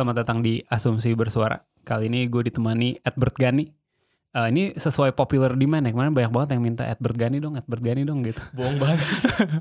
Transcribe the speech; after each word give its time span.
Selamat 0.00 0.24
datang 0.24 0.40
di 0.40 0.64
Asumsi 0.64 1.12
Bersuara. 1.12 1.60
Kali 1.84 2.08
ini 2.08 2.24
gue 2.24 2.48
ditemani 2.48 3.04
Edward 3.04 3.36
Gani. 3.36 3.68
Eh, 4.32 4.48
ini 4.48 4.72
sesuai 4.72 5.12
popular 5.12 5.52
demand 5.52 5.84
ya. 5.84 5.92
Kemarin 5.92 6.16
banyak 6.16 6.32
banget 6.32 6.48
yang 6.56 6.64
minta 6.64 6.88
Edward 6.88 7.20
Gani 7.20 7.36
dong, 7.36 7.60
Edward 7.60 7.84
Gani 7.84 8.08
dong 8.08 8.24
gitu. 8.24 8.40
Bohong 8.56 8.80
banget. 8.80 9.04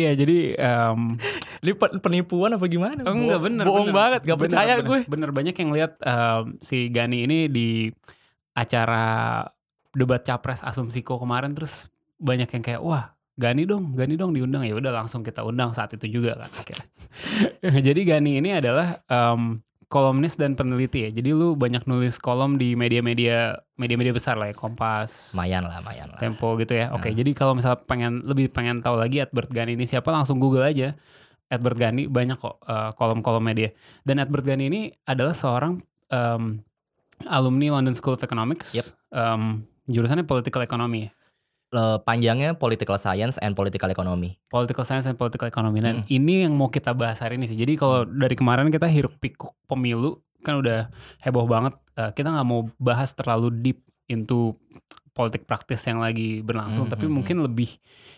iya, 0.00 0.16
jadi 0.16 0.56
em, 0.56 1.20
Ini 1.60 1.76
pe- 1.76 2.00
penipuan 2.00 2.56
apa 2.56 2.64
gimana? 2.64 2.96
oh, 3.04 3.12
enggak 3.12 3.44
bener. 3.44 3.64
Bohong 3.68 3.92
bener. 3.92 4.00
banget, 4.00 4.20
gak 4.24 4.38
Bener, 4.40 4.56
percaya 4.56 4.74
bener. 4.80 4.88
gue. 4.88 4.98
Bener 5.04 5.28
banyak 5.28 5.54
yang 5.60 5.70
lihat 5.76 5.92
em, 6.00 6.44
si 6.64 6.88
Gani 6.88 7.28
ini 7.28 7.52
di 7.52 7.92
acara 8.56 9.44
debat 9.92 10.24
capres 10.24 10.64
Asumsiko 10.64 11.20
kemarin 11.20 11.52
terus 11.52 11.92
banyak 12.16 12.48
yang 12.56 12.64
kayak 12.64 12.80
wah 12.80 13.12
Gani 13.38 13.62
dong, 13.70 13.94
Gani 13.94 14.18
dong 14.18 14.34
diundang 14.34 14.66
ya 14.66 14.74
udah 14.74 14.90
langsung 14.90 15.22
kita 15.22 15.46
undang 15.46 15.70
saat 15.70 15.94
itu 15.94 16.10
juga 16.10 16.34
kan 16.34 16.50
akhirnya. 16.50 16.86
Jadi 17.86 18.00
Gani 18.02 18.42
ini 18.42 18.50
adalah 18.50 18.98
em, 19.06 19.62
kolumnis 19.86 20.34
dan 20.34 20.58
peneliti 20.58 21.06
ya. 21.06 21.10
Jadi 21.14 21.30
lu 21.30 21.54
banyak 21.54 21.86
nulis 21.86 22.18
kolom 22.18 22.58
di 22.58 22.74
media-media 22.74 23.54
media-media 23.78 24.10
besar 24.10 24.36
lah 24.36 24.50
ya, 24.50 24.54
Kompas, 24.58 25.38
Mayan 25.38 25.64
lah, 25.70 25.78
mayan 25.86 26.10
lah. 26.10 26.18
Tempo 26.18 26.58
gitu 26.58 26.74
ya. 26.74 26.90
Oke, 26.90 27.14
jadi 27.14 27.30
kalau 27.30 27.54
misal 27.54 27.78
pengen 27.86 28.26
lebih 28.26 28.50
pengen 28.50 28.82
tahu 28.82 28.98
lagi 28.98 29.22
Edward 29.22 29.54
Gani 29.54 29.78
ini 29.78 29.86
siapa 29.86 30.10
langsung 30.10 30.42
Google 30.42 30.66
aja. 30.66 30.98
Edward 31.48 31.78
Gani 31.80 32.10
banyak 32.10 32.36
kok 32.36 32.58
eh, 32.66 32.90
kolom-kolom 32.98 33.40
media. 33.40 33.70
Dan 34.02 34.18
Edward 34.18 34.44
Gani 34.44 34.66
ini 34.66 34.80
adalah 35.06 35.32
seorang 35.32 35.78
em, 36.10 36.58
alumni 37.30 37.80
London 37.80 37.94
School 37.94 38.18
of 38.18 38.22
Economics. 38.26 38.74
Yep. 38.74 38.86
Em, 39.14 39.64
jurusannya 39.88 40.28
political 40.28 40.60
economy. 40.60 41.08
Le- 41.68 42.00
panjangnya 42.00 42.54
political 42.54 42.96
science 42.96 43.36
and 43.36 43.52
political 43.52 43.86
economy. 43.86 44.40
Political 44.46 44.82
Science 44.82 45.04
and 45.04 45.14
Political 45.14 45.46
Economy. 45.46 45.78
Dan 45.78 45.94
Hmm. 46.00 46.08
ini 46.08 46.42
yang 46.42 46.52
mau 46.52 46.66
kita 46.66 46.92
bahas 46.92 47.20
hari 47.20 47.36
ini 47.36 47.44
sih. 47.44 47.54
Jadi 47.54 47.74
kalau 47.74 48.02
dari 48.02 48.32
kemarin 48.32 48.68
kita 48.68 48.86
hiruk 48.86 49.16
pikuk 49.16 49.52
pemilu 49.64 50.16
kan 50.38 50.56
udah 50.56 50.88
heboh 51.20 51.44
banget. 51.44 51.76
Eh, 51.92 52.10
kita 52.12 52.30
nggak 52.30 52.46
mau 52.46 52.62
bahas 52.76 53.12
terlalu 53.12 53.52
deep 53.52 53.78
into 54.06 54.56
politik 55.12 55.44
praktis 55.44 55.82
yang 55.82 55.98
lagi 55.98 56.40
berlangsung. 56.40 56.86
Hmm, 56.86 56.94
Tapi 56.94 57.04
hmm, 57.04 57.12
mungkin 57.12 57.36
lebih 57.42 57.68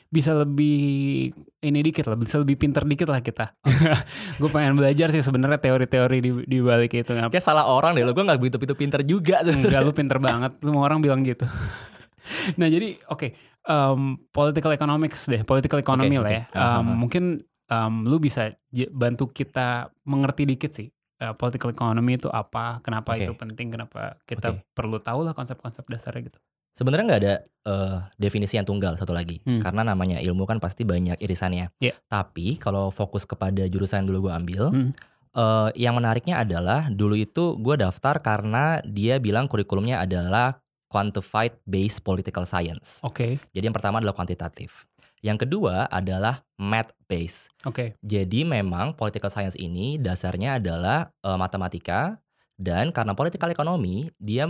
bisa 0.07 0.37
lebih 0.37 1.31
ini 1.59 1.81
dikit 1.81 2.05
lah, 2.05 2.15
bisa 2.15 2.37
lebih 2.37 2.55
pinter 2.55 2.85
dikit 2.85 3.09
lah 3.09 3.19
kita. 3.19 3.57
gue 4.39 4.51
pengen 4.53 4.77
belajar 4.77 5.09
sih 5.09 5.21
sebenarnya 5.21 5.59
teori-teori 5.59 6.19
di, 6.21 6.31
di 6.45 6.59
balik 6.61 6.93
itu. 6.93 7.11
Kayak 7.17 7.41
salah 7.41 7.65
orang 7.65 7.97
deh 7.97 8.05
lo, 8.05 8.13
gue 8.13 8.21
gak 8.21 8.39
begitu-begitu 8.39 8.75
pinter 8.75 9.01
juga. 9.03 9.43
tuh. 9.43 9.51
Enggak 9.51 9.81
lu 9.81 9.91
pinter 9.91 10.19
banget 10.19 10.55
Semua 10.61 10.85
orang 10.85 11.01
bilang 11.01 11.25
gitu 11.25 11.49
Nah 12.61 12.67
jadi 12.67 12.97
oke 13.07 13.29
em, 13.63 14.01
Political 14.29 14.73
economics 14.75 15.27
deh 15.27 15.43
Political 15.43 15.79
economy 15.81 16.17
Oke, 16.17 16.23
lah 16.23 16.31
oke. 16.31 16.37
ya 16.37 16.43
Ah, 16.51 16.61
ah, 16.61 16.79
Em, 16.79 16.87
ah. 16.87 16.97
Mungkin 16.97 17.25
em, 17.67 17.95
lu 18.03 18.17
bisa 18.17 18.51
bantu 18.91 19.29
kita 19.29 19.69
mengerti 20.05 20.43
dikit 20.45 20.71
sih 20.71 20.89
eh, 21.17 21.33
Political 21.33 21.71
economy 21.71 22.17
itu 22.17 22.29
apa 22.29 22.79
Kenapa 22.81 23.15
Oke. 23.15 23.23
itu 23.23 23.33
penting 23.33 23.71
Kenapa 23.71 24.17
kita 24.25 24.53
Oke. 24.53 24.65
perlu 24.71 24.99
tahu 24.99 25.23
lah 25.23 25.33
konsep-konsep 25.33 25.85
dasarnya 25.85 26.27
gitu 26.27 26.41
Sebenarnya 26.71 27.05
nggak 27.05 27.21
ada 27.21 27.35
eh, 27.67 27.99
definisi 28.17 28.55
yang 28.55 28.65
tunggal 28.65 28.95
satu 28.95 29.11
lagi, 29.11 29.43
Hmm. 29.43 29.59
karena 29.59 29.83
namanya 29.85 30.23
ilmu 30.23 30.47
kan 30.47 30.63
pasti 30.63 30.87
banyak 30.87 31.19
irisannya. 31.19 31.67
Iya. 31.77 31.99
Tapi 32.07 32.57
kalau 32.57 32.89
fokus 32.89 33.27
kepada 33.27 33.67
jurusan 33.67 34.01
yang 34.01 34.09
dulu 34.09 34.31
gue 34.31 34.33
ambil, 34.33 34.63
Hmm. 34.71 34.91
eh, 35.35 35.69
yang 35.77 35.99
menariknya 35.99 36.39
adalah 36.39 36.87
dulu 36.87 37.19
itu 37.19 37.59
gue 37.59 37.75
daftar 37.75 38.23
karena 38.23 38.79
dia 38.83 39.19
bilang 39.19 39.45
kurikulumnya 39.45 39.99
adalah 39.99 40.63
quantified 40.91 41.55
based 41.63 42.03
political 42.03 42.43
science. 42.43 43.01
Oke 43.07 43.39
Jadi 43.55 43.65
yang 43.71 43.77
pertama 43.77 44.03
adalah 44.03 44.13
kuantitatif. 44.13 44.91
Yang 45.23 45.47
kedua 45.47 45.87
adalah 45.87 46.43
math 46.59 46.91
based. 47.07 47.55
Oke 47.63 47.95
Jadi 48.03 48.43
memang 48.43 48.99
political 48.99 49.31
science 49.31 49.55
ini 49.55 49.97
dasarnya 49.97 50.59
adalah 50.59 51.09
eh, 51.23 51.39
matematika 51.39 52.19
dan 52.61 52.93
karena 52.93 53.17
political 53.17 53.49
economy 53.49 54.11
dia 54.21 54.45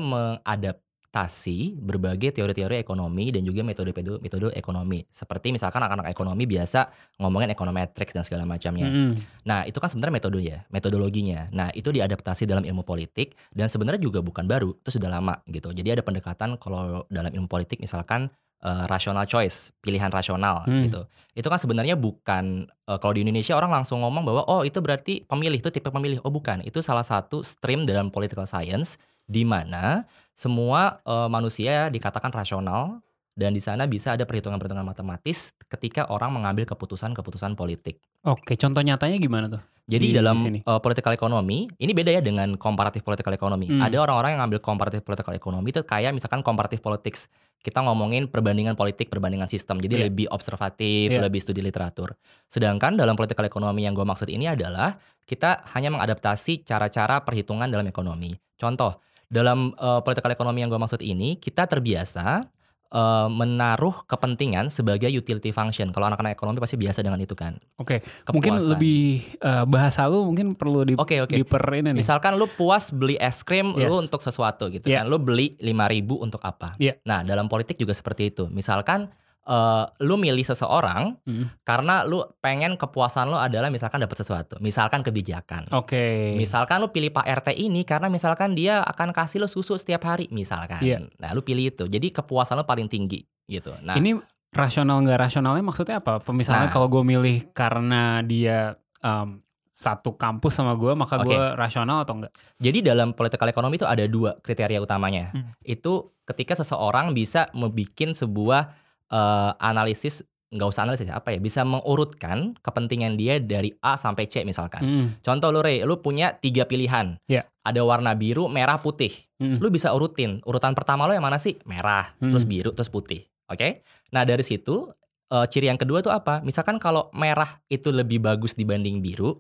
mengadaptasi 1.11 1.75
berbagai 1.83 2.39
teori-teori 2.39 2.79
ekonomi 2.79 3.35
dan 3.35 3.43
juga 3.43 3.67
metode-metode 3.67 4.23
metode 4.23 4.55
ekonomi. 4.55 5.03
Seperti 5.11 5.51
misalkan 5.51 5.83
anak-anak 5.83 6.07
ekonomi 6.07 6.47
biasa 6.47 6.87
ngomongin 7.19 7.51
econometrics 7.51 8.15
dan 8.15 8.23
segala 8.23 8.47
macamnya. 8.47 8.87
Mm-mm. 8.87 9.19
Nah, 9.43 9.67
itu 9.67 9.83
kan 9.83 9.91
sebenarnya 9.91 10.15
metode 10.15 10.39
ya, 10.39 10.59
metodologinya. 10.71 11.51
Nah, 11.51 11.75
itu 11.75 11.91
diadaptasi 11.91 12.47
dalam 12.47 12.63
ilmu 12.63 12.87
politik 12.87 13.35
dan 13.51 13.67
sebenarnya 13.67 13.99
juga 13.99 14.23
bukan 14.23 14.47
baru, 14.47 14.71
itu 14.71 15.03
sudah 15.03 15.11
lama 15.11 15.35
gitu. 15.51 15.75
Jadi 15.75 15.99
ada 15.99 16.03
pendekatan 16.07 16.55
kalau 16.63 17.03
dalam 17.11 17.35
ilmu 17.35 17.51
politik 17.51 17.83
misalkan 17.83 18.31
eh, 18.63 18.85
rational 18.87 19.27
choice, 19.27 19.75
pilihan 19.83 20.15
rasional 20.15 20.63
Hmm. 20.63 20.87
gitu. 20.87 21.03
Itu 21.35 21.51
kan 21.51 21.59
sebenarnya 21.59 21.99
bukan 21.99 22.71
eh, 22.71 22.99
kalau 23.03 23.19
di 23.19 23.27
Indonesia 23.27 23.59
orang 23.59 23.83
langsung 23.83 24.07
ngomong 24.07 24.23
bahwa 24.23 24.43
oh 24.47 24.63
itu 24.63 24.79
berarti 24.79 25.27
pemilih 25.27 25.59
itu 25.59 25.75
tipe 25.75 25.91
pemilih. 25.91 26.23
Oh 26.23 26.31
bukan, 26.31 26.63
itu 26.63 26.79
salah 26.87 27.03
satu 27.03 27.43
stream 27.43 27.83
dalam 27.83 28.15
political 28.15 28.47
science 28.47 28.95
di 29.31 29.47
mana 29.47 30.03
semua 30.35 30.99
eh, 31.07 31.29
manusia 31.31 31.87
dikatakan 31.87 32.35
rasional 32.35 32.99
dan 33.31 33.55
di 33.55 33.63
sana 33.63 33.87
bisa 33.87 34.19
ada 34.19 34.27
perhitungan-perhitungan 34.27 34.83
matematis 34.83 35.55
ketika 35.71 36.11
orang 36.11 36.35
mengambil 36.35 36.67
keputusan-keputusan 36.67 37.55
politik. 37.55 38.03
Oke 38.27 38.59
contoh 38.59 38.83
nyatanya 38.83 39.17
gimana 39.17 39.47
tuh 39.47 39.63
Jadi 39.91 40.13
Di- 40.13 40.15
dalam 40.15 40.39
di 40.39 40.43
sini. 40.47 40.59
uh, 40.71 40.79
political 40.79 41.11
economy, 41.11 41.67
ini 41.83 41.91
beda 41.91 42.15
ya 42.15 42.23
dengan 42.23 42.55
comparative 42.55 43.03
political 43.03 43.35
economy. 43.35 43.67
Hmm. 43.67 43.83
Ada 43.83 43.99
orang-orang 43.99 44.39
yang 44.39 44.47
ngambil 44.47 44.63
comparative 44.63 45.03
political 45.03 45.35
economy 45.35 45.75
itu 45.75 45.83
kayak 45.83 46.15
misalkan 46.15 46.47
comparative 46.47 46.79
politics. 46.79 47.27
Kita 47.59 47.83
ngomongin 47.83 48.31
perbandingan 48.31 48.79
politik, 48.79 49.11
perbandingan 49.11 49.51
sistem. 49.51 49.83
Jadi 49.83 49.99
Iya. 49.99 50.03
lebih 50.07 50.31
observatif, 50.31 51.11
Iya. 51.11 51.27
lebih 51.27 51.43
studi 51.43 51.59
literatur. 51.59 52.15
Sedangkan 52.47 52.95
dalam 52.95 53.19
political 53.19 53.43
economy 53.43 53.83
yang 53.83 53.93
gue 53.93 54.07
maksud 54.07 54.31
ini 54.31 54.47
adalah 54.47 54.95
kita 55.27 55.67
hanya 55.75 55.91
mengadaptasi 55.91 56.63
cara-cara 56.63 57.27
perhitungan 57.27 57.67
dalam 57.67 57.91
ekonomi. 57.91 58.31
Contoh, 58.55 58.95
dalam 59.31 59.71
uh, 59.79 60.03
political 60.03 60.29
economy 60.29 60.61
yang 60.61 60.69
gue 60.69 60.77
maksud 60.77 61.01
ini, 61.01 61.39
kita 61.39 61.65
terbiasa 61.65 62.51
uh, 62.91 63.31
menaruh 63.31 64.03
kepentingan 64.05 64.67
sebagai 64.69 65.07
utility 65.07 65.51
function. 65.51 65.95
Kalau 65.95 66.11
anak-anak 66.11 66.35
ekonomi 66.35 66.59
pasti 66.59 66.75
biasa 66.75 67.01
dengan 67.01 67.17
itu 67.17 67.39
kan. 67.39 67.55
Oke 67.79 68.03
Mungkin 68.27 68.59
Kepuasan. 68.59 68.71
lebih 68.75 69.03
eh, 69.39 69.65
bahasa 69.65 70.11
lu 70.11 70.27
mungkin 70.27 70.59
perlu 70.59 70.83
di, 70.83 70.99
Oke, 70.99 71.23
oke. 71.23 71.31
diper 71.33 71.63
ini 71.73 71.95
nih 71.95 72.03
Misalkan 72.03 72.35
lu 72.35 72.51
puas 72.51 72.91
beli 72.91 73.15
es 73.17 73.41
krim 73.41 73.73
Yes. 73.79 73.87
lu 73.89 74.03
untuk 74.03 74.19
sesuatu 74.19 74.67
gitu 74.67 74.91
Iya. 74.91 75.07
kan. 75.07 75.11
Lu 75.11 75.23
beli 75.23 75.55
5000 75.63 76.19
untuk 76.19 76.43
apa? 76.43 76.75
Iya. 76.83 76.99
Nah, 77.07 77.23
dalam 77.23 77.47
politik 77.47 77.79
juga 77.79 77.95
seperti 77.95 78.35
itu. 78.35 78.51
Misalkan 78.51 79.15
eh, 79.41 79.85
lu 80.05 80.21
milih 80.21 80.45
seseorang 80.45 81.17
Mm. 81.25 81.65
karena 81.65 82.05
lu 82.05 82.21
pengen 82.41 82.77
kepuasan 82.77 83.33
lu 83.33 83.39
adalah 83.41 83.73
misalkan 83.73 84.01
dapat 84.01 84.21
sesuatu. 84.21 84.61
Misalkan 84.61 85.01
kebijakan. 85.01 85.73
Oke 85.73 86.37
Misalkan 86.37 86.81
lu 86.85 86.93
pilih 86.93 87.09
Pak 87.11 87.25
RT 87.25 87.49
ini 87.57 87.83
karena 87.89 88.13
misalkan 88.13 88.53
dia 88.53 88.85
akan 88.85 89.17
kasih 89.17 89.41
lu 89.41 89.49
susu 89.49 89.81
setiap 89.81 90.05
hari 90.05 90.29
misalkan. 90.31 90.81
Iya. 90.85 91.05
Nah, 91.19 91.33
lu 91.33 91.41
pilih 91.41 91.73
itu. 91.73 91.85
Jadi 91.89 92.13
kepuasan 92.13 92.61
lu 92.61 92.65
paling 92.69 92.87
tinggi 92.87 93.25
gitu. 93.49 93.75
Nah, 93.83 93.97
Ini 93.97 94.15
rasional 94.51 95.03
nggak 95.03 95.19
rasionalnya 95.19 95.63
maksudnya 95.65 95.99
apa? 96.03 96.19
Misalnya 96.31 96.69
Nah. 96.69 96.75
kalau 96.75 96.87
gue 96.91 97.03
milih 97.03 97.51
karena 97.55 98.21
dia 98.23 98.77
em, 99.01 99.41
satu 99.71 100.13
kampus 100.19 100.61
sama 100.61 100.77
gue, 100.77 100.93
maka 100.93 101.23
Oke. 101.25 101.33
gue 101.33 101.43
rasional 101.57 102.05
atau 102.05 102.21
enggak? 102.21 102.35
Jadi 102.61 102.85
dalam 102.85 103.17
political 103.17 103.49
economy 103.49 103.81
itu 103.81 103.89
ada 103.89 104.05
dua 104.05 104.37
kriteria 104.43 104.77
utamanya. 104.77 105.33
Hmm. 105.33 105.49
Itu 105.65 106.13
ketika 106.29 106.53
seseorang 106.53 107.17
bisa 107.17 107.49
membuat 107.57 108.13
sebuah 108.13 108.63
eh, 109.11 109.51
analisis 109.59 110.23
nggak 110.51 110.67
usah 110.67 110.83
analisis 110.83 111.07
apa 111.15 111.31
ya 111.31 111.39
bisa 111.39 111.63
mengurutkan 111.63 112.59
kepentingan 112.59 113.15
dia 113.15 113.39
dari 113.39 113.71
A 113.79 113.95
sampai 113.95 114.27
C 114.27 114.43
misalkan. 114.43 114.83
Mm, 114.83 115.07
Contoh 115.23 115.55
lu 115.55 115.63
Rey, 115.63 115.87
lu 115.87 116.03
punya 116.03 116.35
tiga 116.35 116.67
pilihan. 116.67 117.15
Iya. 117.31 117.47
Ada 117.63 117.87
warna 117.87 118.19
biru, 118.19 118.51
merah, 118.51 118.75
putih. 118.75 119.15
mm. 119.39 119.63
Lu 119.63 119.71
bisa 119.71 119.95
urutin. 119.95 120.43
Urutan 120.43 120.75
pertama 120.75 121.07
lo 121.07 121.15
yang 121.15 121.23
mana 121.23 121.39
sih? 121.39 121.55
Merah, 121.63 122.03
Hmm. 122.19 122.35
terus 122.35 122.43
biru, 122.43 122.75
terus 122.75 122.91
putih. 122.91 123.23
Oke? 123.47 123.87
Nah 124.11 124.27
dari 124.27 124.43
situ 124.43 124.91
eh, 125.31 125.47
ciri 125.47 125.71
yang 125.71 125.79
kedua 125.79 126.03
tuh 126.03 126.11
apa? 126.11 126.43
Misalkan 126.43 126.83
kalau 126.83 127.15
merah 127.15 127.63
itu 127.71 127.95
lebih 127.95 128.19
bagus 128.19 128.59
dibanding 128.59 128.99
biru, 128.99 129.39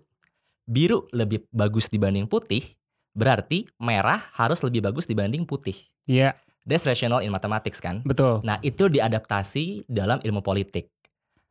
biru 0.63 1.11
lebih 1.11 1.51
bagus 1.51 1.91
dibanding 1.91 2.31
putih, 2.31 2.63
berarti 3.11 3.67
merah 3.83 4.23
harus 4.39 4.63
lebih 4.63 4.87
bagus 4.87 5.11
dibanding 5.11 5.43
putih. 5.43 5.75
Iya. 6.07 6.39
That's 6.71 6.87
rational 6.87 7.19
in 7.21 7.35
mathematics 7.35 7.83
kan. 7.83 8.07
Betul. 8.07 8.39
Nah, 8.47 8.63
itu 8.63 8.87
diadaptasi 8.87 9.91
dalam 9.91 10.23
ilmu 10.23 10.39
politik. 10.39 10.87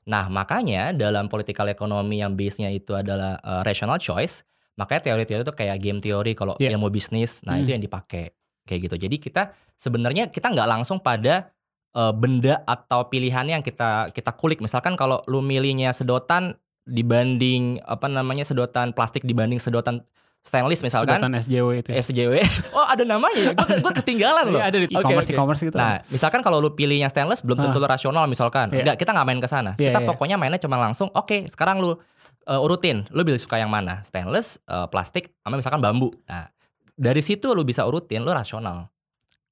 Nah, 0.08 0.32
makanya 0.32 0.96
dalam 0.96 1.28
political 1.28 1.68
economy 1.68 2.24
yang 2.24 2.34
base-nya 2.34 2.72
itu 2.72 2.96
adalah 2.96 3.36
uh, 3.44 3.62
rational 3.62 4.00
choice, 4.00 4.48
makanya 4.80 5.12
teori-teori 5.12 5.44
itu 5.44 5.54
kayak 5.54 5.78
game 5.78 6.00
teori 6.00 6.32
kalau 6.34 6.56
Yeah. 6.58 6.72
ilmu 6.74 6.88
bisnis, 6.88 7.44
nah 7.44 7.60
Hmm. 7.60 7.68
itu 7.68 7.76
yang 7.76 7.84
dipakai 7.84 8.32
kayak 8.64 8.80
gitu. 8.90 8.96
Jadi 8.96 9.16
kita 9.20 9.52
sebenarnya 9.76 10.32
kita 10.32 10.50
nggak 10.50 10.70
langsung 10.70 11.04
pada 11.04 11.52
uh, 11.94 12.14
benda 12.16 12.62
atau 12.66 13.06
pilihan 13.10 13.46
yang 13.46 13.62
kita 13.62 14.10
kita 14.14 14.32
kulik. 14.34 14.62
Misalkan 14.62 14.94
kalau 14.96 15.22
lu 15.26 15.42
milihnya 15.42 15.94
sedotan 15.94 16.58
dibanding 16.90 17.78
apa 17.86 18.10
namanya 18.10 18.46
sedotan 18.46 18.94
plastik 18.98 19.22
dibanding 19.26 19.62
sedotan 19.62 20.02
stainless 20.40 20.82
misalkan 20.82 21.20
Sedotan 21.20 21.36
SJW 21.36 21.68
itu. 21.84 21.90
ya. 21.92 22.00
SJW. 22.00 22.34
Oh, 22.80 22.86
ada 22.88 23.04
namanya 23.04 23.40
ya. 23.40 23.52
Gue 23.54 23.84
gue 23.84 23.94
ketinggalan 24.02 24.46
loh. 24.50 24.60
Iya, 24.64 24.66
ada 24.72 24.78
di 24.80 24.88
e-commerce 24.88 25.30
oke. 25.30 25.36
e-commerce 25.36 25.62
gitu. 25.68 25.78
Nah, 25.78 26.00
misalkan 26.08 26.40
kalau 26.40 26.64
lu 26.64 26.72
pilihnya 26.74 27.12
stainless 27.12 27.44
belum 27.44 27.60
tentu 27.60 27.80
rasional 27.84 28.24
misalkan. 28.26 28.72
Iya. 28.72 28.88
Enggak, 28.88 28.96
kita 29.04 29.12
nggak 29.12 29.28
main 29.28 29.40
ke 29.44 29.50
sana. 29.52 29.72
Iya, 29.76 29.92
kita 29.92 30.00
iya. 30.04 30.08
pokoknya 30.08 30.36
mainnya 30.40 30.62
cuma 30.62 30.80
langsung, 30.80 31.12
oke, 31.12 31.52
sekarang 31.52 31.84
lu 31.84 31.92
uh, 31.92 32.66
urutin. 32.66 33.04
Lu 33.12 33.22
pilih 33.28 33.42
suka 33.42 33.60
yang 33.60 33.70
mana? 33.70 34.00
Stainless, 34.08 34.64
uh, 34.72 34.88
plastik, 34.88 35.30
sama 35.44 35.60
misalkan 35.60 35.84
bambu. 35.84 36.10
Nah, 36.26 36.48
dari 36.96 37.20
situ 37.20 37.52
lu 37.52 37.68
bisa 37.68 37.84
urutin, 37.84 38.24
lu 38.24 38.32
rasional. 38.32 38.88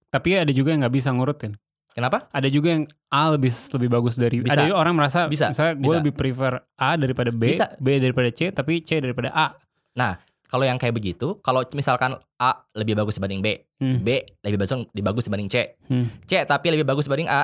Tapi 0.08 0.40
ada 0.40 0.52
juga 0.56 0.72
yang 0.72 0.88
nggak 0.88 0.96
bisa 0.96 1.12
ngurutin. 1.12 1.52
Kenapa? 1.92 2.30
Ada 2.30 2.48
juga 2.54 2.78
yang 2.78 2.86
A 3.10 3.34
lebih 3.34 3.50
lebih 3.50 3.90
bagus 3.90 4.22
dari 4.22 4.38
Bisa. 4.38 4.54
Ada 4.54 4.70
juga 4.70 4.78
orang 4.78 4.94
merasa 4.94 5.26
Bisa. 5.26 5.50
misalnya 5.50 5.74
gue 5.82 5.94
lebih 5.98 6.14
prefer 6.14 6.62
A 6.78 6.94
daripada 6.94 7.34
B, 7.34 7.50
Bisa. 7.50 7.74
B 7.82 7.98
daripada 7.98 8.30
C, 8.30 8.54
tapi 8.54 8.86
C 8.86 9.02
daripada 9.02 9.34
A. 9.34 9.58
Kalau 10.48 10.64
yang 10.64 10.76
kayak 10.76 10.96
begitu, 10.96 11.38
kalau 11.40 11.62
misalkan 11.72 12.16
A 12.38 12.52
lebih 12.74 12.96
bagus 12.96 13.16
dibanding 13.16 13.40
B, 13.40 13.48
Hmm. 13.78 14.00
B 14.02 14.24
lebih 14.42 14.58
bagus 14.58 14.74
lebih 14.74 15.04
bagus 15.06 15.24
dibanding 15.24 15.48
C, 15.48 15.56
Hmm. 15.88 16.08
C 16.24 16.42
tapi 16.44 16.72
lebih 16.72 16.84
bagus 16.84 17.06
dibanding 17.06 17.28
A, 17.28 17.44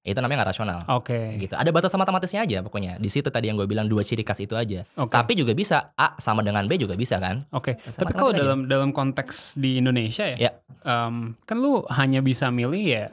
itu 0.00 0.16
namanya 0.18 0.40
nggak 0.40 0.50
rasional. 0.50 0.80
Oke. 0.88 1.36
Gitu. 1.36 1.52
Ada 1.52 1.68
batas 1.68 1.92
matematisnya 1.92 2.40
aja 2.42 2.64
pokoknya. 2.64 2.96
Di 2.96 3.06
situ 3.06 3.28
tadi 3.28 3.46
yang 3.46 3.60
gue 3.60 3.68
bilang 3.68 3.84
dua 3.84 4.00
ciri 4.00 4.24
khas 4.24 4.40
itu 4.40 4.56
aja. 4.56 4.80
Oke. 4.96 5.12
Tapi 5.12 5.36
juga 5.36 5.52
bisa 5.52 5.84
A 5.92 6.16
sama 6.16 6.40
dengan 6.40 6.64
B 6.64 6.80
juga 6.80 6.96
bisa 6.96 7.20
kan? 7.20 7.44
Oke. 7.52 7.76
Sama 7.84 8.08
Tapi 8.08 8.12
kalau 8.16 8.32
dalam 8.32 8.64
dalam 8.64 8.90
konteks 8.90 9.60
di 9.60 9.76
Indonesia 9.76 10.24
ya, 10.24 10.48
Ya. 10.48 10.52
em, 10.82 11.36
kan 11.44 11.56
lu 11.56 11.84
hanya 11.92 12.24
bisa 12.24 12.48
milih 12.48 12.80
ya 12.80 13.04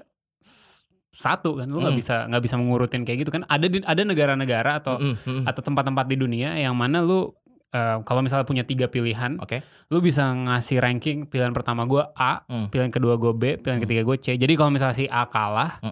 satu 1.12 1.56
kan, 1.56 1.68
lu 1.68 1.80
nggak 1.80 1.92
Hmm. 1.92 2.00
bisa 2.00 2.16
nggak 2.28 2.44
bisa 2.44 2.56
mengurutin 2.56 3.04
kayak 3.04 3.24
gitu 3.24 3.32
kan. 3.32 3.44
Ada 3.48 3.68
di, 3.68 3.80
ada 3.82 4.02
negara-negara 4.04 4.72
atau 4.80 5.00
Mm, 5.00 5.16
mm, 5.16 5.20
mm. 5.24 5.44
atau 5.48 5.62
tempat-tempat 5.62 6.06
di 6.06 6.16
dunia 6.16 6.56
yang 6.56 6.76
mana 6.76 7.00
lu 7.00 7.32
eh, 7.76 7.98
kalau 8.02 8.24
misalnya 8.24 8.48
punya 8.48 8.64
tiga 8.64 8.88
pilihan, 8.88 9.36
Oke. 9.38 9.60
lu 9.92 10.00
bisa 10.00 10.32
ngasih 10.32 10.80
ranking 10.80 11.28
pilihan 11.28 11.52
pertama 11.52 11.84
gua 11.84 12.16
A, 12.16 12.48
Hmm. 12.48 12.72
pilihan 12.72 12.88
kedua 12.88 13.20
gue 13.20 13.36
B, 13.36 13.44
pilihan 13.60 13.78
Hmm. 13.78 13.86
ketiga 13.86 14.02
gue 14.02 14.16
C. 14.18 14.28
Jadi 14.34 14.54
kalau 14.56 14.72
misalnya 14.72 14.96
si 14.96 15.06
A 15.06 15.28
kalah, 15.28 15.84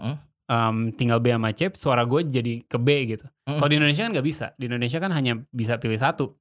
em, 0.43 0.75
tinggal 0.91 1.19
B 1.19 1.27
sama 1.29 1.51
C, 1.51 1.67
suara 1.73 2.03
gue 2.03 2.23
jadi 2.23 2.63
ke 2.63 2.77
B 2.77 2.87
gitu. 3.09 3.25
Mm. 3.43 3.57
Kalau 3.57 3.69
di 3.69 3.75
Indonesia 3.75 4.03
kan 4.03 4.11
nggak 4.11 4.23
bisa. 4.25 4.45
Di 4.55 4.63
Indonesia 4.65 4.97
kan 4.97 5.11
hanya 5.11 5.33
bisa 5.49 5.75
pilih 5.75 5.97
satu. 5.97 6.31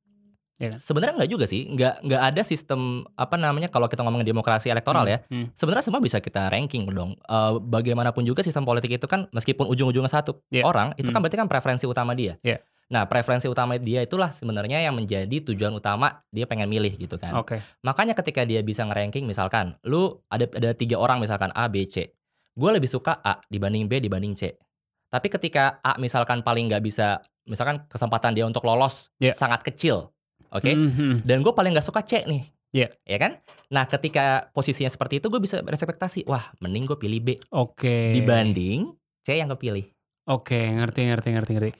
Sebenarnya 0.63 1.19
nggak 1.19 1.31
juga 1.33 1.51
sih, 1.51 1.67
nggak 1.67 2.07
nggak 2.07 2.23
ada 2.23 2.43
sistem 2.47 3.03
apa 3.19 3.35
namanya 3.35 3.67
kalau 3.67 3.91
kita 3.91 4.07
ngomongin 4.07 4.23
demokrasi 4.23 4.71
elektoral 4.71 5.03
ya. 5.05 5.19
Hmm. 5.27 5.51
Sebenarnya 5.51 5.83
semua 5.83 5.99
bisa 5.99 6.23
kita 6.23 6.47
ranking 6.47 6.87
dong. 6.87 7.19
Eh, 7.19 7.53
bagaimanapun 7.59 8.23
juga 8.23 8.47
sistem 8.47 8.63
politik 8.63 8.95
itu 8.95 9.07
kan 9.11 9.27
meskipun 9.35 9.67
ujung-ujungnya 9.67 10.07
satu 10.07 10.39
Iya. 10.55 10.63
orang, 10.63 10.95
itu 10.95 11.11
kan 11.11 11.19
Hmm. 11.19 11.27
berarti 11.27 11.39
kan 11.43 11.49
preferensi 11.51 11.83
utama 11.83 12.15
dia. 12.15 12.39
Iya. 12.47 12.63
Nah 12.91 13.07
preferensi 13.07 13.47
utama 13.47 13.79
dia 13.79 14.03
itulah 14.03 14.33
sebenarnya 14.33 14.83
yang 14.83 14.97
menjadi 14.97 15.33
tujuan 15.53 15.73
utama 15.73 16.25
dia 16.29 16.45
pengen 16.45 16.67
milih 16.69 16.93
gitu 16.99 17.17
kan. 17.17 17.37
Oke. 17.39 17.61
Makanya 17.87 18.13
ketika 18.19 18.43
dia 18.43 18.61
bisa 18.61 18.83
ngeranking 18.85 19.25
misalkan, 19.25 19.79
lu 19.87 20.19
ada 20.29 20.49
ada 20.51 20.75
tiga 20.75 20.99
orang 20.99 21.23
misalkan 21.23 21.53
A, 21.55 21.71
B, 21.71 21.87
C. 21.89 22.13
Gue 22.53 22.69
lebih 22.75 22.91
suka 22.91 23.17
A 23.23 23.41
dibanding 23.49 23.89
B 23.89 24.03
dibanding 24.03 24.37
C. 24.37 24.53
Tapi 25.09 25.29
ketika 25.29 25.81
A 25.81 25.97
misalkan 26.01 26.41
paling 26.41 26.69
nggak 26.69 26.85
bisa, 26.85 27.21
misalkan 27.45 27.85
kesempatan 27.89 28.33
dia 28.33 28.45
untuk 28.49 28.65
lolos 28.65 29.13
Iya. 29.21 29.37
sangat 29.37 29.61
kecil, 29.61 30.09
oke? 30.49 30.73
Mhm. 30.73 31.25
Dan 31.25 31.45
gue 31.45 31.53
paling 31.53 31.73
nggak 31.73 31.85
suka 31.85 32.01
C 32.05 32.25
nih, 32.25 32.45
Iya. 32.73 32.89
ya 33.05 33.19
kan? 33.21 33.37
Nah 33.73 33.85
ketika 33.85 34.49
posisinya 34.53 34.89
seperti 34.89 35.21
itu 35.21 35.29
gue 35.29 35.41
bisa 35.41 35.61
berekspektasi, 35.61 36.25
wah 36.29 36.45
mending 36.61 36.89
gue 36.89 36.97
pilih 36.97 37.21
B 37.21 37.29
Oke. 37.53 38.13
dibanding 38.13 38.93
C 39.21 39.37
yang 39.37 39.53
kepilih. 39.53 39.85
Oke, 40.29 40.61
ngerti 40.61 41.09
ngerti 41.09 41.29
ngerti 41.35 41.53
ngerti. 41.59 41.73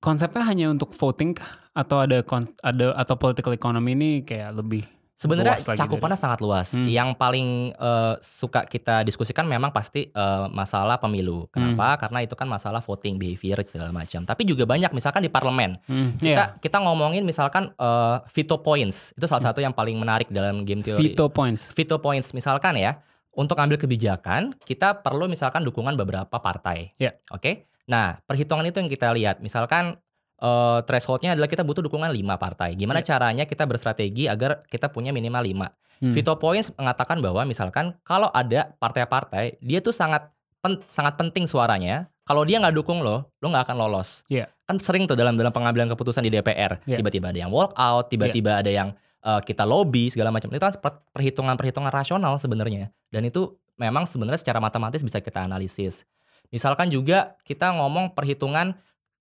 Konsepnya 0.00 0.42
hanya 0.48 0.72
untuk 0.72 0.96
voting 0.96 1.36
kah? 1.36 1.60
atau 1.70 2.02
ada 2.02 2.18
kon- 2.26 2.50
ada 2.60 2.92
atau 2.98 3.14
political 3.14 3.54
economy 3.54 3.94
ini 3.94 4.10
kayak 4.26 4.58
lebih 4.58 4.82
Sebenarnya 5.20 5.52
cakupannya 5.76 6.16
sangat 6.16 6.40
luas. 6.40 6.72
Hmm. 6.72 6.88
Yang 6.88 7.12
paling 7.20 7.76
eh, 7.76 8.14
suka 8.24 8.64
kita 8.64 9.04
diskusikan 9.04 9.44
memang 9.44 9.68
pasti 9.68 10.08
eh, 10.08 10.46
masalah 10.48 10.96
pemilu. 10.96 11.44
Kenapa? 11.52 11.92
Hmm. 11.92 12.00
Karena 12.00 12.18
itu 12.24 12.32
kan 12.32 12.48
masalah 12.48 12.80
voting 12.80 13.20
behavior 13.20 13.60
segala 13.68 13.92
macam. 13.92 14.24
Tapi 14.24 14.48
juga 14.48 14.64
banyak 14.64 14.88
misalkan 14.96 15.20
di 15.20 15.28
parlemen. 15.28 15.76
Hmm, 15.84 16.16
Kita 16.16 16.56
kita 16.56 16.80
ngomongin 16.80 17.20
misalkan 17.28 17.68
eh, 17.68 18.16
veto 18.32 18.64
points. 18.64 19.12
Itu 19.12 19.28
salah 19.28 19.52
satu 19.52 19.60
yang 19.60 19.76
paling 19.76 20.00
menarik 20.00 20.32
dalam 20.32 20.64
game 20.64 20.80
iya. 20.80 20.96
teori. 20.96 21.12
veto 21.12 21.28
points. 21.28 21.76
Veto 21.76 22.00
points 22.00 22.32
misalkan 22.32 22.80
ya. 22.80 22.96
Untuk 23.36 23.60
ambil 23.60 23.76
kebijakan, 23.76 24.56
kita 24.64 25.04
perlu 25.04 25.28
misalkan 25.28 25.60
dukungan 25.62 26.00
beberapa 26.00 26.40
partai. 26.40 26.88
Ya. 26.96 27.12
Oke. 27.28 27.69
Nah, 27.90 28.22
perhitungan 28.22 28.62
itu 28.62 28.78
yang 28.78 28.86
kita 28.86 29.10
lihat. 29.10 29.42
Misalkan 29.42 29.98
eh, 30.40 30.78
thresholdnya 30.86 31.34
adalah 31.34 31.50
kita 31.50 31.66
butuh 31.66 31.82
dukungan 31.82 32.08
5 32.08 32.16
partai. 32.38 32.78
Gimana 32.78 33.02
caranya 33.02 33.44
kita 33.44 33.66
berstrategi 33.66 34.30
agar 34.30 34.62
kita 34.64 34.88
punya 34.88 35.10
minimal 35.10 35.42
5. 35.42 36.00
Hmm. 36.00 36.14
Veto 36.16 36.32
points 36.40 36.72
mengatakan 36.80 37.20
bahwa 37.20 37.44
misalkan 37.44 37.92
kalau 38.00 38.32
ada 38.32 38.72
partai-partai, 38.80 39.60
dia 39.60 39.84
tuh 39.84 39.92
sangat 39.92 40.32
pen- 40.64 40.80
sangat 40.88 41.20
penting 41.20 41.44
suaranya. 41.44 42.08
Kalau 42.24 42.46
dia 42.46 42.56
nggak 42.56 42.72
dukung 42.72 43.02
lo, 43.02 43.28
lo 43.36 43.46
nggak 43.50 43.68
akan 43.68 43.76
lolos. 43.76 44.22
Iya. 44.30 44.46
Kan 44.64 44.78
sering 44.78 45.04
tuh 45.04 45.18
dalam 45.18 45.34
dalam 45.34 45.50
pengambilan 45.50 45.90
keputusan 45.90 46.22
di 46.22 46.30
DPR, 46.30 46.78
Iya. 46.86 47.02
tiba-tiba 47.02 47.34
ada 47.34 47.40
yang 47.42 47.50
walk 47.50 47.74
out, 47.74 48.06
tiba-tiba 48.08 48.62
ada 48.62 48.70
yang 48.70 48.94
eh, 49.20 49.40
kita 49.44 49.68
lobby 49.68 50.08
segala 50.08 50.32
macam. 50.32 50.48
Itu 50.48 50.62
kan 50.62 50.72
per- 50.80 51.04
perhitungan-perhitungan 51.12 51.92
rasional 51.92 52.40
sebenarnya. 52.40 52.88
Dan 53.12 53.28
itu 53.28 53.60
memang 53.76 54.08
sebenarnya 54.08 54.40
secara 54.40 54.56
matematis 54.62 55.04
bisa 55.04 55.20
kita 55.20 55.44
analisis. 55.44 56.08
Misalkan 56.50 56.90
juga 56.90 57.38
kita 57.46 57.70
ngomong 57.78 58.14
perhitungan, 58.14 58.74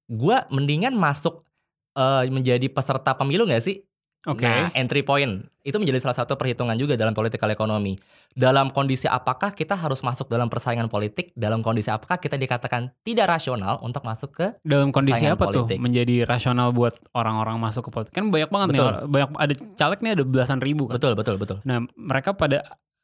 gua 0.09 0.49
mendingan 0.49 0.97
masuk 0.97 1.45
eh, 1.93 2.25
menjadi 2.29 2.65
peserta 2.69 3.13
pemilu 3.17 3.45
nggak 3.45 3.63
sih? 3.63 3.85
Oke. 4.27 4.43
Nah, 4.43 4.67
entry 4.75 4.99
point 4.99 5.47
itu 5.63 5.79
menjadi 5.79 6.03
salah 6.03 6.11
satu 6.11 6.35
perhitungan 6.35 6.75
juga 6.75 6.99
dalam 6.99 7.15
political 7.15 7.47
economy. 7.55 7.95
Dalam 8.35 8.67
kondisi 8.67 9.07
apakah 9.07 9.55
kita 9.55 9.79
harus 9.79 10.03
masuk 10.03 10.27
dalam 10.27 10.51
persaingan 10.51 10.91
politik? 10.91 11.31
Dalam 11.39 11.63
kondisi 11.63 11.87
apakah 11.87 12.19
kita 12.19 12.35
dikatakan 12.35 12.91
tidak 12.99 13.31
rasional 13.31 13.79
untuk 13.79 14.03
masuk 14.03 14.35
ke? 14.35 14.47
Dalam 14.59 14.91
kondisi 14.91 15.23
apa 15.23 15.47
politik. 15.47 15.79
tuh 15.79 15.79
menjadi 15.79 16.27
rasional 16.27 16.75
buat 16.75 16.99
orang-orang 17.15 17.63
masuk 17.63 17.87
ke 17.87 17.91
politik? 17.95 18.11
Kan 18.11 18.27
banyak 18.27 18.51
banget 18.51 18.67
nih, 18.75 18.79
Betul. 18.83 18.89
orang- 18.91 19.07
banyak 19.07 19.29
ada 19.39 19.53
caleg 19.79 19.99
nih 20.03 20.11
ada 20.11 20.23
belasan 20.27 20.59
ribu 20.59 20.83
kan. 20.91 20.99
Betul, 20.99 21.13
betul, 21.15 21.35
betul. 21.39 21.57
Nah, 21.63 21.87
mereka 21.95 22.35
pada 22.35 22.59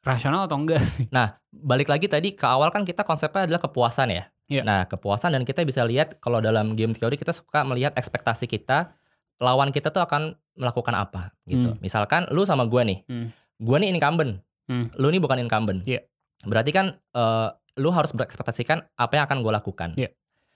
rasional 0.06 0.46
atau 0.46 0.62
enggak 0.62 0.80
sih? 0.86 1.10
Balik 1.50 1.90
lagi 1.90 2.06
tadi 2.06 2.38
ke 2.38 2.46
awal 2.46 2.70
kan 2.70 2.86
kita 2.86 3.02
konsepnya 3.02 3.50
adalah 3.50 3.60
kepuasan 3.60 4.14
ya. 4.14 4.24
Iya. 4.46 4.62
Nah, 4.62 4.86
kepuasan 4.86 5.34
dan 5.34 5.42
kita 5.42 5.66
bisa 5.66 5.82
lihat 5.82 6.22
kalau 6.22 6.38
dalam 6.38 6.78
game 6.78 6.94
teori 6.94 7.18
kita 7.18 7.34
suka 7.34 7.66
melihat 7.66 7.98
ekspektasi 7.98 8.46
kita 8.46 8.94
lawan 9.42 9.74
kita 9.74 9.90
tuh 9.90 10.06
akan 10.06 10.38
melakukan 10.56 10.94
apa 10.96 11.34
gitu. 11.50 11.74
Hmm. 11.74 11.82
Misalkan 11.82 12.30
lu 12.30 12.46
sama 12.46 12.70
gua 12.70 12.86
nih. 12.86 13.02
Hmm. 13.10 13.34
Gua 13.58 13.82
nih 13.82 13.90
incumbent. 13.92 14.40
Hmm. 14.70 14.94
Lu 14.96 15.10
nih 15.10 15.20
bukan 15.20 15.42
incumbent. 15.42 15.82
Iya. 15.84 16.06
Berarti 16.46 16.72
kan 16.72 16.94
eh, 16.94 17.50
lu 17.82 17.90
harus 17.92 18.14
berekspektasikan 18.16 18.86
apa 18.96 19.14
yang 19.20 19.26
akan 19.28 19.38
gue 19.44 19.52
lakukan. 19.52 19.90
Iya. 20.00 20.14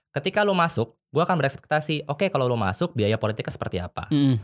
Ketika 0.09 0.41
lu 0.47 0.55
masuk, 0.55 0.95
gua 1.11 1.27
akan 1.27 1.41
berekspektasi, 1.41 2.07
oke 2.07 2.29
kalau 2.31 2.47
lu 2.47 2.55
masuk 2.55 2.95
biaya 2.95 3.19
politiknya 3.19 3.51
seperti 3.51 3.77
apa. 3.81 4.07
Hmm. 4.07 4.39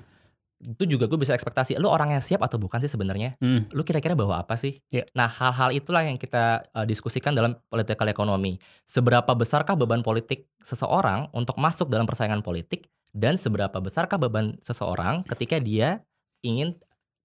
Itu 0.63 0.87
juga 0.87 1.11
gue 1.11 1.19
bisa 1.19 1.35
ekspektasi, 1.35 1.75
lu 1.77 1.91
orang 1.91 2.15
yang 2.15 2.23
siap 2.23 2.39
atau 2.39 2.55
bukan 2.55 2.79
sih 2.79 2.87
sebenarnya? 2.87 3.35
Hmm. 3.43 3.67
Lu 3.75 3.83
kira-kira 3.83 4.15
bawa 4.15 4.43
apa 4.43 4.55
sih? 4.55 4.79
Iya. 4.87 5.03
Nah, 5.11 5.27
hal-hal 5.27 5.75
itulah 5.75 6.07
yang 6.07 6.15
kita 6.15 6.63
eh, 6.63 6.85
diskusikan 6.87 7.35
dalam 7.35 7.59
political 7.67 8.07
economy. 8.07 8.55
Seberapa 8.87 9.35
besarkah 9.35 9.75
beban 9.75 9.99
politik 9.99 10.47
seseorang 10.63 11.27
untuk 11.35 11.59
masuk 11.59 11.91
dalam 11.91 12.07
persaingan 12.07 12.39
politik 12.39 12.87
dan 13.15 13.35
seberapa 13.35 13.79
besarkah 13.79 14.19
beban 14.19 14.55
seseorang 14.63 15.23
ketika 15.27 15.59
dia 15.59 16.03
ingin 16.43 16.75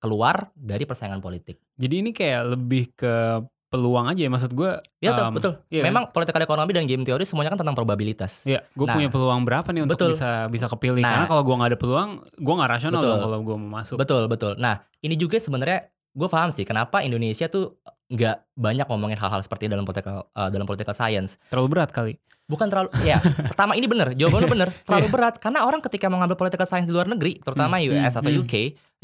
keluar 0.01 0.49
dari 0.57 0.89
persaingan 0.89 1.21
politik. 1.21 1.61
Jadi 1.77 1.95
ini 2.01 2.11
kayak 2.11 2.57
lebih 2.57 2.97
ke 2.97 3.45
peluang 3.71 4.11
aja 4.11 4.27
ya 4.27 4.31
maksud 4.31 4.50
gue. 4.50 4.71
Ya 4.99 5.15
betul, 5.15 5.25
Um, 5.25 5.33
betul. 5.39 5.53
iya. 5.71 5.83
Memang 5.87 6.11
political 6.11 6.43
economy 6.43 6.75
dan 6.75 6.85
game 6.91 7.07
teori 7.07 7.23
semuanya 7.23 7.55
kan 7.55 7.62
tentang 7.62 7.79
probabilitas. 7.79 8.43
Ya, 8.43 8.67
gue 8.75 8.83
Nah, 8.83 8.99
punya 8.99 9.09
peluang 9.09 9.47
berapa 9.47 9.71
nih 9.71 9.87
untuk 9.87 9.95
betul. 9.95 10.11
bisa 10.12 10.50
bisa 10.50 10.67
kepilih? 10.67 11.00
Nah. 11.07 11.23
Karena 11.23 11.27
kalau 11.31 11.43
gue 11.47 11.55
nggak 11.55 11.71
ada 11.71 11.79
peluang, 11.79 12.11
gue 12.35 12.55
nggak 12.59 12.71
rasional 12.71 12.99
Betul. 12.99 13.11
dong 13.15 13.23
kalau 13.23 13.39
gue 13.47 13.57
mau 13.57 13.71
masuk. 13.79 13.97
Betul, 13.97 14.23
betul. 14.27 14.53
Nah, 14.59 14.75
ini 15.00 15.15
juga 15.15 15.39
sebenarnya 15.39 15.87
gue 16.11 16.27
paham 16.27 16.50
sih 16.50 16.67
kenapa 16.67 17.07
Indonesia 17.07 17.47
tuh 17.47 17.79
nggak 18.11 18.59
banyak 18.59 18.87
ngomongin 18.91 19.15
hal-hal 19.15 19.39
seperti 19.39 19.71
dalam 19.71 19.87
political 19.87 20.27
eh, 20.27 20.50
dalam 20.50 20.67
political 20.67 20.91
science. 20.91 21.39
Terlalu 21.47 21.69
berat 21.71 21.95
kali. 21.95 22.19
Bukan 22.50 22.67
terlalu 22.67 22.91
ya. 23.07 23.23
pertama 23.55 23.79
ini 23.79 23.87
bener, 23.87 24.19
jawaban 24.19 24.43
lu 24.43 24.50
bener. 24.50 24.69
Terlalu 24.83 25.07
berat 25.15 25.39
karena 25.39 25.62
orang 25.62 25.79
ketika 25.79 26.11
mau 26.11 26.19
ngambil 26.19 26.35
political 26.35 26.67
science 26.67 26.91
di 26.91 26.93
luar 26.93 27.07
negeri, 27.07 27.39
terutama 27.39 27.79
Hmm, 27.79 27.95
US 27.95 28.19
hmm, 28.19 28.21
atau 28.27 28.31
hmm. 28.35 28.41
UK 28.43 28.55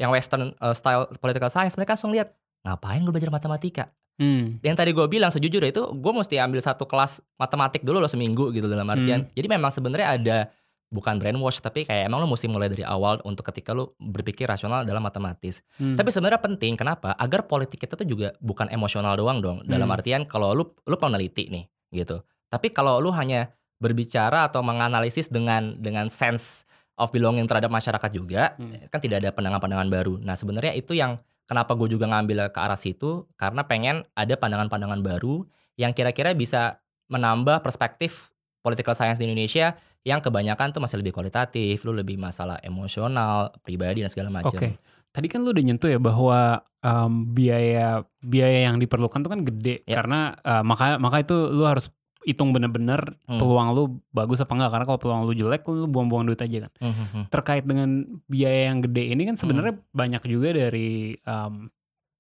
yang 0.02 0.11
western 0.11 0.50
uh, 0.58 0.75
style 0.75 1.06
political 1.23 1.46
science, 1.46 1.78
mereka 1.78 1.94
langsung 1.94 2.11
lihat 2.11 2.35
ngapain 2.66 2.99
gue 2.99 3.14
belajar 3.14 3.30
matematika? 3.30 3.94
Hmm. 4.16 4.56
Yang 4.64 4.76
tadi 4.80 4.90
gue 4.96 5.06
bilang 5.12 5.28
sejujurnya 5.28 5.70
itu 5.73 5.82
gue 5.92 6.12
mesti 6.12 6.40
ambil 6.40 6.64
satu 6.64 6.88
kelas 6.88 7.20
matematik 7.37 7.85
dulu 7.85 8.00
loh 8.00 8.08
seminggu 8.08 8.49
gitu 8.52 8.64
dalam 8.64 8.88
artian. 8.88 9.28
Jadi 9.37 9.46
memang 9.46 9.68
sebenarnya 9.68 10.08
ada 10.16 10.38
bukan 10.87 11.18
brainwash 11.18 11.61
tapi 11.61 11.82
kayak 11.82 12.06
emang 12.08 12.23
lo 12.23 12.30
mesti 12.30 12.46
mulai 12.46 12.70
dari 12.70 12.87
awal 12.87 13.18
untuk 13.26 13.44
ketika 13.52 13.75
lo 13.75 13.99
berpikir 14.00 14.49
rasional 14.49 14.87
dalam 14.88 15.04
matematis. 15.04 15.61
Hmm. 15.76 15.99
Tapi 16.00 16.08
sebenarnya 16.08 16.40
penting 16.40 16.78
kenapa? 16.80 17.12
Agar 17.18 17.44
politik 17.44 17.82
kita 17.82 17.99
tuh 17.99 18.08
juga 18.08 18.32
bukan 18.40 18.73
emosional 18.73 19.18
doang 19.18 19.44
dong. 19.44 19.58
Dalam 19.68 19.85
Hmm. 19.90 19.96
artian 20.00 20.23
kalau 20.25 20.56
lu 20.56 20.64
lu 20.64 20.96
peneliti 20.96 21.52
nih 21.52 21.64
gitu. 21.92 22.23
Tapi 22.49 22.73
kalau 22.73 23.02
lu 23.02 23.12
hanya 23.12 23.52
berbicara 23.76 24.49
atau 24.49 24.64
menganalisis 24.64 25.28
dengan 25.28 25.76
dengan 25.76 26.08
sense 26.08 26.64
of 26.96 27.12
belonging 27.12 27.44
terhadap 27.44 27.68
masyarakat 27.68 28.08
juga, 28.08 28.56
Hmm. 28.56 28.88
kan 28.88 29.04
tidak 29.04 29.20
ada 29.20 29.30
pandangan-pandangan 29.37 29.88
baru. 29.92 30.16
Nah 30.25 30.32
sebenarnya 30.32 30.73
itu 30.73 30.96
yang 30.96 31.20
kenapa 31.46 31.78
gue 31.78 31.88
juga 31.88 32.10
ngambil 32.10 32.50
ke 32.50 32.58
arah 32.58 32.76
situ 32.76 33.24
karena 33.38 33.64
pengen 33.64 34.02
ada 34.18 34.34
pandangan-pandangan 34.34 35.00
baru 35.00 35.46
yang 35.78 35.94
kira-kira 35.94 36.34
bisa 36.34 36.82
menambah 37.06 37.62
perspektif 37.62 38.34
political 38.60 38.98
science 38.98 39.22
di 39.22 39.30
Indonesia 39.30 39.78
yang 40.02 40.22
kebanyakan 40.22 40.70
tuh 40.70 40.78
masih 40.78 41.02
lebih 41.02 41.14
kualitatif, 41.14 41.82
lu 41.82 41.90
lebih 41.90 42.14
masalah 42.14 42.58
emosional, 42.62 43.50
pribadi 43.62 44.06
dan 44.06 44.10
segala 44.10 44.30
macam. 44.30 44.54
Oke. 44.54 44.78
Tadi 45.10 45.26
kan 45.26 45.42
lu 45.42 45.50
udah 45.50 45.64
nyentuh 45.66 45.90
ya 45.90 45.98
bahwa 45.98 46.62
em, 46.82 47.12
biaya 47.34 48.06
biaya 48.22 48.70
yang 48.70 48.78
diperlukan 48.78 49.18
tuh 49.22 49.30
kan 49.30 49.42
gede 49.42 49.82
Ya. 49.82 49.98
karena 49.98 50.34
eh, 50.38 50.62
maka 50.62 50.98
maka 51.02 51.22
itu 51.26 51.34
lu 51.50 51.66
harus 51.66 51.90
hitung 52.26 52.50
bener-bener 52.50 52.99
Hmm. 53.25 53.38
peluang 53.38 53.68
lu 53.71 53.83
bagus 54.11 54.42
apa 54.42 54.50
enggak 54.52 54.71
karena 54.75 54.85
kalau 54.85 54.99
peluang 54.99 55.23
lu 55.23 55.33
jelek 55.33 55.62
lu 55.64 55.87
buang-buang 55.87 56.26
duit 56.26 56.42
aja 56.42 56.66
kan. 56.66 56.73
Hmm, 56.83 56.90
hmm, 56.90 57.06
hmm. 57.06 57.25
Terkait 57.30 57.62
dengan 57.62 57.88
biaya 58.26 58.68
yang 58.68 58.83
gede 58.83 59.14
ini 59.14 59.23
kan 59.25 59.38
sebenarnya 59.38 59.78
banyak 59.90 60.23
juga 60.26 60.50
dari 60.50 61.14
em, 61.14 61.71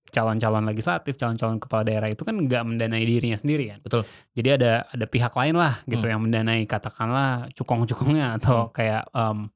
calon-calon 0.06 0.64
legislatif, 0.64 1.18
calon-calon 1.18 1.58
kepala 1.58 1.82
daerah 1.82 2.06
itu 2.06 2.22
kan 2.22 2.38
nggak 2.38 2.62
mendanai 2.64 3.02
dirinya 3.02 3.34
sendiri 3.34 3.74
kan. 3.74 3.82
Betul. 3.82 4.02
Jadi 4.32 4.48
ada 4.54 4.86
ada 4.86 5.04
pihak 5.04 5.34
lain 5.34 5.54
lah 5.54 5.82
gitu 5.84 6.00
Hmm. 6.00 6.12
yang 6.14 6.20
mendanai 6.22 6.62
katakanlah 6.64 7.50
cukong-cukongnya 7.52 8.38
atau 8.38 8.70
kayak 8.70 9.10
em, 9.10 9.50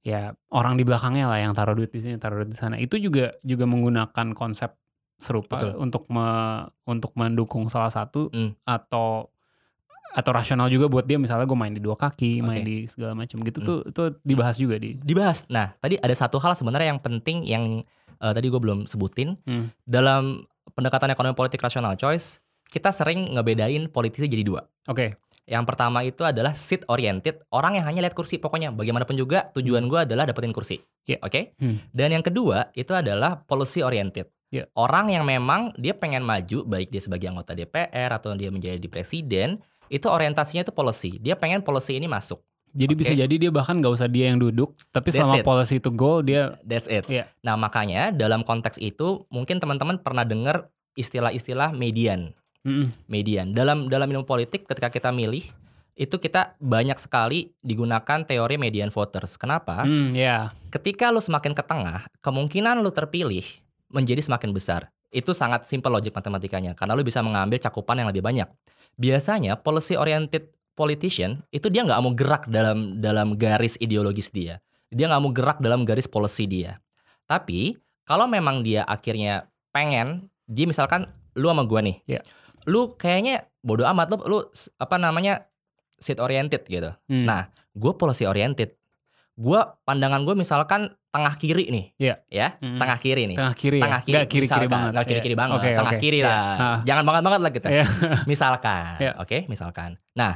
ya 0.00 0.32
orang 0.48 0.78
di 0.78 0.86
belakangnya 0.86 1.26
lah 1.26 1.38
yang 1.38 1.52
taruh 1.52 1.74
duit 1.74 1.90
di 1.90 2.00
sini, 2.00 2.16
taruh 2.16 2.40
duit 2.40 2.48
di 2.48 2.56
sana. 2.56 2.78
Itu 2.78 2.96
juga 2.96 3.34
juga 3.42 3.66
menggunakan 3.66 4.32
konsep 4.32 4.72
serupa 5.20 5.60
Betul. 5.60 5.76
untuk 5.76 6.08
me- 6.08 6.64
untuk 6.88 7.12
mendukung 7.12 7.68
salah 7.68 7.92
satu 7.92 8.32
Hmm. 8.32 8.56
atau 8.64 9.28
atau 10.10 10.30
rasional 10.34 10.66
juga 10.66 10.90
buat 10.90 11.06
dia 11.06 11.16
misalnya 11.16 11.46
gue 11.46 11.54
main 11.54 11.70
di 11.70 11.78
dua 11.78 11.94
kaki, 11.94 12.42
main 12.42 12.60
Oke. 12.60 12.66
di 12.66 12.76
segala 12.90 13.14
macam 13.14 13.38
gitu 13.40 13.58
Hmm. 13.62 13.66
tuh 13.66 13.78
itu 13.86 14.02
dibahas 14.26 14.56
juga 14.58 14.76
di 14.76 14.98
dibahas. 14.98 15.46
Nah, 15.46 15.70
tadi 15.78 15.94
ada 15.96 16.12
satu 16.12 16.42
hal 16.42 16.58
sebenarnya 16.58 16.90
yang 16.90 17.00
penting 17.00 17.46
yang 17.46 17.64
eh, 18.20 18.32
tadi 18.36 18.52
gue 18.52 18.60
belum 18.60 18.84
sebutin 18.84 19.38
Hmm. 19.48 19.72
dalam 19.82 20.44
pendekatan 20.76 21.08
ekonomi 21.08 21.32
politik 21.32 21.58
rasional 21.58 21.96
choice. 21.96 22.42
Kita 22.68 22.92
sering 22.92 23.32
ngebedain 23.32 23.88
politisi 23.88 24.28
jadi 24.28 24.44
dua. 24.44 24.60
Oke. 24.86 25.10
Yang 25.48 25.64
pertama 25.66 26.06
itu 26.06 26.22
adalah 26.22 26.54
seat 26.54 26.86
oriented, 26.86 27.42
orang 27.50 27.74
yang 27.74 27.88
hanya 27.88 28.06
lihat 28.06 28.14
kursi 28.14 28.38
pokoknya. 28.38 28.70
Bagaimanapun 28.70 29.18
juga 29.18 29.50
tujuan 29.50 29.90
gue 29.90 30.06
adalah 30.06 30.22
dapetin 30.22 30.54
kursi. 30.54 30.78
Iya. 31.02 31.18
Oke. 31.24 31.58
Hmm. 31.58 31.82
Dan 31.90 32.14
yang 32.14 32.22
kedua 32.22 32.70
itu 32.76 32.94
adalah 32.94 33.40
policy 33.42 33.82
oriented. 33.82 34.30
Iya. 34.50 34.66
Orang 34.78 35.10
yang 35.10 35.26
memang 35.26 35.74
dia 35.74 35.94
pengen 35.94 36.22
maju 36.22 36.66
baik 36.66 36.90
dia 36.90 37.02
sebagai 37.02 37.26
anggota 37.26 37.54
DPR 37.54 38.10
atau 38.14 38.34
dia 38.34 38.50
menjadi 38.50 38.82
presiden, 38.86 39.58
itu 39.90 40.06
orientasinya 40.06 40.62
itu 40.62 40.70
policy. 40.70 41.18
Dia 41.18 41.34
pengen 41.34 41.66
policy 41.66 41.98
ini 41.98 42.06
masuk. 42.06 42.38
Jadi 42.70 42.94
bisa 42.94 43.10
Oke. 43.10 43.18
jadi 43.26 43.34
dia 43.34 43.50
bahkan 43.50 43.74
nggak 43.82 43.92
usah 43.98 44.06
dia 44.06 44.30
yang 44.30 44.38
duduk, 44.38 44.78
tapi 44.94 45.10
That's 45.10 45.26
selama 45.26 45.42
it. 45.42 45.44
policy 45.44 45.82
itu 45.82 45.90
goal 45.90 46.22
dia 46.22 46.54
That's 46.62 46.86
it. 46.86 47.10
Iya. 47.10 47.26
Nah, 47.42 47.58
makanya 47.58 48.14
dalam 48.14 48.46
konteks 48.46 48.78
itu 48.78 49.26
mungkin 49.34 49.58
teman-teman 49.58 49.98
pernah 49.98 50.22
dengar 50.22 50.70
istilah-istilah 50.94 51.74
median. 51.74 52.30
Mm-mm. 52.62 52.94
Median. 53.10 53.50
Dalam 53.50 53.90
dalam 53.90 54.06
ilmu 54.06 54.22
politik 54.22 54.70
ketika 54.70 54.86
kita 54.86 55.10
milih 55.10 55.42
itu 55.98 56.16
kita 56.16 56.54
banyak 56.62 56.96
sekali 56.96 57.50
digunakan 57.60 58.22
teori 58.22 58.56
median 58.56 58.94
voters. 58.94 59.34
Kenapa? 59.34 59.82
Hmm, 59.82 60.14
ya. 60.14 60.54
Ketika 60.70 61.10
lu 61.10 61.18
semakin 61.18 61.52
ke 61.52 61.60
tengah, 61.66 62.06
kemungkinan 62.22 62.80
lu 62.80 62.88
terpilih 62.94 63.44
menjadi 63.90 64.22
semakin 64.22 64.54
besar. 64.54 64.88
Itu 65.10 65.34
sangat 65.34 65.66
simple 65.66 65.90
logik 65.90 66.14
matematikanya 66.14 66.78
karena 66.78 66.94
lu 66.94 67.02
bisa 67.02 67.18
mengambil 67.20 67.58
cakupan 67.58 67.98
yang 67.98 68.08
lebih 68.08 68.22
banyak. 68.22 68.46
Biasanya 68.96 69.60
policy 69.60 69.94
oriented 69.94 70.50
politician 70.74 71.44
itu 71.52 71.68
dia 71.68 71.84
nggak 71.84 72.00
mau 72.00 72.12
gerak 72.16 72.48
dalam 72.48 72.98
dalam 72.98 73.36
garis 73.36 73.76
ideologis 73.78 74.32
dia. 74.32 74.58
Dia 74.90 75.06
nggak 75.06 75.22
mau 75.22 75.32
gerak 75.34 75.58
dalam 75.62 75.84
garis 75.84 76.08
policy 76.10 76.48
dia. 76.50 76.80
Tapi 77.28 77.78
kalau 78.08 78.26
memang 78.26 78.66
dia 78.66 78.82
akhirnya 78.88 79.46
pengen, 79.70 80.26
dia 80.50 80.66
misalkan 80.66 81.06
lu 81.38 81.46
sama 81.46 81.62
gua 81.62 81.78
nih, 81.78 82.02
Iya. 82.10 82.20
lu 82.66 82.98
kayaknya 82.98 83.46
bodoh 83.62 83.86
amat 83.86 84.10
lu, 84.10 84.16
lu 84.26 84.38
apa 84.82 84.96
namanya 84.98 85.46
seat 86.00 86.18
oriented 86.18 86.64
gitu. 86.66 86.90
Hmm. 87.06 87.24
Nah, 87.28 87.52
gue 87.76 87.92
policy 87.94 88.24
oriented. 88.24 88.74
Gue 89.36 89.60
pandangan 89.84 90.24
gue 90.24 90.34
misalkan 90.34 90.90
tengah 91.10 91.34
kiri 91.34 91.64
nih, 91.68 91.86
Iya. 91.98 92.14
ya, 92.26 92.48
Mm-mm. 92.56 92.78
tengah 92.78 92.94
kiri 92.96 93.26
nih. 93.26 93.34
tengah 93.34 93.54
kiri 93.54 93.78
Tengah 93.78 93.98
ya? 93.98 94.04
kiri, 94.04 94.14
Nggak 94.14 94.26
kiri-kiri 94.26 94.46
misalkan. 94.46 94.70
banget. 94.70 94.90
Nggak 94.90 95.06
kiri-kiri 95.06 95.34
Iya. 95.34 95.40
banget, 95.42 95.56
Oke, 95.58 95.68
tengah 95.74 95.92
oke. 95.92 96.00
kiri 96.00 96.18
Iya. 96.18 96.26
lah. 96.26 96.54
Ah. 96.54 96.78
Jangan 96.82 97.04
banget 97.04 97.22
banget 97.22 97.40
lah 97.40 97.50
kita. 97.50 97.68
Iya. 97.68 97.84
misalkan, 98.30 98.94
Iya. 98.96 99.12
oke, 99.16 99.38
misalkan. 99.46 99.90
Nah, 100.12 100.32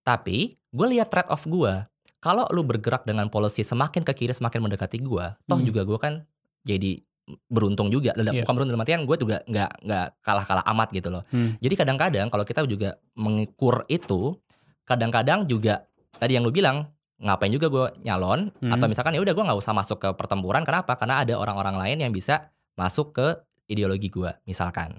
tapi 0.00 0.38
gue 0.68 0.86
lihat 0.88 1.08
trade 1.08 1.26
off 1.28 1.42
gue. 1.44 1.72
Kalau 2.18 2.46
lu 2.48 2.62
bergerak 2.62 3.02
dengan 3.02 3.26
policy 3.26 3.62
semakin 3.62 4.02
ke 4.02 4.14
kiri 4.14 4.30
semakin 4.30 4.62
mendekati 4.62 4.98
gue, 4.98 5.26
toh 5.42 5.58
Hmm. 5.58 5.66
juga 5.66 5.82
gue 5.82 5.98
kan 5.98 6.22
jadi 6.62 7.02
beruntung 7.48 7.86
juga. 7.86 8.14
Iya. 8.14 8.42
Bukan 8.42 8.52
beruntung 8.52 8.74
dalam 8.74 8.82
artian 8.82 9.02
gue 9.02 9.16
juga 9.16 9.42
nggak 9.42 9.70
nggak 9.80 10.06
kalah-kalah 10.20 10.62
amat 10.68 10.88
gitu 10.92 11.08
loh. 11.08 11.26
Hmm. 11.28 11.58
Jadi 11.58 11.74
kadang-kadang 11.74 12.26
kalau 12.28 12.42
kita 12.42 12.62
juga 12.62 12.94
mengukur 13.16 13.82
itu, 13.88 14.38
kadang-kadang 14.84 15.46
juga 15.46 15.82
tadi 16.12 16.34
yang 16.34 16.42
lu 16.42 16.50
bilang 16.50 16.86
ngapain 17.22 17.54
juga 17.54 17.70
gue 17.70 17.86
nyalon 18.02 18.50
Hmm. 18.58 18.74
atau 18.74 18.86
misalkan 18.90 19.14
ya 19.14 19.22
udah 19.22 19.30
gue 19.30 19.44
nggak 19.46 19.58
usah 19.58 19.72
masuk 19.72 19.98
ke 20.02 20.08
pertempuran 20.18 20.66
kenapa? 20.66 20.98
Karena 20.98 21.22
ada 21.22 21.38
orang-orang 21.38 21.78
lain 21.78 21.98
yang 22.02 22.12
bisa 22.12 22.50
masuk 22.74 23.14
ke 23.14 23.26
ideologi 23.70 24.10
gue 24.10 24.28
misalkan. 24.44 24.98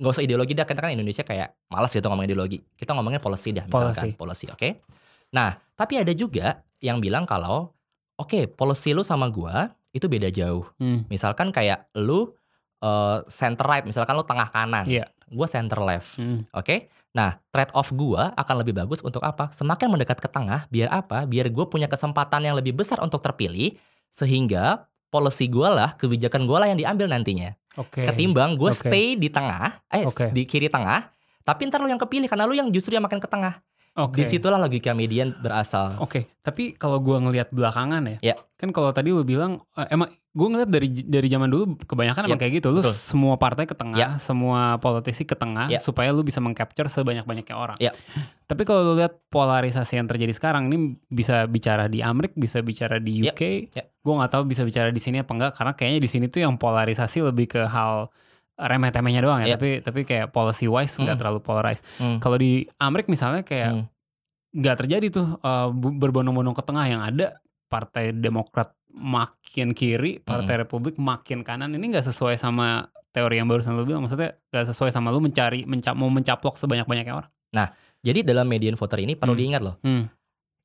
Nggak 0.00 0.12
usah 0.16 0.24
ideologi 0.24 0.56
dah 0.56 0.64
kita 0.64 0.80
kan 0.80 0.90
Indonesia 0.96 1.22
kayak 1.22 1.68
malas 1.68 1.92
gitu 1.92 2.08
ngomong 2.08 2.24
ideologi. 2.24 2.58
Kita 2.74 2.96
ngomongin 2.96 3.20
policy 3.20 3.52
dah 3.52 3.68
misalkan 3.68 4.16
policy, 4.16 4.48
oke? 4.48 4.68
Nah 5.36 5.52
tapi 5.76 6.00
ada 6.00 6.14
juga 6.16 6.64
yang 6.80 7.02
bilang 7.02 7.28
kalau 7.28 7.68
oke 8.16 8.48
policy 8.56 8.96
lu 8.96 9.04
sama 9.04 9.28
gue 9.28 9.52
itu 9.92 10.06
beda 10.08 10.32
jauh. 10.32 10.64
Hmm. 10.80 11.04
Misalkan 11.12 11.52
kayak 11.52 11.90
lu 11.98 12.32
eh, 12.78 13.18
center 13.26 13.66
right, 13.66 13.84
misalkan 13.86 14.14
lu 14.14 14.22
tengah 14.22 14.48
kanan, 14.50 14.86
Iya. 14.86 15.06
gue 15.28 15.46
center 15.50 15.78
left. 15.82 16.16
Hmm. 16.18 16.40
Oke, 16.54 16.88
nah 17.12 17.36
trade 17.50 17.74
off 17.74 17.90
gua 17.92 18.32
akan 18.38 18.62
lebih 18.64 18.78
bagus 18.78 19.02
untuk 19.02 19.20
apa? 19.22 19.50
Semakin 19.50 19.90
mendekat 19.92 20.18
ke 20.22 20.28
tengah, 20.30 20.64
biar 20.70 20.88
apa? 20.88 21.26
Biar 21.26 21.50
gue 21.50 21.64
punya 21.66 21.90
kesempatan 21.90 22.46
yang 22.46 22.56
lebih 22.56 22.72
besar 22.72 23.02
untuk 23.02 23.20
terpilih, 23.20 23.74
sehingga 24.08 24.88
policy 25.08 25.48
gua 25.50 25.68
lah, 25.72 25.90
kebijakan 25.96 26.46
gua 26.48 26.64
lah 26.64 26.68
yang 26.72 26.78
diambil 26.80 27.10
nantinya. 27.10 27.52
Oke. 27.78 28.02
Ketimbang 28.02 28.58
gue 28.58 28.70
Oke. 28.74 28.90
stay 28.90 29.14
di 29.14 29.30
tengah, 29.30 29.70
eh 29.94 30.02
Oke. 30.02 30.34
di 30.34 30.42
kiri 30.42 30.66
tengah, 30.66 31.14
tapi 31.46 31.70
ntar 31.70 31.78
lu 31.78 31.86
yang 31.86 32.00
kepilih 32.00 32.26
karena 32.26 32.44
lu 32.44 32.58
yang 32.58 32.68
justru 32.74 32.98
yang 32.98 33.06
makin 33.06 33.22
ke 33.22 33.28
tengah. 33.30 33.54
Oke. 33.98 34.22
Di 34.22 34.30
situlah 34.30 34.56
logika 34.56 34.94
median 34.94 35.34
berasal. 35.34 35.98
Oke, 35.98 36.30
tapi 36.40 36.72
kalau 36.72 37.02
gua 37.02 37.18
ngelihat 37.18 37.50
belakangan 37.50 38.14
ya, 38.14 38.32
Ya. 38.32 38.34
kan 38.54 38.70
kalau 38.70 38.94
tadi 38.94 39.10
lu 39.10 39.26
bilang 39.26 39.58
eh, 39.74 39.90
emang 39.90 40.06
gua 40.30 40.48
ngelihat 40.54 40.70
dari 40.70 40.88
dari 41.02 41.26
zaman 41.26 41.50
dulu 41.50 41.74
kebanyakan 41.82 42.30
emang 42.30 42.38
Ya, 42.38 42.42
kayak 42.46 42.62
gitu, 42.62 42.70
lu 42.70 42.78
betul. 42.78 42.94
semua 42.94 43.34
partai 43.34 43.66
ke 43.66 43.74
tengah, 43.74 43.98
Ya. 43.98 44.08
semua 44.16 44.78
politisi 44.78 45.26
ke 45.26 45.34
tengah 45.34 45.66
Ya. 45.66 45.82
supaya 45.82 46.14
lu 46.14 46.22
bisa 46.22 46.38
mengcapture 46.38 46.86
sebanyak-banyaknya 46.86 47.56
orang. 47.58 47.78
Ya. 47.82 47.90
Tapi 48.46 48.62
kalau 48.62 48.86
lu 48.86 48.94
lihat 48.96 49.18
polarisasi 49.28 49.98
yang 49.98 50.06
terjadi 50.06 50.30
sekarang 50.30 50.70
ini 50.70 50.94
bisa 51.04 51.44
bicara 51.44 51.84
di 51.84 51.98
Amerika, 52.00 52.38
bisa 52.38 52.62
bicara 52.62 53.02
di 53.02 53.26
Ya. 53.26 53.34
UK, 53.34 53.66
Ya. 53.74 53.82
gua 54.00 54.22
nggak 54.22 54.32
tahu 54.32 54.42
bisa 54.46 54.62
bicara 54.62 54.88
di 54.88 55.02
sini 55.02 55.18
apa 55.18 55.34
enggak 55.34 55.58
karena 55.58 55.74
kayaknya 55.74 56.00
di 56.00 56.08
sini 56.08 56.24
tuh 56.30 56.40
yang 56.40 56.54
polarisasi 56.54 57.18
lebih 57.20 57.50
ke 57.50 57.66
hal 57.66 58.06
remeh-temehnya 58.58 59.22
doang 59.22 59.38
ya, 59.40 59.54
Ya. 59.54 59.56
tapi 59.56 59.78
tapi 59.78 60.02
kayak 60.02 60.34
policy 60.34 60.66
wise 60.66 60.98
nggak 60.98 61.14
Mm. 61.14 61.20
terlalu 61.22 61.38
polarized. 61.40 61.86
Hmm. 61.96 62.18
Kalau 62.18 62.34
di 62.34 62.66
Amerika 62.76 63.06
misalnya 63.08 63.46
kayak 63.46 63.70
Hmm. 63.70 63.84
nggak 64.50 64.76
terjadi 64.82 65.06
tuh 65.08 65.38
uh, 65.38 65.70
berbondong-bondong 65.70 66.58
ke 66.58 66.64
tengah 66.66 66.84
yang 66.84 66.98
ada 66.98 67.38
partai 67.70 68.10
Demokrat 68.10 68.74
makin 68.90 69.70
kiri, 69.72 70.18
partai 70.18 70.58
Republik 70.58 70.98
makin 70.98 71.46
kanan. 71.46 71.70
Ini 71.70 71.84
nggak 71.86 72.02
sesuai 72.02 72.34
sama 72.34 72.82
teori 73.08 73.38
yang 73.38 73.46
barusan 73.46 73.78
lu 73.78 73.86
bilang. 73.86 74.02
Maksudnya 74.02 74.34
nggak 74.50 74.66
sesuai 74.74 74.90
sama 74.90 75.14
lu 75.14 75.22
mencari 75.22 75.62
menca 75.62 75.94
mau 75.94 76.10
mencaplok 76.10 76.58
sebanyak-banyaknya 76.58 77.14
orang. 77.14 77.30
Jadi 77.98 78.22
dalam 78.22 78.46
median 78.46 78.74
voter 78.74 79.02
ini 79.02 79.14
perlu 79.14 79.34
Hmm. 79.34 79.40
diingat 79.42 79.62
loh. 79.62 79.76
Hmm. 79.82 80.06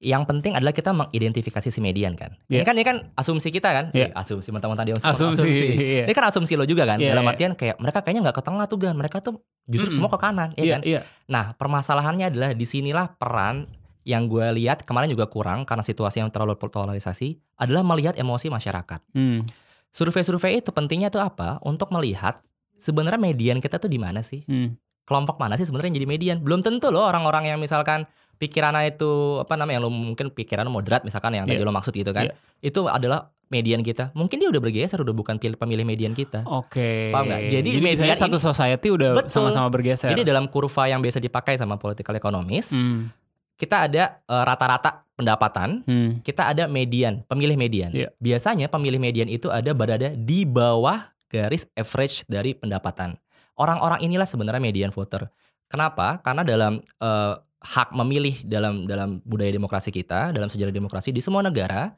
Yang 0.03 0.23
penting 0.27 0.51
adalah 0.53 0.75
kita 0.75 0.91
mengidentifikasi 0.91 1.71
si 1.71 1.79
median 1.79 2.11
kan. 2.13 2.35
Ini 2.51 2.59
Iya. 2.59 2.67
kan 2.67 2.73
ini 2.75 2.83
kan 2.83 2.97
asumsi 3.15 3.49
kita 3.49 3.71
kan. 3.71 3.85
Eh, 3.95 4.11
asumsi 4.11 4.51
mentang-mentang 4.51 4.83
dia 4.83 4.99
Asumsi. 4.99 5.47
iya. 5.73 6.03
Ini 6.03 6.11
kan 6.11 6.27
asumsi 6.27 6.59
lo 6.59 6.67
juga 6.67 6.83
kan. 6.83 6.99
Iya, 6.99 7.15
Dalam 7.15 7.23
iya. 7.23 7.31
artian 7.31 7.51
kayak 7.55 7.79
mereka 7.79 8.03
kayaknya 8.03 8.27
nggak 8.27 8.37
ke 8.37 8.43
tengah 8.43 8.65
tuh 8.67 8.77
gan. 8.77 8.95
Mereka 8.99 9.23
tuh 9.23 9.39
justru 9.63 9.95
Mm-mm. 9.95 10.03
semua 10.03 10.11
ke 10.11 10.19
kanan, 10.19 10.51
ya 10.59 10.75
kan? 10.75 10.81
iya. 10.83 10.99
Nah 11.31 11.55
permasalahannya 11.55 12.35
adalah 12.35 12.51
di 12.51 12.67
sinilah 12.67 13.15
peran 13.15 13.63
yang 14.03 14.27
gue 14.27 14.43
lihat 14.59 14.83
kemarin 14.83 15.07
juga 15.07 15.31
kurang 15.31 15.63
karena 15.63 15.79
situasi 15.79 16.19
yang 16.19 16.27
terlalu 16.27 16.59
polarisasi 16.59 17.39
adalah 17.55 17.87
melihat 17.87 18.19
emosi 18.19 18.51
masyarakat. 18.51 18.99
Hmm. 19.15 19.39
Survei-survei 19.87 20.59
itu 20.59 20.73
pentingnya 20.73 21.07
tuh 21.07 21.23
apa? 21.23 21.61
Untuk 21.63 21.87
melihat 21.93 22.43
sebenarnya 22.75 23.21
median 23.21 23.61
kita 23.61 23.79
tuh 23.79 23.87
di 23.87 24.01
mana 24.01 24.19
sih? 24.19 24.43
Hmm. 24.43 24.75
Kelompok 25.03 25.35
mana 25.37 25.55
sih 25.55 25.63
sebenarnya 25.63 25.95
jadi 25.95 26.07
median? 26.07 26.37
Belum 26.41 26.59
tentu 26.59 26.89
loh 26.89 27.05
orang-orang 27.05 27.47
yang 27.47 27.59
misalkan 27.59 28.03
pikirannya 28.35 28.91
itu 28.91 29.09
apa 29.39 29.53
namanya 29.53 29.79
lo 29.79 29.87
mungkin 29.87 30.29
pikiran 30.29 30.67
moderat 30.67 31.01
misalkan 31.01 31.33
yang 31.33 31.45
tadi 31.45 31.57
Iya. 31.57 31.65
lo 31.65 31.71
maksud 31.71 31.91
gitu 31.91 32.11
kan. 32.11 32.27
Iya. 32.27 32.35
Itu 32.59 32.85
adalah 32.85 33.31
median 33.47 33.79
kita. 33.79 34.09
Mungkin 34.11 34.37
dia 34.37 34.49
udah 34.49 34.57
bergeser 34.59 34.97
udah 34.97 35.11
bukan 35.11 35.37
pilih 35.37 35.53
pemilih 35.53 35.85
median 35.85 36.11
kita. 36.11 36.41
Oke. 36.43 37.13
Paham 37.13 37.29
nggak? 37.29 37.41
Jadi 37.47 37.69
misalnya 37.77 38.13
media 38.13 38.23
satu 38.25 38.37
ini- 38.37 38.45
society 38.45 38.87
udah 38.89 39.09
Betul. 39.15 39.29
sama-sama 39.47 39.69
bergeser. 39.69 40.09
Jadi 40.09 40.23
dalam 40.23 40.45
kurva 40.45 40.85
yang 40.85 40.99
biasa 40.99 41.17
dipakai 41.17 41.55
sama 41.55 41.77
political 41.77 42.13
economist, 42.13 42.73
Hmm. 42.73 43.13
kita 43.53 43.85
ada 43.85 44.03
eh, 44.19 44.43
rata-rata 44.43 45.05
pendapatan, 45.13 45.85
Hmm. 45.85 46.11
kita 46.19 46.49
ada 46.49 46.65
median, 46.65 47.21
pemilih 47.23 47.53
median. 47.53 47.93
Iya. 47.93 48.09
Biasanya 48.17 48.65
pemilih 48.67 48.97
median 48.97 49.29
itu 49.29 49.47
ada 49.47 49.69
berada 49.71 50.09
di 50.09 50.43
bawah 50.43 50.97
garis 51.29 51.69
average 51.71 52.25
dari 52.25 52.53
pendapatan. 52.53 53.13
Orang-orang 53.53 54.01
inilah 54.01 54.25
sebenarnya 54.25 54.57
median 54.59 54.89
voter. 54.89 55.29
Kenapa? 55.73 56.21
Karena 56.21 56.45
dalam 56.45 56.77
eh, 56.77 57.33
hak 57.63 57.97
memilih 57.97 58.45
dalam 58.45 58.85
dalam 58.85 59.17
budaya 59.25 59.49
demokrasi 59.49 59.89
kita, 59.89 60.29
dalam 60.29 60.45
sejarah 60.45 60.69
demokrasi 60.69 61.09
di 61.09 61.17
semua 61.17 61.41
negara 61.41 61.89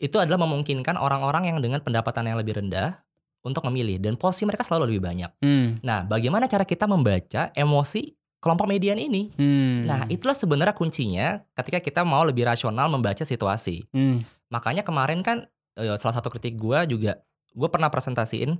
itu 0.00 0.16
adalah 0.16 0.40
memungkinkan 0.48 0.96
orang-orang 0.96 1.52
yang 1.52 1.58
dengan 1.60 1.84
pendapatan 1.84 2.24
yang 2.24 2.40
lebih 2.40 2.56
rendah 2.56 2.96
untuk 3.44 3.66
memilih 3.68 4.00
dan 4.00 4.16
porsi 4.16 4.48
mereka 4.48 4.64
selalu 4.64 4.94
lebih 4.96 5.02
banyak. 5.04 5.30
Hmm. 5.44 5.76
Nah, 5.84 6.08
bagaimana 6.08 6.48
cara 6.48 6.64
kita 6.64 6.88
membaca 6.88 7.52
emosi 7.52 8.14
kelompok 8.38 8.64
median 8.70 8.96
ini? 8.96 9.28
Hmm. 9.34 9.84
Nah, 9.84 10.00
itulah 10.08 10.38
sebenarnya 10.38 10.72
kuncinya 10.72 11.42
ketika 11.52 11.82
kita 11.84 12.00
mau 12.06 12.22
lebih 12.24 12.46
rasional 12.46 12.88
membaca 12.88 13.26
situasi. 13.26 13.84
Hmm. 13.90 14.22
Makanya 14.48 14.86
kemarin 14.86 15.20
kan 15.20 15.44
eh, 15.76 15.98
salah 16.00 16.16
satu 16.16 16.32
kritik 16.32 16.56
gua 16.56 16.86
juga 16.88 17.20
gue 17.58 17.68
pernah 17.68 17.90
presentasiin 17.90 18.54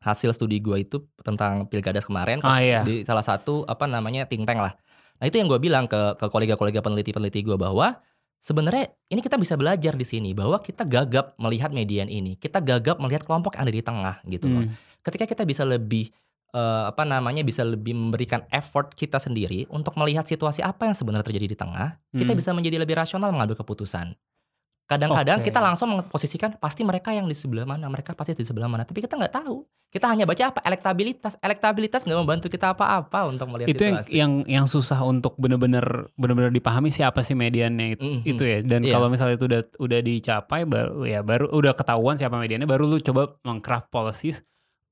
hasil 0.00 0.32
studi 0.32 0.58
gua 0.58 0.78
itu 0.78 1.04
tentang 1.20 1.66
pilkada 1.66 2.00
kemarin 2.00 2.40
Ah, 2.42 2.58
iya. 2.58 2.80
di 2.82 3.04
salah 3.04 3.22
satu 3.22 3.62
apa 3.64 3.84
namanya 3.84 4.24
think 4.24 4.42
tank 4.44 4.58
lah. 4.58 4.74
Nah 5.14 5.26
itu 5.26 5.38
yang 5.38 5.46
gue 5.46 5.58
bilang 5.58 5.86
ke 5.86 6.18
ke 6.18 6.26
kolega-kolega 6.26 6.80
peneliti-peneliti 6.80 7.42
gue 7.42 7.54
bahwa 7.54 7.94
sebenarnya 8.38 8.90
ini 9.08 9.20
kita 9.20 9.38
bisa 9.38 9.54
belajar 9.54 9.94
di 9.94 10.02
sini 10.02 10.34
bahwa 10.34 10.58
kita 10.58 10.84
gagap 10.84 11.38
melihat 11.38 11.70
median 11.70 12.10
ini, 12.10 12.34
kita 12.34 12.58
gagap 12.60 12.98
melihat 12.98 13.22
kelompok 13.22 13.54
yang 13.54 13.64
ada 13.64 13.72
di 13.72 13.80
tengah 13.80 14.16
gitu 14.26 14.50
loh. 14.50 14.66
Hmm. 14.66 14.74
Ketika 15.00 15.24
kita 15.24 15.42
bisa 15.46 15.62
lebih 15.64 16.10
eh, 16.50 16.84
apa 16.86 17.02
namanya 17.02 17.42
bisa 17.42 17.62
lebih 17.62 17.94
memberikan 17.94 18.44
effort 18.50 18.92
kita 18.92 19.18
sendiri 19.18 19.66
untuk 19.70 19.94
melihat 19.96 20.22
situasi 20.22 20.60
apa 20.60 20.86
yang 20.86 20.94
sebenarnya 20.94 21.26
terjadi 21.26 21.46
di 21.50 21.56
tengah, 21.56 21.98
kita 22.12 22.30
Hmm. 22.30 22.38
bisa 22.38 22.50
menjadi 22.52 22.76
lebih 22.78 22.94
rasional 22.94 23.30
mengambil 23.32 23.58
keputusan. 23.58 24.12
Kadang-kadang 24.84 25.40
Oke. 25.40 25.48
kita 25.48 25.64
langsung 25.64 25.88
memposisikan 25.96 26.60
pasti 26.60 26.84
mereka 26.84 27.08
yang 27.08 27.24
di 27.24 27.32
sebelah 27.32 27.64
mana, 27.64 27.88
mereka 27.88 28.12
pasti 28.12 28.36
di 28.36 28.44
sebelah 28.44 28.68
mana, 28.68 28.84
tapi 28.84 29.00
kita 29.00 29.16
nggak 29.16 29.32
tahu. 29.32 29.64
Kita 29.88 30.10
hanya 30.10 30.26
baca 30.28 30.50
apa 30.52 30.60
elektabilitas, 30.60 31.40
elektabilitas 31.40 32.04
nggak 32.04 32.18
membantu 32.20 32.46
kita 32.52 32.74
apa-apa 32.76 33.30
untuk 33.30 33.48
melihat 33.48 33.70
itu 33.72 33.80
yang, 33.80 33.96
situasi. 34.02 34.12
yang 34.12 34.32
yang 34.44 34.66
susah 34.68 35.00
untuk 35.06 35.38
bener-bener 35.40 36.10
bener-bener 36.18 36.50
dipahami 36.50 36.92
siapa 36.92 37.24
sih 37.24 37.32
mediannya 37.32 37.96
itu, 37.96 38.02
Mhm. 38.04 38.20
itu 38.26 38.42
ya 38.44 38.58
dan 38.60 38.80
Iya. 38.84 38.92
kalau 38.92 39.06
misalnya 39.08 39.38
itu 39.38 39.46
udah 39.46 39.62
udah 39.78 40.00
dicapai 40.02 40.60
baru 40.66 40.98
ya 41.06 41.20
baru 41.22 41.46
udah 41.48 41.72
ketahuan 41.72 42.18
siapa 42.18 42.36
mediannya 42.36 42.66
baru 42.66 42.84
lu 42.84 42.98
coba 43.00 43.38
mengcraft 43.46 43.88
policies 43.88 44.42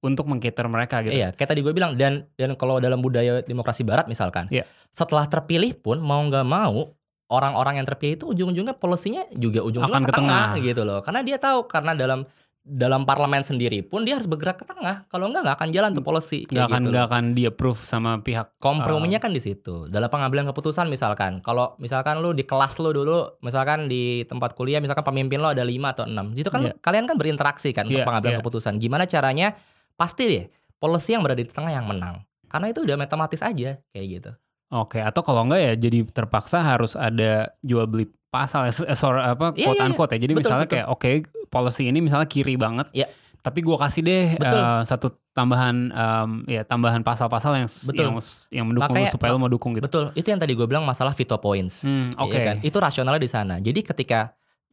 untuk 0.00 0.24
mengcater 0.24 0.70
mereka 0.70 1.02
gitu 1.02 1.14
Iya, 1.14 1.34
kayak 1.34 1.50
tadi 1.50 1.60
gue 1.60 1.74
bilang 1.74 1.98
dan 1.98 2.30
dan 2.38 2.54
kalau 2.54 2.78
dalam 2.78 3.02
budaya 3.02 3.42
demokrasi 3.42 3.82
barat 3.82 4.06
misalkan, 4.06 4.46
Iya. 4.48 4.64
setelah 4.88 5.26
terpilih 5.26 5.76
pun 5.76 5.98
mau 5.98 6.22
nggak 6.22 6.46
mau 6.46 6.94
orang-orang 7.32 7.80
yang 7.80 7.86
terpilih 7.88 8.20
itu 8.20 8.28
ujung-ujungnya 8.28 8.76
polisinya 8.76 9.24
juga 9.32 9.64
ujung-ujungnya 9.64 10.04
Akan 10.04 10.04
ke 10.04 10.12
ke 10.12 10.18
tengah 10.20 10.44
tengah. 10.52 10.66
gitu 10.68 10.82
loh. 10.84 11.00
Karena 11.00 11.20
dia 11.24 11.40
tahu 11.40 11.64
karena 11.64 11.96
dalam 11.96 12.28
dalam 12.62 13.02
parlemen 13.02 13.42
sendiri 13.42 13.82
pun 13.82 14.06
dia 14.06 14.14
harus 14.14 14.30
bergerak 14.30 14.54
ke 14.54 14.66
tengah. 14.68 15.10
Kalau 15.10 15.26
enggak 15.26 15.42
nggak 15.42 15.56
akan 15.58 15.68
jalan 15.74 15.90
tuh 15.98 16.04
policy 16.06 16.46
nggak 16.46 16.66
akan 16.70 16.80
gitu 16.86 16.90
nggak 16.94 17.06
akan 17.10 17.24
di 17.34 17.42
approve 17.50 17.80
sama 17.82 18.22
pihak 18.22 18.54
Komprominya 18.62 19.18
kan 19.18 19.34
di 19.34 19.42
situ. 19.42 19.90
Dalam 19.90 20.06
pengambilan 20.06 20.46
keputusan 20.46 20.86
misalkan, 20.86 21.42
kalau 21.42 21.74
misalkan 21.82 22.22
lu 22.22 22.30
di 22.30 22.46
kelas 22.46 22.78
lu 22.78 22.94
dulu, 22.94 23.34
misalkan 23.42 23.90
di 23.90 24.22
tempat 24.30 24.54
kuliah 24.54 24.78
misalkan 24.78 25.02
pemimpin 25.02 25.42
lo 25.42 25.50
ada 25.50 25.66
5 25.66 25.90
atau 25.90 26.04
6. 26.06 26.38
Itu 26.38 26.54
kan 26.54 26.70
Iya. 26.70 26.78
kalian 26.78 27.10
kan 27.10 27.16
berinteraksi 27.18 27.74
kan 27.74 27.90
untuk 27.90 27.98
Iya, 27.98 28.06
pengambilan 28.06 28.34
iya. 28.36 28.40
keputusan. 28.46 28.78
Gimana 28.78 29.10
caranya? 29.10 29.58
Pasti 29.98 30.30
deh 30.30 30.44
policy 30.78 31.18
yang 31.18 31.26
berada 31.26 31.42
di 31.42 31.50
tengah 31.50 31.74
yang 31.74 31.90
menang. 31.90 32.22
Karena 32.46 32.70
itu 32.70 32.78
udah 32.78 32.94
matematis 32.94 33.42
aja 33.42 33.80
kayak 33.90 34.06
gitu. 34.06 34.30
Oke, 34.72 34.98
atau 34.98 35.20
kalau 35.20 35.44
enggak 35.44 35.60
ya 35.60 35.72
jadi 35.76 35.98
terpaksa 36.08 36.64
harus 36.64 36.96
ada 36.96 37.52
jual 37.60 37.84
beli 37.84 38.08
pasal 38.32 38.64
eh, 38.64 38.96
sorry, 38.96 39.20
apa 39.20 39.52
Iya, 39.52 39.68
quote 39.68 39.76
iya, 39.76 39.84
iya. 39.84 39.88
unquote 39.92 40.12
ya. 40.16 40.18
Jadi 40.18 40.32
Betul, 40.32 40.42
misalnya 40.48 40.66
betul. 40.66 40.76
kayak 40.80 40.88
oke 40.88 41.10
policy 41.46 41.82
ini 41.86 42.00
misalnya 42.00 42.24
kiri 42.24 42.56
banget. 42.56 42.88
Iya. 42.96 43.04
Tapi 43.42 43.58
gua 43.60 43.76
kasih 43.76 44.00
deh 44.00 44.26
Betul. 44.40 44.56
eh, 44.56 44.82
satu 44.86 45.06
tambahan 45.32 45.76
em, 45.90 46.30
ya 46.46 46.62
tambahan 46.62 47.04
pasal-pasal 47.04 47.60
yang 47.60 47.68
Betul. 47.68 48.04
yang 48.08 48.14
yang 48.48 48.64
mendukung 48.66 48.88
lu 48.88 49.04
Makanya- 49.04 49.12
supaya 49.12 49.30
lu 49.34 49.38
mau 49.38 49.52
dukung 49.52 49.76
gitu. 49.76 49.84
Betul. 49.84 50.04
Itu 50.14 50.32
yang 50.32 50.40
tadi 50.40 50.56
gue 50.56 50.64
bilang 50.64 50.84
masalah 50.84 51.12
veto 51.12 51.36
points. 51.36 51.84
Hmm, 51.84 52.16
oke. 52.16 52.32
Iya 52.32 52.40
kan? 52.40 52.56
Itu 52.62 52.78
rasionalnya 52.78 53.20
di 53.20 53.28
sana. 53.28 53.60
Jadi 53.60 53.84
ketika 53.84 54.32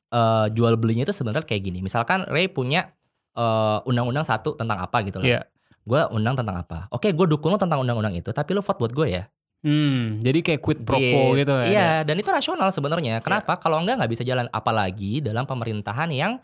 eh, 0.10 0.46
jual 0.50 0.80
belinya 0.80 1.04
itu 1.04 1.12
sebenarnya 1.12 1.44
kayak 1.44 1.60
gini. 1.62 1.84
Misalkan 1.84 2.24
Ray 2.26 2.48
punya 2.48 2.88
eh, 3.36 3.78
undang-undang 3.84 4.24
satu 4.24 4.56
tentang 4.56 4.80
apa 4.80 5.04
gitu 5.04 5.20
loh. 5.20 5.28
Iya. 5.28 5.44
Gue 5.84 6.00
undang 6.14 6.38
tentang 6.38 6.62
apa? 6.62 6.86
Oke, 6.90 7.12
gue 7.12 7.26
dukung 7.26 7.50
lo 7.52 7.58
tentang 7.58 7.82
undang-undang 7.82 8.14
itu, 8.14 8.30
tapi 8.30 8.54
lo 8.54 8.62
vote 8.62 8.78
buat 8.78 8.94
gue 8.94 9.08
ya. 9.10 9.24
Hmm, 9.60 10.24
jadi 10.24 10.40
kayak 10.40 10.62
quid 10.64 10.80
pro 10.88 10.96
quo 10.96 11.36
gitu 11.36 11.52
ya. 11.52 11.68
Iya, 11.68 11.90
dan 12.08 12.16
itu 12.16 12.32
rasional 12.32 12.72
sebenarnya. 12.72 13.20
Kenapa? 13.20 13.60
Kalau 13.60 13.84
enggak 13.84 14.00
nggak 14.00 14.12
bisa 14.12 14.24
jalan 14.24 14.48
apalagi 14.50 15.20
dalam 15.20 15.44
pemerintahan 15.44 16.08
yang 16.10 16.40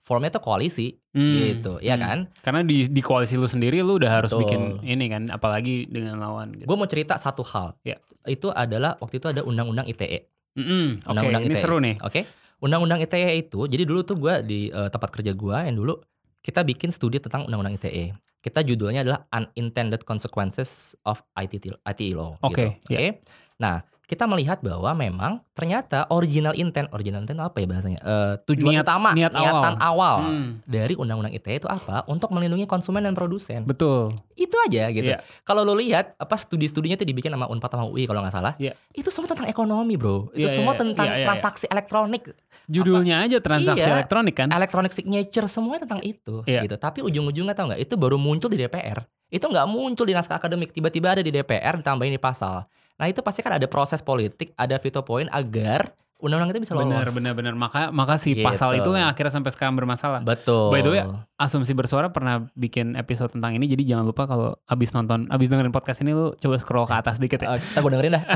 formnya 0.00 0.32
tuh 0.32 0.42
koalisi 0.42 0.94
Hmm, 1.10 1.34
gitu, 1.34 1.82
ya 1.82 1.98
hmm. 1.98 2.02
kan? 2.06 2.18
Karena 2.38 2.62
di 2.62 2.86
di 2.86 3.02
koalisi 3.02 3.34
lu 3.34 3.50
sendiri 3.50 3.82
lu 3.82 3.98
udah 3.98 4.22
harus 4.22 4.30
Betul. 4.30 4.46
bikin 4.46 4.60
ini 4.86 5.10
kan 5.10 5.26
apalagi 5.26 5.90
dengan 5.90 6.22
lawan 6.22 6.54
gitu. 6.54 6.70
Gue 6.70 6.76
mau 6.78 6.86
cerita 6.86 7.18
satu 7.18 7.42
hal. 7.42 7.74
Iya. 7.82 7.98
Itu 8.24 8.54
adalah 8.54 8.94
waktu 9.02 9.18
itu 9.18 9.26
ada 9.26 9.42
undang-undang 9.42 9.90
ITE. 9.90 10.30
Mm-mm, 10.54 11.02
Oke, 11.02 11.10
Undang-undang 11.10 11.42
ini 11.42 11.54
ITE. 11.54 11.62
seru 11.62 11.82
nih. 11.82 11.98
Oke, 12.06 12.22
undang-undang 12.62 13.02
ITE 13.02 13.34
itu, 13.34 13.66
jadi 13.66 13.82
dulu 13.82 14.06
tuh 14.06 14.14
gue 14.14 14.34
di 14.46 14.60
eh, 14.70 14.86
tempat 14.86 15.10
kerja 15.10 15.34
gue 15.34 15.56
yang 15.66 15.74
dulu 15.74 15.98
kita 16.38 16.62
bikin 16.62 16.94
studi 16.94 17.18
tentang 17.18 17.50
undang-undang 17.50 17.74
ITE. 17.74 18.14
Kita 18.40 18.64
judulnya 18.64 19.04
adalah 19.04 19.28
Unintended 19.36 20.02
Consequences 20.08 20.96
of 21.04 21.20
ITT, 21.36 21.76
ITE 21.84 22.16
Law. 22.16 22.32
Oke, 22.40 22.80
gitu. 22.80 22.96
Oke. 22.96 23.20
Nah, 23.60 23.84
kita 24.10 24.26
melihat 24.26 24.58
bahwa 24.58 24.90
memang 24.90 25.38
ternyata 25.54 26.10
original 26.10 26.50
intent, 26.52 26.90
original 26.90 27.22
intent 27.22 27.38
apa 27.38 27.54
ya 27.54 27.66
bahasanya? 27.66 28.00
Eh, 28.00 28.34
tujuan 28.44 28.74
Niat- 28.74 28.82
utama, 28.82 29.14
niat 29.14 29.30
niatan 29.30 29.78
awal, 29.78 30.16
Hmm, 30.26 30.58
dari 30.66 30.98
undang-undang 30.98 31.30
ITE 31.30 31.62
itu 31.62 31.68
apa? 31.70 32.02
Untuk 32.04 32.34
melindungi 32.34 32.66
konsumen 32.66 33.00
dan 33.00 33.14
produsen. 33.14 33.62
betul. 33.62 34.10
Itu 34.34 34.58
aja 34.58 34.90
gitu. 34.90 35.06
Iya. 35.06 35.22
Kalau 35.40 35.62
lo 35.62 35.78
lihat 35.78 36.16
apa 36.16 36.34
studi-studinya 36.34 36.96
itu 36.96 37.06
dibikin 37.06 37.30
sama 37.30 37.46
Unpad 37.46 37.70
sama 37.70 37.86
UI 37.86 38.04
kalau 38.04 38.18
nggak 38.18 38.34
salah. 38.34 38.58
Iya. 38.58 38.74
Itu 38.90 39.08
semua 39.08 39.30
tentang 39.30 39.46
ekonomi, 39.46 39.94
Bro. 39.94 40.34
Itu 40.34 40.42
Iya, 40.42 40.58
semua 40.58 40.74
iya, 40.74 40.80
tentang 40.80 41.06
iya, 41.06 41.12
iya, 41.12 41.20
iya. 41.20 41.26
transaksi 41.28 41.64
elektronik, 41.68 42.22
Judulnya 42.66 43.16
aja 43.20 43.38
transaksi 43.38 43.84
Iya. 43.84 43.94
elektronik 43.96 44.34
kan. 44.34 44.48
electronic 44.50 44.90
signature 44.90 45.46
semuanya 45.46 45.84
tentang 45.84 46.02
itu 46.02 46.42
Iya. 46.44 46.64
gitu. 46.64 46.74
Tapi 46.74 46.98
ujung-ujungnya 47.00 47.52
tau 47.52 47.68
nggak? 47.68 47.78
Itu 47.78 47.94
baru 47.94 48.16
muncul 48.16 48.48
di 48.48 48.58
DPR. 48.58 48.98
Itu 49.28 49.46
nggak 49.46 49.66
muncul 49.66 50.02
di 50.02 50.10
naskah 50.10 50.36
akademik, 50.36 50.72
tiba-tiba 50.72 51.12
ada 51.12 51.22
di 51.22 51.30
DPR 51.30 51.78
ditambahin 51.78 52.10
di 52.10 52.18
pasal. 52.18 52.66
Nah, 53.00 53.08
itu 53.08 53.20
pasti 53.20 53.40
kan 53.40 53.56
ada 53.56 53.64
proses 53.64 53.98
politik, 54.00 54.52
ada 54.54 54.76
veto 54.76 55.00
point 55.00 55.24
agar 55.26 55.88
undang-undang 56.20 56.52
itu 56.52 56.60
bisa 56.60 56.76
lolos. 56.76 56.84
Benar, 56.84 57.08
benar, 57.10 57.32
benar. 57.32 57.54
Maka 57.54 57.88
maka 57.90 58.14
si 58.14 58.36
Gitu. 58.36 58.44
pasal 58.44 58.76
itu 58.76 58.92
yang 58.92 59.08
akhirnya 59.08 59.32
sampai 59.32 59.48
sekarang 59.48 59.72
bermasalah. 59.72 60.20
Betul. 60.20 60.68
By 60.68 60.84
the 60.84 60.90
way, 60.90 61.00
Asumsi 61.34 61.72
bersuara 61.72 62.12
pernah 62.12 62.44
bikin 62.52 62.92
episode 62.92 63.32
tentang 63.32 63.56
ini, 63.56 63.64
jadi 63.64 63.80
jangan 63.88 64.04
lupa 64.04 64.28
kalau 64.28 64.52
abis 64.66 64.92
nonton, 64.92 65.24
abis 65.26 65.48
dengerin 65.48 65.72
podcast 65.72 66.04
ini 66.04 66.12
lu 66.12 66.36
coba 66.36 66.60
scroll 66.60 66.84
ke 66.84 66.92
atas 66.94 67.16
dikit 67.16 67.40
ya. 67.40 67.56
Eh, 67.56 67.58
kita 67.58 67.80
gue 67.80 67.90
dengerin 67.90 68.12
dah. 68.12 68.24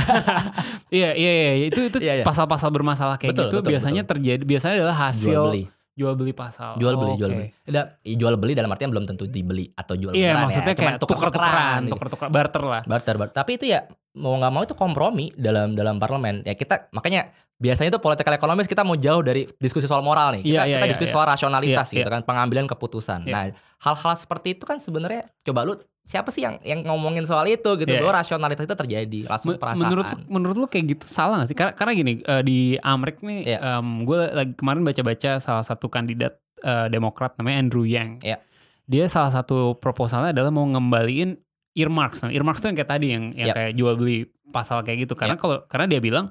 Iya, 0.91 1.11
iya, 1.13 1.31
iya, 1.53 1.67
itu 1.67 1.81
itu 1.83 1.99
Iya, 1.99 2.23
iya. 2.23 2.25
pasal-pasal 2.25 2.71
bermasalah 2.71 3.19
kayak 3.19 3.35
Betul, 3.35 3.45
gitu 3.45 3.57
betul, 3.59 3.71
biasanya 3.73 4.03
terjadi, 4.05 4.43
biasanya 4.43 4.75
adalah 4.79 4.97
hasil 5.05 5.27
jual 5.29 5.47
beli. 5.51 5.65
jual 5.93 6.15
beli 6.15 6.33
pasal. 6.33 6.79
Jual 6.79 6.95
beli, 6.95 7.13
Oh, 7.13 7.19
jual 7.19 7.31
oke. 7.31 7.37
beli. 7.37 7.49
Udah, 7.67 7.85
jual 8.01 8.35
beli 8.37 8.53
dalam 8.55 8.71
artian 8.71 8.89
belum 8.89 9.05
tentu 9.05 9.27
dibeli 9.27 9.67
atau 9.71 9.93
jual 9.93 10.15
Iya, 10.15 10.33
beneran 10.33 10.45
maksudnya 10.47 10.71
ya. 10.71 10.79
Kayak 10.79 10.97
tuker-tukeran, 11.03 11.81
gitu. 11.83 11.93
tuker-tuker 11.93 12.27
barter 12.31 12.63
lah. 12.63 12.83
barter, 12.85 13.15
barter. 13.19 13.35
Tapi 13.35 13.51
itu 13.55 13.67
ya 13.67 13.85
mau 14.15 14.39
nggak 14.39 14.53
mau 14.53 14.63
itu 14.63 14.75
kompromi 14.75 15.35
dalam 15.35 15.75
dalam 15.75 15.99
parlemen. 15.99 16.43
Ya 16.43 16.55
kita 16.55 16.87
makanya 16.91 17.29
biasanya 17.55 17.91
itu 17.91 17.99
political 17.99 18.31
economist 18.33 18.67
kita 18.67 18.83
mau 18.83 18.95
jauh 18.95 19.23
dari 19.23 19.47
diskusi 19.59 19.87
soal 19.87 20.03
moral 20.03 20.39
nih. 20.39 20.43
Kita, 20.43 20.51
Iya, 20.51 20.63
iya, 20.63 20.75
kita 20.75 20.79
iya, 20.81 20.91
diskusi 20.91 21.11
iya. 21.11 21.15
soal 21.15 21.27
rasionalitas 21.27 21.87
Iya, 21.91 21.97
gitu 22.03 22.09
kan, 22.11 22.23
pengambilan 22.23 22.67
keputusan. 22.67 23.27
Iya. 23.27 23.35
Nah, 23.35 23.43
hal-hal 23.81 24.15
seperti 24.15 24.55
itu 24.55 24.65
kan 24.65 24.79
sebenarnya 24.79 25.23
coba 25.43 25.63
lu 25.63 25.75
siapa 26.01 26.29
sih 26.29 26.45
yang 26.45 26.61
yang 26.61 26.85
ngomongin 26.85 27.25
soal 27.25 27.47
itu 27.47 27.67
gitu 27.75 27.89
Iya, 27.89 27.99
bahwa 27.99 28.21
rasionalitas 28.21 28.65
itu 28.65 28.77
terjadi 28.77 29.21
langsung 29.27 29.55
Men- 29.55 29.61
perasaan. 29.63 29.83
Menurut 29.83 30.07
lu, 30.07 30.17
menurut 30.29 30.57
lu 30.57 30.67
kayak 30.69 30.85
gitu 30.95 31.07
salah 31.07 31.43
gak 31.43 31.49
sih? 31.51 31.57
Karena, 31.57 31.73
karena 31.73 31.93
gini 31.93 32.13
eh, 32.21 32.43
di 32.43 32.59
Amrik 32.79 33.19
nih, 33.19 33.41
Iya. 33.47 33.81
gue 33.83 34.21
lagi 34.31 34.53
kemarin 34.55 34.83
baca-baca 34.83 35.31
salah 35.39 35.65
satu 35.65 35.87
kandidat 35.89 36.39
eh, 36.63 36.87
Demokrat 36.87 37.35
namanya 37.35 37.57
Andrew 37.61 37.83
Yang. 37.83 38.23
Iya. 38.23 38.39
Dia 38.85 39.09
salah 39.09 39.33
satu 39.33 39.75
proposalnya 39.75 40.31
adalah 40.31 40.53
mau 40.53 40.69
ngembaliin 40.69 41.41
earmarks. 41.75 42.23
Nah, 42.23 42.31
earmarks 42.31 42.63
tuh 42.63 42.71
yang 42.71 42.79
kayak 42.79 42.91
tadi 42.91 43.07
yang 43.11 43.25
yang 43.35 43.51
Iya. 43.51 43.55
kayak 43.55 43.73
jual 43.75 43.95
beli 43.95 44.19
pasal 44.51 44.81
kayak 44.83 45.07
gitu. 45.07 45.15
Karena 45.15 45.35
kalau 45.35 45.67
karena 45.67 45.87
dia 45.87 46.01
bilang 46.01 46.31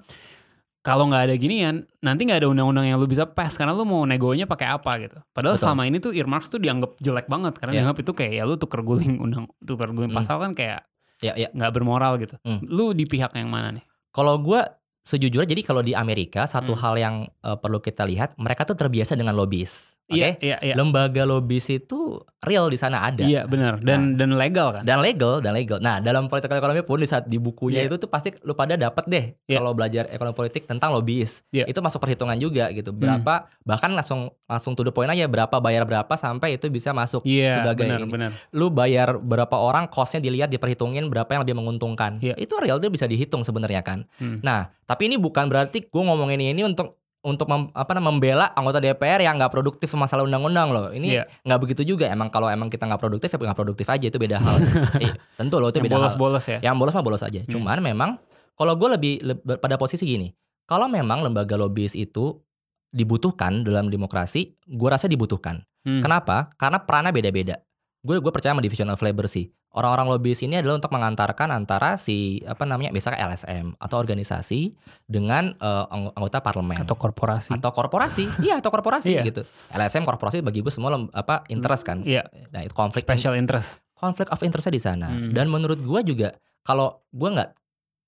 kalau 0.84 1.08
nggak 1.08 1.32
ada 1.32 1.36
ginian, 1.40 1.88
nanti 2.04 2.28
nggak 2.28 2.44
ada 2.44 2.50
undang-undang 2.52 2.84
yang 2.84 3.00
lu 3.00 3.08
bisa 3.08 3.24
pass 3.24 3.56
karena 3.56 3.72
lu 3.72 3.88
mau 3.88 4.04
negonya 4.04 4.44
pakai 4.44 4.68
apa 4.68 4.92
gitu. 5.00 5.16
Padahal 5.32 5.56
Betul. 5.56 5.64
selama 5.64 5.84
ini 5.88 5.98
tuh 6.00 6.12
earmarks 6.12 6.52
tuh 6.52 6.60
dianggap 6.60 7.00
jelek 7.00 7.32
banget 7.32 7.56
karena 7.56 7.72
Iya. 7.72 7.78
dianggap 7.84 7.98
itu 8.04 8.12
kayak 8.12 8.34
ya 8.36 8.44
lu 8.44 8.56
tuker 8.60 8.84
guling 8.84 9.16
undang 9.24 9.48
tuker 9.60 9.88
guling 9.90 10.12
Hmm. 10.12 10.20
pasal 10.20 10.44
kan 10.44 10.52
kayak 10.52 10.84
Ya, 11.24 11.32
ya. 11.40 11.48
nggak 11.56 11.72
bermoral 11.72 12.20
gitu. 12.20 12.36
Hmm. 12.44 12.60
Lu 12.68 12.92
di 12.92 13.08
pihak 13.08 13.32
yang 13.32 13.48
mana 13.48 13.72
nih? 13.72 13.84
Kalau 14.12 14.36
gue 14.40 14.60
sejujurnya 15.04 15.48
jadi 15.48 15.64
kalau 15.64 15.80
di 15.80 15.96
Amerika 15.96 16.44
satu 16.44 16.76
Hmm. 16.76 16.82
hal 16.84 16.94
yang 16.96 17.16
eh, 17.28 17.56
perlu 17.56 17.80
kita 17.80 18.04
lihat 18.04 18.36
mereka 18.36 18.64
tuh 18.64 18.76
terbiasa 18.76 19.16
dengan 19.16 19.36
lobis. 19.36 20.00
Iya, 20.14 20.30
iya, 20.40 20.58
iya. 20.62 20.74
Lembaga 20.76 21.24
lobis 21.24 21.68
itu 21.68 22.22
real 22.40 22.68
di 22.68 22.76
sana 22.76 23.04
ada. 23.04 23.24
Iya, 23.24 23.48
benar. 23.48 23.80
Dan 23.80 24.16
dan 24.16 24.36
legal 24.36 24.72
kan? 24.72 24.84
Dan 24.84 25.00
legal, 25.00 25.40
dan 25.40 25.54
legal. 25.54 25.80
Nah, 25.80 25.98
dalam 25.98 26.28
political 26.28 26.56
economy 26.56 26.84
pun 26.84 27.00
di 27.00 27.08
saat 27.08 27.26
di 27.26 27.38
bukunya 27.38 27.82
Iya. 27.82 27.90
itu 27.90 27.96
tuh 27.98 28.08
pasti 28.08 28.30
lu 28.44 28.52
pada 28.52 28.76
dapat 28.76 29.04
deh 29.06 29.26
Iya. 29.48 29.58
kalau 29.58 29.72
belajar 29.72 30.08
ekonomi 30.08 30.36
politik 30.36 30.64
tentang 30.64 30.92
lobis. 30.92 31.48
Iya. 31.50 31.66
Hmm. 31.66 31.72
Itu 31.72 31.80
masuk 31.80 32.00
perhitungan 32.00 32.36
juga 32.36 32.68
gitu. 32.70 32.92
Berapa 32.92 33.48
bahkan 33.64 33.92
langsung 33.92 34.28
langsung 34.44 34.74
to 34.74 34.84
the 34.84 34.92
point 34.92 35.08
aja 35.08 35.26
berapa 35.26 35.58
bayar 35.58 35.84
berapa 35.84 36.14
sampai 36.14 36.56
itu 36.56 36.68
bisa 36.68 36.92
masuk 36.92 37.24
Iya, 37.24 37.64
sebagai 37.64 37.88
benar, 37.88 38.00
ini. 38.04 38.12
benar. 38.12 38.32
Lu 38.52 38.70
bayar 38.70 39.18
berapa 39.18 39.56
orang 39.56 39.88
costnya 39.88 40.20
dilihat 40.20 40.48
diperhitungin 40.48 41.08
berapa 41.08 41.30
yang 41.30 41.42
lebih 41.48 41.56
menguntungkan. 41.56 42.20
Iya. 42.20 42.36
Itu 42.36 42.60
real 42.60 42.78
itu 42.78 42.88
bisa 42.88 43.08
dihitung 43.08 43.42
sebenarnya 43.42 43.82
kan. 43.82 44.04
Hmm. 44.20 44.44
Nah, 44.44 44.68
tapi 44.84 45.08
ini 45.08 45.16
bukan 45.16 45.48
berarti 45.48 45.88
gue 45.88 46.04
ngomongin 46.04 46.44
ini 46.44 46.62
untuk 46.62 47.00
untuk 47.24 47.48
mem- 47.48 47.72
apa 47.72 47.92
namanya 47.94 48.08
membela 48.10 48.46
anggota 48.52 48.78
DPR 48.78 49.20
yang 49.20 49.36
nggak 49.36 49.48
produktif 49.50 49.88
masalah 49.96 50.24
undang-undang 50.24 50.70
loh. 50.70 50.92
Ini 50.92 51.08
Iya. 51.10 51.24
nggak 51.42 51.60
begitu 51.60 51.82
juga. 51.88 52.06
Emang 52.06 52.28
kalau 52.28 52.48
emang 52.48 52.68
kita 52.68 52.84
nggak 52.84 53.00
produktif 53.00 53.30
ya 53.30 53.40
nggak 53.40 53.56
produktif 53.58 53.88
aja 53.88 54.06
itu 54.06 54.18
beda 54.18 54.38
hal. 54.38 54.56
Eh, 55.02 55.12
tentu 55.34 55.56
loh 55.58 55.68
itu 55.68 55.80
Yang 55.80 55.86
beda 55.86 55.96
hal. 55.96 56.02
bolos-bolos 56.06 56.46
ya. 56.46 56.60
Yang 56.60 56.76
bolos 56.78 56.94
mah 56.94 57.02
bolos 57.02 57.22
aja. 57.22 57.40
Hmm. 57.40 57.50
Cuman 57.50 57.80
memang 57.80 58.10
kalau 58.54 58.76
gue 58.76 58.90
lebih, 58.92 59.14
leb- 59.24 59.58
pada 59.58 59.76
posisi 59.76 60.04
gini, 60.04 60.28
kalau 60.64 60.86
memang 60.86 61.24
lembaga 61.24 61.56
lobis 61.56 61.96
itu 61.96 62.44
dibutuhkan 62.90 63.64
dalam 63.64 63.88
demokrasi, 63.88 64.54
gue 64.62 64.90
rasa 64.90 65.08
dibutuhkan. 65.08 65.64
Hmm. 65.82 66.00
Kenapa? 66.00 66.52
Karena 66.54 66.78
perannya 66.78 67.10
beda-beda. 67.12 67.58
Gue 68.00 68.20
gue 68.20 68.30
percaya 68.30 68.52
sama 68.52 68.62
division 68.62 68.88
of 68.88 69.00
labor 69.00 69.26
sih. 69.26 69.48
Orang-orang 69.74 70.06
lobis 70.08 70.40
ini 70.40 70.54
adalah 70.54 70.78
untuk 70.78 70.94
mengantarkan 70.94 71.50
antara 71.50 71.98
si 71.98 72.38
apa 72.46 72.62
namanya 72.62 72.94
misalnya 72.94 73.26
LSM 73.26 73.74
atau 73.76 73.98
organisasi 73.98 74.70
dengan 75.04 75.50
ang- 75.58 76.14
anggota 76.14 76.40
parlemen 76.40 76.78
Atau 76.78 76.94
korporasi. 76.94 77.52
atau 77.52 77.74
korporasi. 77.74 78.24
iya, 78.46 78.62
atau 78.62 78.70
korporasi 78.70 79.18
Iya. 79.18 79.26
gitu. 79.26 79.42
LSM 79.72 80.06
korporasi 80.06 80.40
bagi 80.40 80.62
gue 80.62 80.70
semua 80.70 80.94
apa 81.10 81.42
interest 81.50 81.84
kan. 81.84 82.06
Iya, 82.06 82.22
Nah, 82.50 82.62
itu 82.62 82.72
konflik 82.72 83.02
special 83.02 83.34
interest. 83.34 83.82
konflik 83.94 84.30
of 84.30 84.40
interestnya 84.40 84.72
di 84.72 84.84
sana. 84.84 85.08
Hmm. 85.08 85.32
Dan 85.32 85.48
menurut 85.48 85.80
gua 85.80 86.00
juga 86.00 86.30
kalau 86.62 87.02
gua 87.10 87.34
nggak 87.34 87.50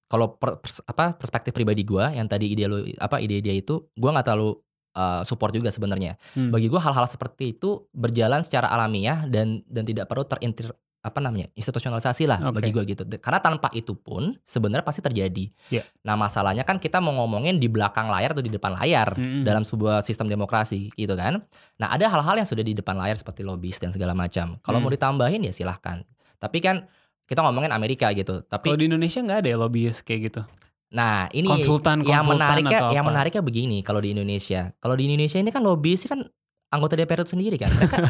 kalau 0.06 0.36
per- 0.36 0.60
pers- 0.60 0.84
apa 0.84 1.15
perspektif 1.15 1.49
pribadi 1.49 1.82
gua 1.82 2.12
yang 2.12 2.28
tadi 2.28 2.45
ide 2.47 2.67
lu 2.67 2.84
apa 2.95 3.17
ide 3.17 3.39
dia 3.39 3.56
itu 3.56 3.80
gua 3.95 4.12
nggak 4.12 4.28
terlalu 4.28 4.60
uh, 4.93 5.23
support 5.23 5.49
juga 5.49 5.71
sebenarnya. 5.71 6.19
Hmm. 6.36 6.51
Bagi 6.51 6.67
gua 6.67 6.78
hal-hal 6.80 7.08
seperti 7.08 7.56
itu 7.56 7.88
berjalan 7.89 8.43
secara 8.43 8.69
alamiah 8.69 9.23
dan 9.25 9.63
dan 9.65 9.82
tidak 9.82 10.06
perlu 10.06 10.28
terinter 10.28 10.75
apa 11.05 11.21
namanya 11.21 11.45
institusionalisasi 11.53 12.25
lah 12.25 12.41
Oke. 12.41 12.57
bagi 12.57 12.69
gua 12.73 12.81
gitu. 12.81 13.05
Karena 13.21 13.37
tanpa 13.37 13.69
itu 13.71 13.93
pun 13.93 14.33
sebenarnya 14.41 14.81
pasti 14.81 15.05
terjadi. 15.05 15.45
Iya. 15.69 15.85
Nah 16.01 16.17
masalahnya 16.17 16.65
kan 16.65 16.81
kita 16.81 16.97
mau 16.97 17.13
ngomongin 17.13 17.61
di 17.61 17.69
belakang 17.69 18.09
layar 18.09 18.33
atau 18.33 18.41
di 18.41 18.49
depan 18.49 18.73
layar 18.73 19.13
Mm-mm. 19.13 19.45
dalam 19.45 19.61
sebuah 19.61 20.01
sistem 20.01 20.25
demokrasi 20.25 20.89
gitu 20.97 21.13
kan. 21.13 21.37
Nah 21.77 21.93
ada 21.93 22.09
hal-hal 22.09 22.41
yang 22.41 22.49
sudah 22.49 22.65
di 22.65 22.73
depan 22.73 22.97
layar 22.97 23.13
seperti 23.13 23.45
lobis 23.45 23.77
dan 23.77 23.93
segala 23.93 24.17
macam. 24.17 24.57
Kalau 24.59 24.81
Hmm. 24.81 24.83
mau 24.83 24.91
ditambahin 24.91 25.45
ya 25.45 25.53
silahkan. 25.53 26.01
Tapi 26.35 26.57
kan 26.57 26.89
kita 27.25 27.41
ngomongin 27.41 27.69
Amerika 27.69 28.09
gitu. 28.11 28.41
Tapi 28.41 28.69
Kalau 28.69 28.81
di 28.81 28.89
Indonesia 28.89 29.21
nggak 29.21 29.39
ada 29.45 29.49
ya 29.53 29.57
lobbyist 29.57 30.01
kayak 30.01 30.33
gitu. 30.33 30.41
nah 30.89 31.27
ini 31.33 31.49
konsultan, 31.49 32.05
yang 32.07 32.23
konsultan 32.23 32.39
menariknya 32.39 32.79
atau 32.79 32.91
yang 32.93 33.05
menariknya 33.05 33.43
begini 33.43 33.77
kalau 33.81 33.99
di 33.99 34.13
Indonesia. 34.15 34.73
Kalau 34.79 34.95
di 34.95 35.05
Indonesia 35.05 35.37
ini 35.37 35.49
kan 35.49 35.61
lobis 35.61 36.07
kan 36.07 36.21
anggota 36.71 36.95
DPR 36.95 37.21
itu 37.21 37.35
sendiri 37.35 37.57
kan. 37.57 37.67
Mereka 37.69 37.95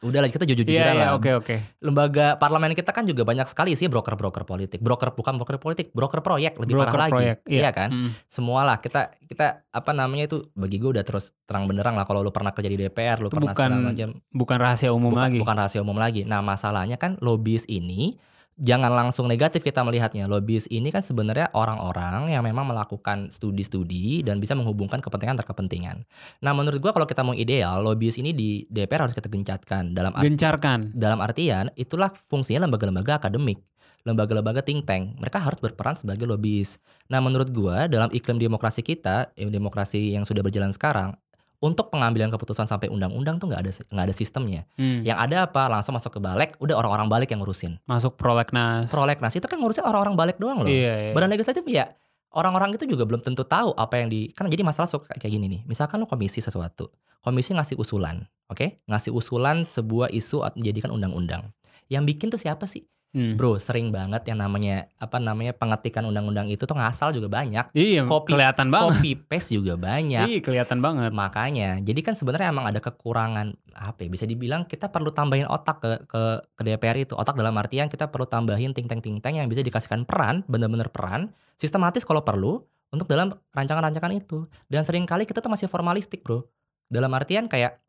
udah 0.00 0.20
lah 0.20 0.28
kita 0.28 0.42
Iya, 0.42 0.50
jujur-jujuran 0.52 0.94
iya, 0.94 1.04
lah. 1.04 1.18
oke, 1.18 1.30
oke. 1.36 1.56
Lembaga 1.78 2.34
parlemen 2.34 2.70
kita 2.70 2.90
kan 2.90 3.02
juga 3.02 3.22
banyak 3.22 3.44
sekali 3.44 3.74
sih 3.74 3.86
broker-broker 3.86 4.42
politik. 4.42 4.78
Broker 4.78 5.10
bukan 5.10 5.34
broker 5.34 5.56
politik, 5.56 5.90
broker 5.90 6.20
proyek 6.20 6.54
lebih 6.56 6.78
Broker 6.78 6.94
parah 6.94 7.08
proyek, 7.08 7.36
lagi. 7.42 7.50
iya. 7.50 7.60
Iya 7.60 7.70
kan? 7.72 7.90
Hmm. 7.90 8.10
semua 8.24 8.62
lah 8.62 8.76
kita 8.76 9.10
kita 9.24 9.66
apa 9.68 9.90
namanya 9.90 10.26
itu 10.26 10.46
bagi 10.52 10.76
gue 10.76 10.90
udah 10.92 11.02
terus 11.02 11.34
terang 11.42 11.64
benderang 11.64 11.92
lah 11.92 12.04
kalau 12.04 12.20
lu 12.20 12.30
pernah 12.30 12.50
kerja 12.50 12.66
di 12.66 12.78
DPR 12.78 13.18
lu 13.18 13.26
Itu 13.26 13.36
pernah 13.36 13.50
bukan 13.50 13.68
segala 13.68 13.88
macam 13.90 14.08
Bukan 14.30 14.56
rahasia 14.56 14.90
umum 14.90 15.10
bukan, 15.10 15.22
lagi. 15.24 15.38
bukan 15.38 15.54
rahasia 15.56 15.80
umum 15.80 15.96
lagi 15.96 16.22
nah 16.22 16.38
masalahnya 16.40 16.94
kan 16.94 17.18
lobis 17.18 17.66
ini 17.66 18.14
jangan 18.58 18.90
langsung 18.90 19.30
negatif 19.30 19.62
kita 19.62 19.80
melihatnya. 19.86 20.26
Lobis 20.26 20.68
ini 20.68 20.90
kan 20.90 21.00
sebenarnya 21.00 21.54
orang-orang 21.54 22.30
yang 22.34 22.44
memang 22.44 22.68
melakukan 22.68 23.30
studi-studi 23.30 24.20
dan 24.26 24.42
bisa 24.42 24.52
menghubungkan 24.58 24.98
kepentingan 24.98 25.38
terkepentingan 25.38 26.04
nah 26.44 26.52
menurut 26.52 26.78
gue 26.78 26.92
kalau 26.92 27.06
kita 27.06 27.22
mau 27.24 27.34
ideal 27.34 27.80
lobis 27.80 28.18
ini 28.18 28.34
di 28.34 28.64
DPR 28.68 29.08
harus 29.08 29.16
kita 29.16 29.30
gencatkan 29.30 29.94
dalam 29.94 30.12
arti 30.14 30.26
Gencarkan. 30.28 30.78
dalam 30.92 31.18
artian 31.22 31.70
itulah 31.78 32.10
fungsinya 32.10 32.66
lembaga-lembaga 32.66 33.22
akademik 33.22 33.62
lembaga-lembaga 34.06 34.62
think 34.62 34.86
tank. 34.88 35.18
Mereka 35.20 35.42
harus 35.42 35.58
berperan 35.58 35.96
sebagai 35.96 36.24
lobis 36.28 36.78
nah 37.08 37.18
menurut 37.18 37.50
gua 37.50 37.86
dalam 37.88 38.10
iklim 38.10 38.36
demokrasi 38.36 38.84
kita 38.84 39.32
eh, 39.34 39.48
demokrasi 39.48 40.14
yang 40.14 40.28
sudah 40.28 40.42
berjalan 40.44 40.74
sekarang 40.74 41.16
untuk 41.58 41.90
pengambilan 41.90 42.30
keputusan 42.30 42.70
sampai 42.70 42.86
undang-undang 42.86 43.42
tuh 43.42 43.50
nggak 43.50 43.60
ada 43.66 43.72
nggak 43.74 44.04
ada 44.10 44.14
sistemnya. 44.14 44.62
Hmm. 44.78 45.02
yang 45.02 45.18
ada 45.18 45.50
apa? 45.50 45.66
Langsung 45.66 45.94
masuk 45.94 46.18
ke 46.18 46.20
balik 46.22 46.54
udah 46.62 46.78
orang-orang 46.78 47.10
balik 47.10 47.34
yang 47.34 47.42
ngurusin. 47.42 47.82
Masuk 47.86 48.14
prolegnas. 48.14 48.90
prolegnas 48.90 49.34
itu 49.34 49.46
kan 49.50 49.58
ngurusin 49.58 49.82
orang-orang 49.82 50.14
balik 50.14 50.36
doang 50.38 50.62
loh. 50.62 50.70
Iya, 50.70 51.10
iya. 51.10 51.12
badan 51.14 51.30
legislatif 51.34 51.66
ya 51.66 51.90
orang-orang 52.36 52.76
itu 52.76 52.84
juga 52.84 53.08
belum 53.08 53.24
tentu 53.24 53.42
tahu 53.42 53.72
apa 53.72 54.04
yang 54.04 54.12
di 54.12 54.28
kan 54.30 54.46
jadi 54.46 54.60
masalah 54.60 54.86
suka 54.86 55.10
kayak 55.16 55.32
gini 55.34 55.46
nih. 55.48 55.60
Misalkan 55.66 55.98
lo 55.98 56.06
komisi 56.06 56.38
sesuatu 56.38 56.92
komisi 57.22 57.54
ngasih 57.54 57.76
usulan 57.78 58.22
oke? 58.48 58.78
Ngasih 58.86 59.10
usulan 59.10 59.66
sebuah 59.66 60.12
isu 60.14 60.44
menjadikan 60.54 60.94
undang-undang. 60.94 61.50
Yang 61.88 62.02
bikin 62.14 62.28
tuh 62.28 62.40
siapa 62.40 62.68
sih 62.68 62.84
Hmm. 63.08 63.34
bro 63.34 63.56
sering 63.56 63.88
banget 63.88 64.20
yang 64.26 64.36
namanya 64.36 64.84
apa 64.94 65.16
namanya 65.16 65.50
pengetikan 65.50 66.04
undang-undang 66.04 66.44
itu 66.46 66.60
tuh 66.60 66.72
ngasal 66.72 67.08
juga 67.10 67.32
banyak 67.32 67.72
Iya, 67.72 68.04
Kopi- 68.04 68.30
kelihatan 68.30 68.68
banget. 68.68 68.94
copy 68.94 69.10
paste 69.18 69.50
juga 69.54 69.74
banyak 69.74 70.28
Iya, 70.28 70.38
kelihatan 70.38 70.78
banget. 70.78 71.10
makanya 71.10 71.80
jadi 71.80 72.00
kan 72.02 72.12
sebenarnya 72.12 72.48
emang 72.48 72.64
ada 72.64 72.76
kekurangan 72.78 73.56
apa 73.72 73.98
ya 73.98 74.08
bisa 74.08 74.22
dibilang 74.22 74.64
kita 74.64 74.86
perlu 74.86 75.08
tambahin 75.08 75.46
otak 75.46 75.76
ke 75.78 75.90
ke 76.04 76.22
ke 76.52 76.62
DPR 76.62 76.96
itu 76.98 77.12
otak 77.12 77.32
dalam 77.32 77.54
artian 77.54 77.86
kita 77.86 78.06
perlu 78.06 78.24
tambahin 78.24 78.70
think 78.70 78.86
tank 78.86 79.00
think 79.00 79.18
tank 79.18 79.34
yang 79.34 79.46
bisa 79.46 79.60
dikasihkan 79.60 80.04
peran 80.04 80.44
bener-bener 80.44 80.86
peran 80.86 81.32
sistematis 81.54 82.02
kalau 82.02 82.20
perlu 82.20 82.60
untuk 82.88 83.06
dalam 83.06 83.28
rancangan-rancangan 83.50 84.12
itu 84.14 84.44
dan 84.66 84.80
sering 84.82 85.04
kali 85.04 85.24
kita 85.24 85.38
tuh 85.38 85.48
masih 85.48 85.64
formalistik 85.64 86.20
bro 86.20 86.44
dalam 86.86 87.08
artian 87.10 87.46
kayak 87.46 87.80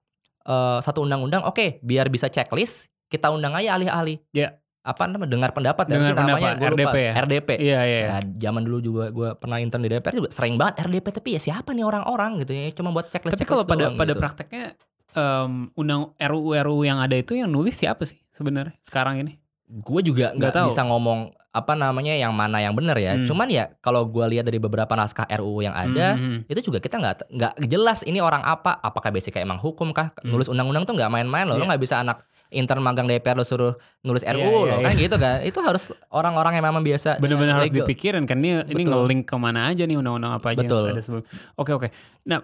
eh, 0.41 0.79
satu 0.79 1.01
undang-undang 1.01 1.43
oke 1.43 1.79
biar 1.81 2.07
bisa 2.07 2.27
checklist 2.27 2.87
kita 3.05 3.27
undang 3.27 3.51
aja 3.51 3.75
ahli-ahli 3.75 4.23
Ya. 4.31 4.55
Apa 4.89 5.05
namanya 5.05 5.29
dengar 5.29 5.51
pendapat 5.51 5.85
ya, 5.85 5.93
Dengar 5.93 6.09
apa 6.09 6.09
sih 6.11 6.17
namanya 6.19 6.33
pendapat, 6.49 6.57
Gua 6.57 6.67
lupa. 6.67 6.81
RDP 6.81 6.95
ya? 6.97 7.13
RDP 7.15 7.49
Iya, 7.55 7.79
iya. 7.83 8.01
Nah, 8.07 8.21
zaman 8.35 8.61
dulu 8.63 8.77
juga 8.79 9.03
gue 9.09 9.29
pernah 9.35 9.57
intern 9.57 9.81
di 9.81 9.89
DPR 9.89 10.13
juga 10.15 10.29
sering 10.29 10.55
banget 10.55 10.75
RDP 10.83 11.05
tapi 11.13 11.29
ya 11.29 11.39
siapa 11.39 11.69
nih 11.69 11.83
orang-orang 11.83 12.31
gitu 12.41 12.51
ya 12.51 12.73
cuma 12.73 12.89
buat 12.89 13.05
checklist 13.05 13.33
Tapi 13.33 13.45
kalau 13.45 13.63
pada 13.63 13.85
doang 13.85 13.95
pada 13.95 14.09
gitu. 14.09 14.19
prakteknya 14.19 14.65
em, 15.11 15.51
undang 15.73 16.01
RUU 16.15 16.49
RUU 16.55 16.81
yang 16.83 16.97
ada 16.97 17.13
itu 17.13 17.33
yang 17.33 17.47
nulis 17.47 17.73
siapa 17.75 18.01
sih 18.03 18.17
sebenarnya 18.29 18.73
sekarang 18.79 19.19
ini? 19.19 19.37
gue 19.69 20.01
juga 20.01 20.33
Nggak 20.33 20.65
bisa 20.65 20.81
ngomong 20.83 21.29
apa 21.47 21.73
namanya 21.73 22.13
yang 22.13 22.29
mana 22.31 22.57
yang 22.57 22.73
benar 22.73 22.93
ya 22.95 23.13
Hmm. 23.15 23.25
cuman 23.25 23.45
ya 23.47 23.69
kalau 23.79 24.01
gue 24.03 24.21
lihat 24.27 24.41
dari 24.43 24.57
beberapa 24.57 24.89
naskah 24.91 25.25
RUU 25.31 25.61
yang 25.61 25.73
ada 25.73 26.13
Hmm, 26.13 26.41
hmm. 26.41 26.47
itu 26.47 26.61
juga 26.63 26.77
kita 26.77 26.97
nggak 26.97 27.15
nggak 27.27 27.53
jelas 27.65 28.01
ini 28.01 28.17
orang 28.17 28.41
apa 28.43 28.77
apakah 28.79 29.09
basic 29.09 29.29
kayak 29.31 29.45
emang 29.45 29.57
hukum 29.57 29.89
kah 29.89 30.09
Hmm. 30.15 30.29
nulis 30.31 30.45
undang-undang 30.47 30.85
tuh 30.85 30.93
nggak 30.93 31.09
main-main 31.11 31.45
loh 31.45 31.53
lo 31.53 31.61
Iya. 31.63 31.69
nggak 31.69 31.81
bisa 31.81 31.95
anak 31.99 32.21
intern 32.49 32.81
magang 32.81 33.05
DPR 33.05 33.37
lo 33.37 33.45
suruh 33.45 33.77
nulis 34.01 34.25
Iya, 34.25 34.33
RUU 34.33 34.45
iya, 34.65 34.69
loh 34.73 34.79
kan 34.81 34.93
gitu 34.97 35.15
kan 35.21 35.37
itu 35.45 35.59
harus 35.61 35.83
orang-orang 36.09 36.57
yang 36.57 36.65
memang 36.65 36.81
biasa 36.81 37.21
Bener-bener 37.21 37.53
dengan 37.53 37.61
harus 37.61 37.71
dipikirin 37.71 38.25
kan 38.25 38.41
ini 38.41 38.65
ini 38.69 38.83
Betul. 38.85 39.05
nge-link 39.05 39.23
ke 39.29 39.35
mana 39.37 39.69
aja 39.69 39.85
nih 39.85 39.97
undang-undang 39.97 40.33
apa 40.33 40.57
aja 40.57 40.65
Betul. 40.65 40.83
yang 40.89 40.97
ada 40.97 41.03
sebelum. 41.05 41.23
Oke 41.55 41.71
oke. 41.77 41.87
Nah 42.25 42.41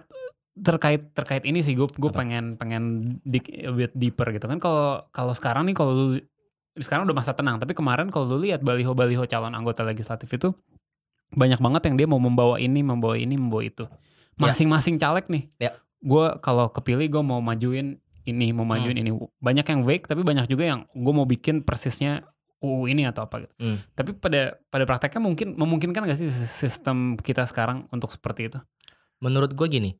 terkait 0.56 1.12
terkait 1.12 1.44
ini 1.44 1.60
sih 1.60 1.76
gue 1.76 1.84
gue 1.84 2.12
pengen 2.14 2.56
pengen 2.56 3.16
dig 3.28 3.44
a 3.60 3.72
bit 3.74 3.92
deeper 3.92 4.24
gitu 4.32 4.48
kan 4.48 4.56
kalau 4.56 5.04
kalau 5.12 5.36
sekarang 5.36 5.68
nih 5.68 5.76
kalau 5.76 6.16
sekarang 6.76 7.04
udah 7.04 7.12
masa 7.12 7.36
tenang 7.36 7.60
tapi 7.60 7.76
kemarin 7.76 8.08
kalau 8.08 8.36
lu 8.36 8.40
lihat 8.40 8.64
baliho-baliho 8.64 9.28
calon 9.28 9.52
anggota 9.52 9.84
legislatif 9.84 10.32
itu 10.32 10.56
banyak 11.28 11.60
banget 11.60 11.92
yang 11.92 11.96
dia 12.00 12.08
mau 12.08 12.16
membawa 12.16 12.56
ini 12.56 12.80
membawa 12.80 13.20
ini 13.20 13.36
membawa 13.36 13.64
itu 13.66 13.84
Ya. 14.36 14.52
masing-masing 14.52 15.00
caleg 15.00 15.24
nih 15.32 15.44
Ya. 15.56 15.72
gue 16.04 16.26
kalau 16.44 16.68
kepilih 16.68 17.08
gue 17.08 17.22
mau 17.24 17.40
majuin 17.40 17.96
ini 18.26 18.50
mau 18.50 18.62
Hmm. 18.62 18.76
majuin 18.76 18.98
ini 18.98 19.10
banyak 19.36 19.64
yang 19.64 19.80
vague 19.80 20.04
tapi 20.04 20.20
banyak 20.20 20.46
juga 20.46 20.64
yang 20.66 20.80
gue 20.88 21.12
mau 21.12 21.24
bikin 21.24 21.62
persisnya 21.62 22.26
UU 22.58 22.88
ini 22.88 23.04
atau 23.04 23.22
apa 23.22 23.40
gitu 23.40 23.54
Hmm. 23.56 23.78
tapi 23.92 24.12
pada 24.12 24.58
pada 24.64 24.84
prakteknya 24.84 25.20
mungkin 25.20 25.54
memungkinkan 25.54 26.02
gak 26.02 26.16
sih 26.16 26.26
sistem 26.28 27.14
kita 27.14 27.44
sekarang 27.44 27.86
untuk 27.88 28.08
seperti 28.08 28.48
itu 28.48 28.58
menurut 29.18 29.50
gue 29.50 29.66
gini 29.66 29.90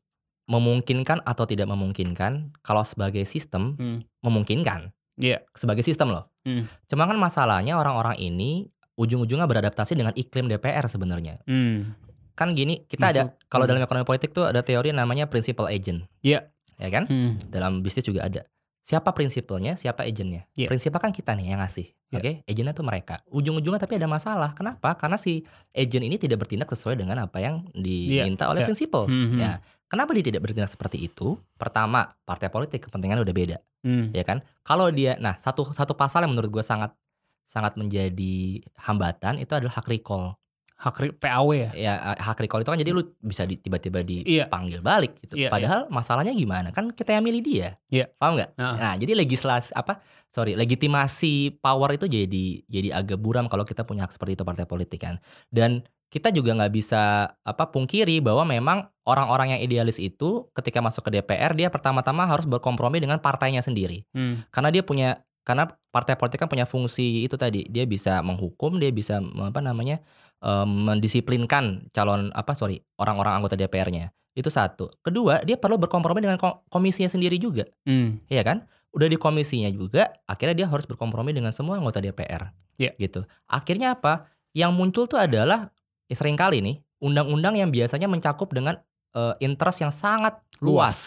memungkinkan 0.45 1.23
atau 1.23 1.43
tidak 1.43 1.67
memungkinkan 1.67 2.55
kalau 2.61 2.83
sebagai 2.83 3.23
sistem 3.25 3.75
Hmm. 3.75 4.01
memungkinkan 4.21 4.91
Iya. 5.17 5.43
sebagai 5.53 5.83
sistem 5.83 6.11
loh 6.11 6.31
Hmm. 6.43 6.67
cuma 6.87 7.05
kan 7.05 7.17
masalahnya 7.17 7.75
orang-orang 7.75 8.15
ini 8.17 8.67
ujung-ujungnya 8.97 9.45
beradaptasi 9.45 9.93
dengan 9.93 10.15
iklim 10.15 10.47
DPR 10.47 10.87
sebenarnya 10.87 11.43
Hmm. 11.45 11.93
kan 12.33 12.53
gini 12.53 12.85
kita 12.85 13.11
ada 13.11 13.23
Masuk. 13.27 13.49
kalau 13.49 13.65
Hmm. 13.65 13.71
dalam 13.71 13.83
ekonomi 13.83 14.05
politik 14.05 14.31
tuh 14.31 14.45
ada 14.45 14.61
teori 14.61 14.91
namanya 14.91 15.27
principal 15.27 15.67
agent. 15.67 16.05
Iya. 16.21 16.49
Ya 16.77 16.89
kan? 16.93 17.05
Hmm. 17.09 17.37
Dalam 17.49 17.81
bisnis 17.81 18.05
juga 18.05 18.25
ada. 18.29 18.45
Siapa 18.87 19.11
prinsipalnya, 19.11 19.75
siapa 19.75 20.07
agentnya? 20.07 20.47
Iya. 20.55 20.71
Prinsipal 20.71 21.03
kan 21.03 21.11
kita 21.11 21.35
nih 21.35 21.51
yang 21.51 21.59
ngasih. 21.59 21.91
Iya. 22.15 22.19
Oke, 22.23 22.31
agentnya 22.47 22.71
tuh 22.71 22.87
mereka. 22.87 23.19
Ujung-ujungnya 23.27 23.83
tapi 23.83 23.99
ada 23.99 24.07
masalah. 24.07 24.55
Kenapa? 24.55 24.95
Karena 24.95 25.19
si 25.19 25.43
agent 25.75 26.07
ini 26.07 26.15
tidak 26.23 26.47
bertindak 26.47 26.71
sesuai 26.71 26.95
dengan 26.95 27.19
apa 27.27 27.43
yang 27.43 27.67
diminta 27.75 28.47
oleh 28.47 28.63
Iya. 28.63 28.69
prinsipal. 28.71 29.11
Hmm. 29.11 29.35
Ya, 29.43 29.59
kenapa 29.91 30.15
dia 30.15 30.23
tidak 30.23 30.47
bertindak 30.47 30.71
seperti 30.71 31.03
itu? 31.03 31.35
Pertama, 31.59 32.07
partai 32.23 32.47
politik 32.47 32.87
kepentingan 32.87 33.19
udah 33.27 33.35
beda, 33.35 33.59
Hmm. 33.83 34.15
ya 34.15 34.23
kan? 34.23 34.39
Kalau 34.63 34.87
dia, 34.95 35.19
nah 35.19 35.35
satu 35.35 35.67
satu 35.75 35.99
pasal 35.99 36.23
yang 36.23 36.39
menurut 36.39 36.55
gue 36.55 36.63
sangat 36.63 36.95
sangat 37.43 37.75
menjadi 37.75 38.63
hambatan 38.87 39.43
itu 39.43 39.51
adalah 39.51 39.75
hak 39.83 39.91
recall. 39.91 40.39
Hak 40.77 41.17
PAW 41.17 41.49
ya. 41.57 41.71
Ya 41.73 41.93
hak 42.21 42.37
recall 42.37 42.61
itu 42.61 42.69
kan 42.69 42.77
jadi 42.77 42.93
lu 42.93 43.01
bisa 43.25 43.49
di- 43.49 43.57
tiba-tiba 43.57 44.05
Iya. 44.05 44.45
dipanggil 44.45 44.85
balik 44.85 45.17
gitu. 45.25 45.33
Iya, 45.33 45.49
Padahal 45.49 45.89
masalahnya 45.89 46.37
gimana? 46.37 46.69
Kan 46.69 46.93
kita 46.93 47.17
yang 47.17 47.25
milih 47.25 47.41
dia. 47.41 47.81
Iya. 47.89 48.13
Paham 48.21 48.37
nggak? 48.37 48.61
Nah. 48.61 48.77
Nah, 48.77 48.95
jadi 49.01 49.17
legislasi 49.17 49.73
apa? 49.73 50.05
Sorry, 50.29 50.53
legitimasi 50.53 51.65
power 51.65 51.97
itu 51.97 52.05
jadi 52.07 52.47
jadi 52.69 52.89
agak 52.93 53.17
buram 53.17 53.49
kalau 53.49 53.65
kita 53.65 53.89
punya 53.89 54.05
hak 54.05 54.13
seperti 54.13 54.37
itu 54.37 54.45
partai 54.45 54.69
politik 54.69 55.01
kan. 55.01 55.17
Dan 55.49 55.81
kita 56.07 56.31
juga 56.31 56.55
nggak 56.55 56.71
bisa 56.71 57.25
apa 57.43 57.65
pungkiri 57.73 58.23
bahwa 58.23 58.47
memang 58.47 58.79
orang-orang 59.09 59.57
yang 59.57 59.61
idealis 59.61 59.99
itu 59.99 60.47
ketika 60.53 60.79
masuk 60.79 61.09
ke 61.09 61.19
DPR 61.19 61.57
dia 61.57 61.67
pertama-tama 61.67 62.29
harus 62.29 62.47
berkompromi 62.47 63.03
dengan 63.03 63.19
partainya 63.19 63.59
sendiri. 63.59 64.07
Hmm. 64.13 64.45
Karena 64.53 64.71
dia 64.71 64.85
punya 64.85 65.19
karena 65.47 65.71
partai 65.95 66.19
politik 66.19 66.43
kan 66.43 66.51
punya 66.51 66.67
fungsi 66.67 67.23
itu 67.23 67.39
tadi 67.39 67.63
dia 67.71 67.87
bisa 67.87 68.19
menghukum 68.27 68.83
dia 68.83 68.91
bisa 68.91 69.23
apa 69.23 69.63
namanya 69.63 70.03
em, 70.43 70.67
mendisiplinkan 70.91 71.87
calon 71.95 72.35
apa 72.35 72.59
sorry 72.59 72.83
orang-orang 72.99 73.39
anggota 73.39 73.55
DPR-nya 73.55 74.11
itu 74.37 74.51
satu. 74.53 74.91
Kedua 75.01 75.41
dia 75.47 75.57
perlu 75.57 75.79
berkompromi 75.81 76.21
dengan 76.21 76.37
ko- 76.37 76.67
komisinya 76.69 77.09
sendiri 77.09 77.39
juga. 77.41 77.65
Hmm. 77.89 78.21
Iya 78.29 78.43
kan? 78.45 78.67
Udah 78.93 79.09
di 79.09 79.17
komisinya 79.17 79.71
juga 79.73 80.13
akhirnya 80.29 80.67
dia 80.67 80.67
harus 80.69 80.85
berkompromi 80.85 81.33
dengan 81.33 81.55
semua 81.55 81.79
anggota 81.81 82.03
DPR 82.03 82.53
Iya. 82.77 82.93
gitu. 83.01 83.25
Akhirnya 83.49 83.97
apa? 83.97 84.29
Yang 84.53 84.73
muncul 84.77 85.05
tuh 85.09 85.17
adalah 85.23 85.73
ya 86.11 86.15
sering 86.19 86.37
kali 86.37 86.61
nih 86.61 86.77
undang-undang 87.01 87.57
yang 87.57 87.71
biasanya 87.73 88.11
mencakup 88.11 88.51
dengan 88.53 88.77
eh, 89.17 89.35
interest 89.41 89.79
yang 89.87 89.93
sangat 89.95 90.37
luas 90.61 90.99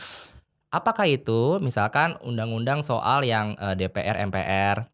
Apakah 0.69 1.09
itu 1.09 1.57
misalkan 1.59 2.13
undang-undang 2.21 2.85
soal 2.85 3.25
yang 3.25 3.57
eh, 3.57 3.73
DPR, 3.73 4.21
MPR, 4.29 4.85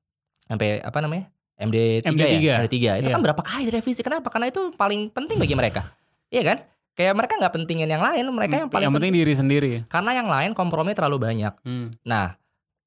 sampai 0.47 0.79
apa 0.79 0.97
namanya? 1.03 1.27
MD3, 1.55 2.03
MD3. 2.11 2.35
ya? 2.43 2.55
MD3. 2.63 2.75
Itu 2.99 3.07
Iya. 3.07 3.15
kan 3.15 3.23
berapa 3.23 3.39
kali 3.39 3.67
direvisi? 3.67 4.03
Kenapa? 4.03 4.27
Karena 4.27 4.51
itu 4.51 4.71
paling 4.75 5.07
penting 5.11 5.39
bagi 5.39 5.55
mereka. 5.55 5.83
Iya 6.33 6.41
kan? 6.41 6.57
Kayak 6.97 7.13
mereka 7.15 7.33
nggak 7.37 7.53
pentingin 7.53 7.87
yang 7.87 8.01
lain, 8.01 8.25
mereka 8.33 8.55
yang 8.59 8.67
paling 8.67 8.87
yang 8.89 8.95
penting 8.97 9.13
diri 9.13 9.33
sendiri. 9.35 9.71
Karena 9.87 10.11
yang 10.15 10.27
lain 10.27 10.51
kompromi 10.57 10.91
terlalu 10.91 11.21
banyak. 11.21 11.53
Hmm. 11.63 11.93
Nah, 12.03 12.33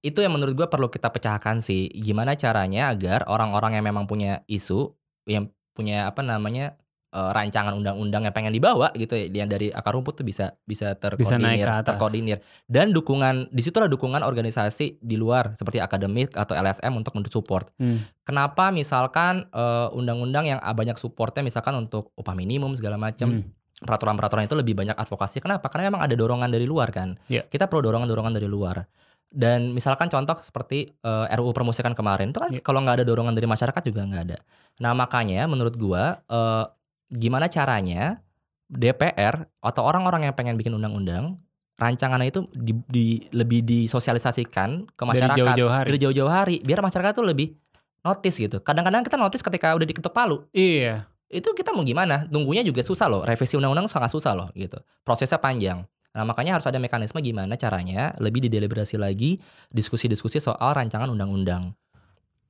itu 0.01 0.21
yang 0.21 0.35
menurut 0.35 0.59
gua 0.59 0.69
perlu 0.69 0.91
kita 0.91 1.09
pecahkan 1.09 1.63
sih. 1.63 1.87
Gimana 1.93 2.35
caranya 2.35 2.91
agar 2.93 3.25
orang-orang 3.31 3.79
yang 3.79 3.85
memang 3.89 4.05
punya 4.11 4.43
isu, 4.51 4.91
yang 5.25 5.49
punya 5.73 6.11
apa 6.11 6.21
namanya 6.21 6.75
eh, 7.09 7.31
rancangan 7.33 7.73
undang-undang 7.73 8.25
yang 8.25 8.33
pengen 8.33 8.53
dibawa 8.53 8.93
gitu 8.93 9.15
ya, 9.15 9.27
yang 9.27 9.49
dari 9.49 9.69
akar 9.69 9.93
rumput 9.93 10.21
tuh 10.21 10.25
bisa 10.25 10.53
bisa 10.63 10.93
Bisa 10.93 11.01
terkoordinir, 11.01 11.67
atas. 11.67 11.87
terkoordinir. 11.89 12.39
Dan 12.65 12.91
dukungan 12.91 13.49
di 13.49 13.61
situlah 13.61 13.87
dukungan 13.87 14.21
organisasi 14.21 15.01
di 15.01 15.17
luar 15.17 15.53
seperti 15.53 15.79
akademik 15.79 16.33
atau 16.33 16.53
LSM 16.53 16.93
untuk 16.93 17.17
mensupport. 17.17 17.67
Hmm. 17.77 18.05
Kenapa 18.23 18.69
misalkan 18.69 19.49
eh, 19.49 19.89
undang-undang 19.91 20.45
yang 20.47 20.61
banyak 20.61 20.95
supportnya 20.95 21.41
misalkan 21.41 21.75
untuk 21.75 22.13
upah 22.15 22.33
minimum 22.33 22.73
segala 22.73 22.95
macam 22.95 23.29
Hmm. 23.31 23.49
peraturan-peraturan 23.79 24.45
itu 24.45 24.59
lebih 24.59 24.75
banyak 24.75 24.93
advokasi. 24.93 25.39
Kenapa? 25.39 25.71
Karena 25.71 25.87
memang 25.89 26.03
ada 26.03 26.13
dorongan 26.13 26.51
dari 26.51 26.67
luar 26.67 26.91
kan. 26.91 27.15
Iya. 27.27 27.47
Kita 27.47 27.71
perlu 27.71 27.87
dorongan-dorongan 27.87 28.35
dari 28.35 28.51
luar. 28.51 28.83
Dan 29.29 29.71
misalkan 29.71 30.09
contoh 30.09 30.35
seperti 30.41 30.89
eh, 30.89 31.27
RUU 31.37 31.53
permusikan 31.53 31.93
kemarin 31.93 32.33
itu 32.33 32.41
kan 32.41 32.51
Iya. 32.51 32.65
kalau 32.65 32.81
nggak 32.81 32.99
ada 32.99 33.07
dorongan 33.07 33.37
dari 33.37 33.45
masyarakat 33.45 33.83
juga 33.85 34.03
nggak 34.03 34.23
ada. 34.25 34.39
Nah 34.81 34.93
makanya 34.93 35.45
menurut 35.47 35.77
gua 35.77 36.17
eh, 36.19 36.65
gimana 37.09 37.49
caranya 37.49 38.21
DPR 38.67 39.49
atau 39.59 39.83
orang-orang 39.83 40.29
yang 40.29 40.35
pengen 40.37 40.55
bikin 40.55 40.73
undang-undang 40.73 41.41
rancangannya 41.79 42.29
itu 42.29 42.45
di, 42.53 42.75
di- 42.91 43.23
lebih 43.33 43.63
disosialisasikan 43.63 44.85
ke 44.89 45.03
Dari 45.03 45.09
masyarakat 45.09 45.37
jauh-jauh 45.39 45.73
hari. 45.73 45.87
dari 45.89 45.99
jauh-jauh 45.99 46.33
hari 46.33 46.57
biar 46.61 46.83
masyarakat 46.83 47.13
tuh 47.15 47.25
lebih 47.25 47.55
notice 48.03 48.37
gitu. 48.37 48.59
Kadang-kadang 48.61 49.03
kita 49.03 49.17
notice 49.17 49.41
ketika 49.41 49.73
udah 49.73 49.87
diketuk 49.87 50.11
palu 50.11 50.43
Iya. 50.53 51.07
itu 51.29 51.49
kita 51.53 51.71
mau 51.73 51.85
gimana? 51.85 52.27
Nunggunya 52.29 52.61
juga 52.61 52.83
susah 52.83 53.07
loh. 53.07 53.23
Revisi 53.23 53.55
undang-undang 53.55 53.87
sangat 53.87 54.11
susah 54.11 54.35
loh 54.35 54.49
gitu. 54.53 54.77
Prosesnya 55.05 55.39
panjang. 55.39 55.87
Nah, 56.17 56.25
makanya 56.25 56.57
harus 56.59 56.67
ada 56.67 56.81
mekanisme 56.81 57.21
gimana 57.21 57.55
caranya 57.55 58.11
lebih 58.19 58.43
dideliberasi 58.43 58.97
lagi 58.99 59.39
diskusi-diskusi 59.71 60.41
soal 60.41 60.73
rancangan 60.75 61.07
undang-undang. 61.07 61.63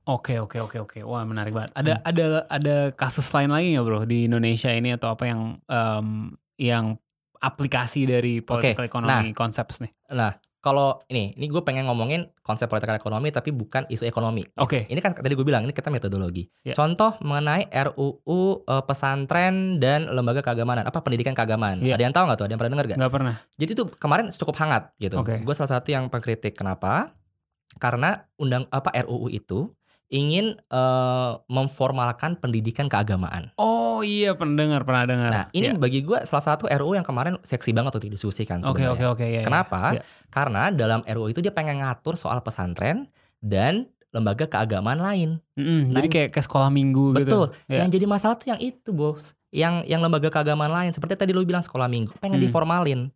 Oke 0.09 0.41
oke 0.41 0.57
oke 0.57 0.77
oke. 0.81 0.99
Wah 1.05 1.21
menarik 1.21 1.53
banget. 1.53 1.69
Ada 1.77 2.01
ada 2.01 2.25
ada 2.49 2.77
kasus 2.97 3.29
lain 3.29 3.53
lagi 3.53 3.77
nggak 3.77 3.85
bro 3.85 4.01
di 4.09 4.25
Indonesia 4.25 4.73
ini 4.73 4.97
atau 4.97 5.13
apa 5.13 5.29
yang 5.29 5.61
em, 5.69 6.33
yang 6.57 6.97
aplikasi 7.37 8.09
dari 8.09 8.41
political 8.41 8.89
economy 8.89 9.31
concepts 9.37 9.85
nih? 9.85 9.91
Nah, 10.11 10.33
kalau 10.59 10.99
ini, 11.07 11.31
ini 11.39 11.47
gue 11.47 11.63
pengen 11.63 11.87
ngomongin 11.87 12.27
konsep 12.43 12.67
political 12.67 12.99
ekonomi 12.99 13.31
tapi 13.31 13.55
bukan 13.55 13.87
isu 13.87 14.03
ekonomi. 14.03 14.43
Oke. 14.59 14.83
Ini 14.91 14.99
kan 14.99 15.15
tadi 15.15 15.31
gue 15.31 15.47
bilang 15.47 15.63
ini 15.63 15.71
kita 15.71 15.87
metodologi. 15.87 16.43
Ya. 16.67 16.75
Contoh 16.75 17.15
mengenai 17.23 17.71
RUU 17.71 18.67
eh, 18.67 18.83
pesantren 18.83 19.79
dan 19.79 20.11
lembaga 20.11 20.43
keagamaan, 20.43 20.83
apa 20.83 20.99
pendidikan 20.99 21.31
keagamaan. 21.31 21.79
Ya. 21.79 21.95
Ada 21.95 22.03
yang 22.11 22.15
tahu 22.17 22.23
nggak 22.27 22.37
tuh? 22.43 22.45
Ada 22.49 22.51
yang 22.51 22.59
pernah 22.59 22.73
dengar 22.75 22.85
nggak? 22.91 22.99
Nggak 22.99 23.13
pernah. 23.15 23.35
Jadi 23.55 23.71
tuh 23.71 23.87
kemarin 23.95 24.25
cukup 24.35 24.55
hangat 24.59 24.83
gitu. 24.99 25.15
Oke. 25.15 25.39
Gue 25.39 25.55
salah 25.55 25.79
satu 25.79 25.87
yang 25.95 26.11
pengkritik. 26.11 26.59
Kenapa? 26.59 27.15
Karena 27.79 28.19
undang 28.35 28.67
apa 28.67 28.91
RUU 29.07 29.31
itu 29.31 29.71
ingin 30.09 30.57
eh, 30.59 31.31
memformalkan 31.47 32.37
pendidikan 32.37 32.85
keagamaan. 32.85 33.53
Oh 33.55 34.01
iya 34.01 34.33
pernah 34.33 34.57
dengar 34.57 34.81
pernah 34.81 35.05
dengar. 35.05 35.29
Nah, 35.29 35.45
ini 35.51 35.69
Iya. 35.69 35.77
bagi 35.77 36.01
gue 36.01 36.17
salah 36.23 36.41
satu 36.43 36.65
RUU 36.65 36.93
yang 36.93 37.03
kemarin 37.03 37.37
seksi 37.39 37.69
banget 37.71 37.93
untuk 37.93 38.09
didiskusikan 38.09 38.65
Oke 38.65 38.83
oke 38.83 39.05
oke 39.07 39.21
ya. 39.23 39.41
ya. 39.41 39.43
Kenapa? 39.43 39.95
Iya. 39.95 40.01
Karena 40.27 40.69
dalam 40.69 41.01
RUU 41.03 41.29
itu 41.29 41.39
dia 41.39 41.51
pengen 41.51 41.79
ngatur 41.79 42.13
soal 42.15 42.41
pesantren 42.41 43.05
dan 43.37 43.85
lembaga 44.09 44.49
keagamaan 44.49 44.97
lain. 44.97 45.29
Mm-mm, 45.53 45.93
jadi 45.93 46.01
Nah, 46.01 46.11
kayak 46.11 46.29
ke 46.33 46.41
sekolah 46.41 46.73
minggu 46.73 47.13
gitu. 47.15 47.29
Betul. 47.29 47.45
Ya. 47.69 47.85
Yang 47.85 48.01
jadi 48.01 48.05
masalah 48.09 48.35
tuh 48.35 48.49
yang 48.49 48.57
itu, 48.59 48.89
Bos. 48.89 49.37
Yang 49.49 49.85
yang 49.85 50.01
lembaga 50.01 50.29
keagamaan 50.31 50.69
lain 50.69 50.89
seperti 50.89 51.13
tadi 51.15 51.29
lu 51.29 51.45
bilang 51.45 51.61
sekolah 51.61 51.85
minggu 51.85 52.17
pengen 52.17 52.37
Hmm. 52.37 52.45
diformalin. 52.49 53.13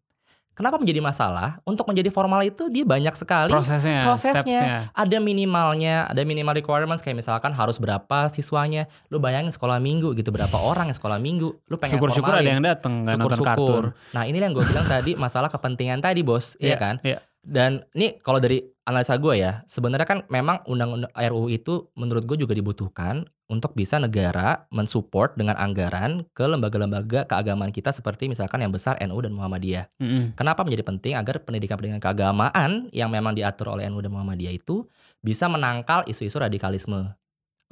Kenapa 0.54 0.78
menjadi 0.78 1.02
masalah? 1.02 1.58
Untuk 1.66 1.90
menjadi 1.90 2.14
formal 2.14 2.46
itu 2.46 2.70
dia 2.70 2.86
banyak 2.86 3.14
sekali 3.18 3.50
Prosesnya, 3.50 4.06
prosesnya. 4.06 4.88
ada 4.94 5.18
minimalnya, 5.18 6.06
ada 6.06 6.22
minimal 6.22 6.54
requirements 6.54 7.02
kayak 7.02 7.18
misalkan 7.18 7.50
harus 7.54 7.82
berapa 7.82 8.30
siswanya. 8.30 8.86
Lu 9.10 9.18
bayangin 9.18 9.50
sekolah 9.50 9.82
minggu 9.82 10.14
gitu 10.14 10.30
berapa 10.30 10.54
orang 10.62 10.94
yang 10.94 10.98
sekolah 10.98 11.18
minggu. 11.18 11.50
Lu 11.70 11.76
pengen 11.82 11.98
Syukur-syukur 11.98 12.38
ada 12.38 12.46
yang 12.46 12.62
datang 12.62 13.02
nggak 13.02 13.18
nonton 13.18 13.42
kartun. 13.42 13.90
Syukur-syukur. 13.90 14.14
Nah, 14.14 14.24
ini 14.30 14.38
yang 14.38 14.54
gue 14.54 14.66
bilang 14.66 14.86
tadi 14.86 15.12
masalah 15.18 15.50
kepentingan 15.50 16.00
tadi, 16.06 16.22
Bos. 16.22 16.54
Iya 16.62 16.78
kan? 16.78 17.02
Iya. 17.02 17.18
Dan 17.44 17.84
ini 17.98 18.22
kalau 18.24 18.40
dari 18.40 18.73
analisa 18.84 19.16
gue 19.16 19.40
ya, 19.40 19.64
sebenarnya 19.64 20.08
kan 20.08 20.20
memang 20.28 20.60
undang-undang 20.68 21.12
RUU 21.16 21.48
itu 21.48 21.88
menurut 21.96 22.28
gue 22.28 22.38
juga 22.44 22.52
dibutuhkan 22.52 23.24
untuk 23.48 23.76
bisa 23.78 24.02
negara 24.02 24.68
mensupport 24.74 25.36
dengan 25.36 25.56
anggaran 25.56 26.28
ke 26.36 26.44
lembaga-lembaga 26.44 27.24
keagamaan 27.30 27.72
kita 27.72 27.96
seperti 27.96 28.28
misalkan 28.28 28.60
yang 28.66 28.74
besar 28.74 29.00
NU 29.04 29.20
dan 29.24 29.32
Muhammadiyah. 29.36 29.88
Mm-mm. 30.02 30.36
Kenapa 30.36 30.66
menjadi 30.68 30.84
penting 30.84 31.14
agar 31.16 31.40
pendidikan-pendidikan 31.44 32.02
keagamaan 32.02 32.92
yang 32.92 33.08
memang 33.08 33.38
diatur 33.38 33.72
oleh 33.72 33.88
NU 33.88 34.04
dan 34.04 34.12
Muhammadiyah 34.12 34.54
itu 34.58 34.88
bisa 35.24 35.48
menangkal 35.48 36.04
isu-isu 36.10 36.42
radikalisme. 36.42 37.16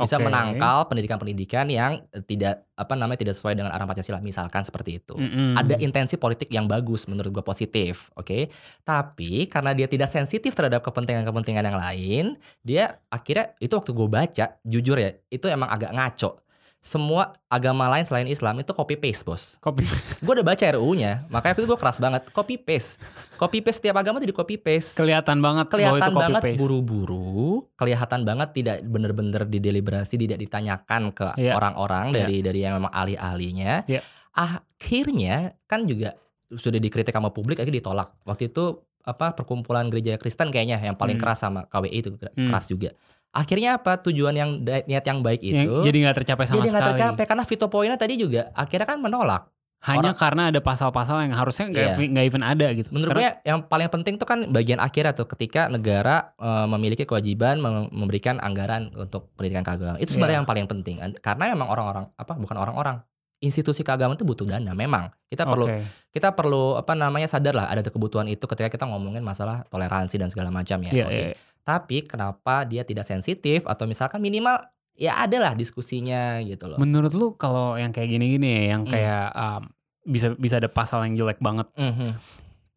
Bisa 0.01 0.17
Oke. 0.17 0.25
menangkal 0.25 0.89
pendidikan-pendidikan 0.89 1.69
yang 1.69 2.01
tidak 2.25 2.65
apa 2.73 2.93
namanya 2.97 3.21
tidak 3.21 3.37
sesuai 3.37 3.53
dengan 3.53 3.69
arah 3.69 3.85
Pancasila 3.85 4.17
misalkan 4.25 4.65
seperti 4.65 4.97
itu 4.97 5.13
Mm-mm. 5.13 5.53
ada 5.53 5.77
intensi 5.77 6.17
politik 6.17 6.49
yang 6.49 6.65
bagus 6.65 7.05
menurut 7.05 7.29
gue 7.29 7.45
positif, 7.45 8.09
oke. 8.17 8.49
Tapi 8.81 9.45
karena 9.45 9.71
dia 9.77 9.85
tidak 9.85 10.09
sensitif 10.09 10.51
terhadap 10.57 10.81
kepentingan-kepentingan 10.81 11.65
yang 11.69 11.77
lain, 11.77 12.23
dia 12.65 12.97
akhirnya 13.13 13.53
itu 13.61 13.73
waktu 13.77 13.91
gue 13.93 14.07
baca, 14.09 14.45
jujur 14.65 14.97
ya, 14.97 15.13
itu 15.29 15.45
emang 15.45 15.69
agak 15.69 15.93
ngaco. 15.93 16.50
Semua 16.81 17.29
agama 17.45 17.85
lain 17.87 18.01
selain 18.03 18.25
Islam 18.25 18.57
itu 18.57 18.73
copy 18.73 18.97
paste 18.97 19.21
bos. 19.21 19.61
Kopi. 19.61 19.85
Gue 20.25 20.33
udah 20.33 20.41
baca 20.41 20.65
RUU-nya, 20.65 21.29
makanya 21.29 21.53
itu 21.53 21.69
gue 21.69 21.77
keras 21.77 22.01
banget. 22.01 22.25
Copy 22.33 22.57
paste, 22.57 22.97
copy 23.37 23.61
paste 23.61 23.85
setiap 23.85 24.01
agama 24.01 24.17
jadi 24.17 24.33
copy 24.33 24.57
paste. 24.57 24.97
kelihatan 24.97 25.37
banget 25.39 25.69
Kelihatan 25.69 25.93
itu 25.93 26.09
copy 26.09 26.21
banget 26.25 26.41
buru-buru, 26.57 27.69
kelihatan 27.77 28.25
banget 28.25 28.49
tidak 28.51 28.75
bener-bener 28.81 29.45
dideliberasi, 29.45 30.17
tidak 30.17 30.41
ditanyakan 30.41 31.13
ke 31.13 31.37
Iya. 31.37 31.53
orang-orang 31.53 32.09
Iya. 32.09 32.17
dari 32.17 32.37
dari 32.41 32.59
yang 32.61 32.73
memang 32.81 32.89
ahli-ahlinya. 32.89 33.85
Iya. 33.85 34.01
Akhirnya 34.33 35.53
kan 35.65 35.85
juga 35.85 36.17
sudah 36.49 36.81
dikritik 36.81 37.13
sama 37.13 37.29
publik, 37.29 37.61
akhirnya 37.61 37.77
ditolak. 37.77 38.09
Waktu 38.25 38.49
itu 38.49 38.81
apa 39.01 39.33
perkumpulan 39.33 39.89
gereja 39.89 40.17
Kristen 40.17 40.49
kayaknya 40.49 40.77
yang 40.77 40.93
paling 40.93 41.17
Hmm. 41.17 41.23
keras 41.25 41.41
sama 41.41 41.65
KWI 41.65 41.97
itu 41.99 42.09
Hmm. 42.13 42.49
keras 42.49 42.65
juga. 42.69 42.89
Akhirnya 43.31 43.79
apa 43.79 43.95
tujuan 44.01 44.35
yang 44.35 44.59
niat 44.61 45.01
yang 45.01 45.19
baik 45.19 45.39
itu 45.39 45.71
jadi 45.81 45.97
nggak 46.03 46.17
tercapai 46.19 46.43
sama 46.45 46.59
jadi 46.59 46.67
nggak 46.69 46.83
sekali. 46.83 46.93
tercapai 46.95 47.23
karena 47.25 47.43
veto 47.43 47.67
poinnya 47.67 47.95
tadi 47.95 48.13
juga 48.15 48.51
akhirnya 48.51 48.83
kan 48.85 48.99
menolak. 48.99 49.47
Hanya 49.81 50.13
Orang- 50.13 50.21
karena 50.21 50.43
ada 50.53 50.61
pasal-pasal 50.61 51.25
yang 51.25 51.33
harusnya 51.33 51.65
nggak 51.65 51.85
Iya. 51.97 52.05
nggak 52.11 52.25
even 52.27 52.43
ada 52.43 52.67
gitu. 52.69 52.93
Menurut 52.93 53.17
Karena- 53.17 53.33
gue 53.33 53.49
yang 53.49 53.59
paling 53.65 53.89
penting 53.89 54.13
tuh 54.15 54.27
kan 54.27 54.45
bagian 54.45 54.77
akhirnya 54.77 55.09
tuh 55.11 55.25
ketika 55.25 55.65
negara 55.67 56.37
eh, 56.37 56.67
memiliki 56.69 57.01
kewajiban 57.01 57.57
mem- 57.57 57.89
memberikan 57.89 58.37
anggaran 58.37 58.93
untuk 58.93 59.33
pendidikan 59.33 59.63
keagamaan. 59.63 59.97
Itu 59.97 60.13
sebenarnya 60.13 60.37
Iya. 60.37 60.41
yang 60.43 60.49
paling 60.49 60.65
penting. 60.67 60.95
Karena 61.17 61.43
emang 61.49 61.65
orang-orang 61.65 62.13
apa 62.13 62.33
bukan 62.35 62.57
orang-orang 62.59 63.01
institusi 63.41 63.81
keagamaan 63.81 64.15
itu 64.15 64.23
butuh 64.23 64.45
dana 64.45 64.71
memang. 64.71 65.09
Kita 65.27 65.49
perlu 65.49 65.65
Oke. 65.65 65.81
kita 66.13 66.31
perlu 66.31 66.77
apa 66.77 66.93
namanya 66.93 67.25
sadar 67.25 67.57
lah 67.57 67.67
ada 67.67 67.81
kebutuhan 67.81 68.29
itu 68.29 68.45
ketika 68.45 68.69
kita 68.69 68.85
ngomongin 68.85 69.25
masalah 69.25 69.65
toleransi 69.67 70.21
dan 70.21 70.29
segala 70.29 70.53
macam 70.53 70.77
ya. 70.85 70.91
Iya, 70.93 71.05
Oke. 71.09 71.17
iya. 71.17 71.33
Tapi 71.61 71.97
kenapa 72.05 72.65
dia 72.69 72.85
tidak 72.85 73.05
sensitif 73.05 73.65
atau 73.65 73.89
misalkan 73.89 74.21
minimal 74.21 74.61
ya 74.93 75.17
ada 75.17 75.41
lah 75.41 75.53
diskusinya 75.57 76.37
gitu 76.45 76.69
loh. 76.69 76.77
Menurut 76.77 77.13
lu 77.17 77.33
kalau 77.33 77.73
yang 77.77 77.89
kayak 77.89 78.09
gini-gini 78.13 78.47
ya, 78.47 78.63
yang 78.77 78.85
Hmm. 78.85 78.93
kayak 78.93 79.25
um, 79.33 79.61
bisa 80.01 80.33
bisa 80.37 80.57
ada 80.61 80.69
pasal 80.69 81.05
yang 81.09 81.17
jelek 81.17 81.41
banget. 81.41 81.65
Mhm. 81.77 82.13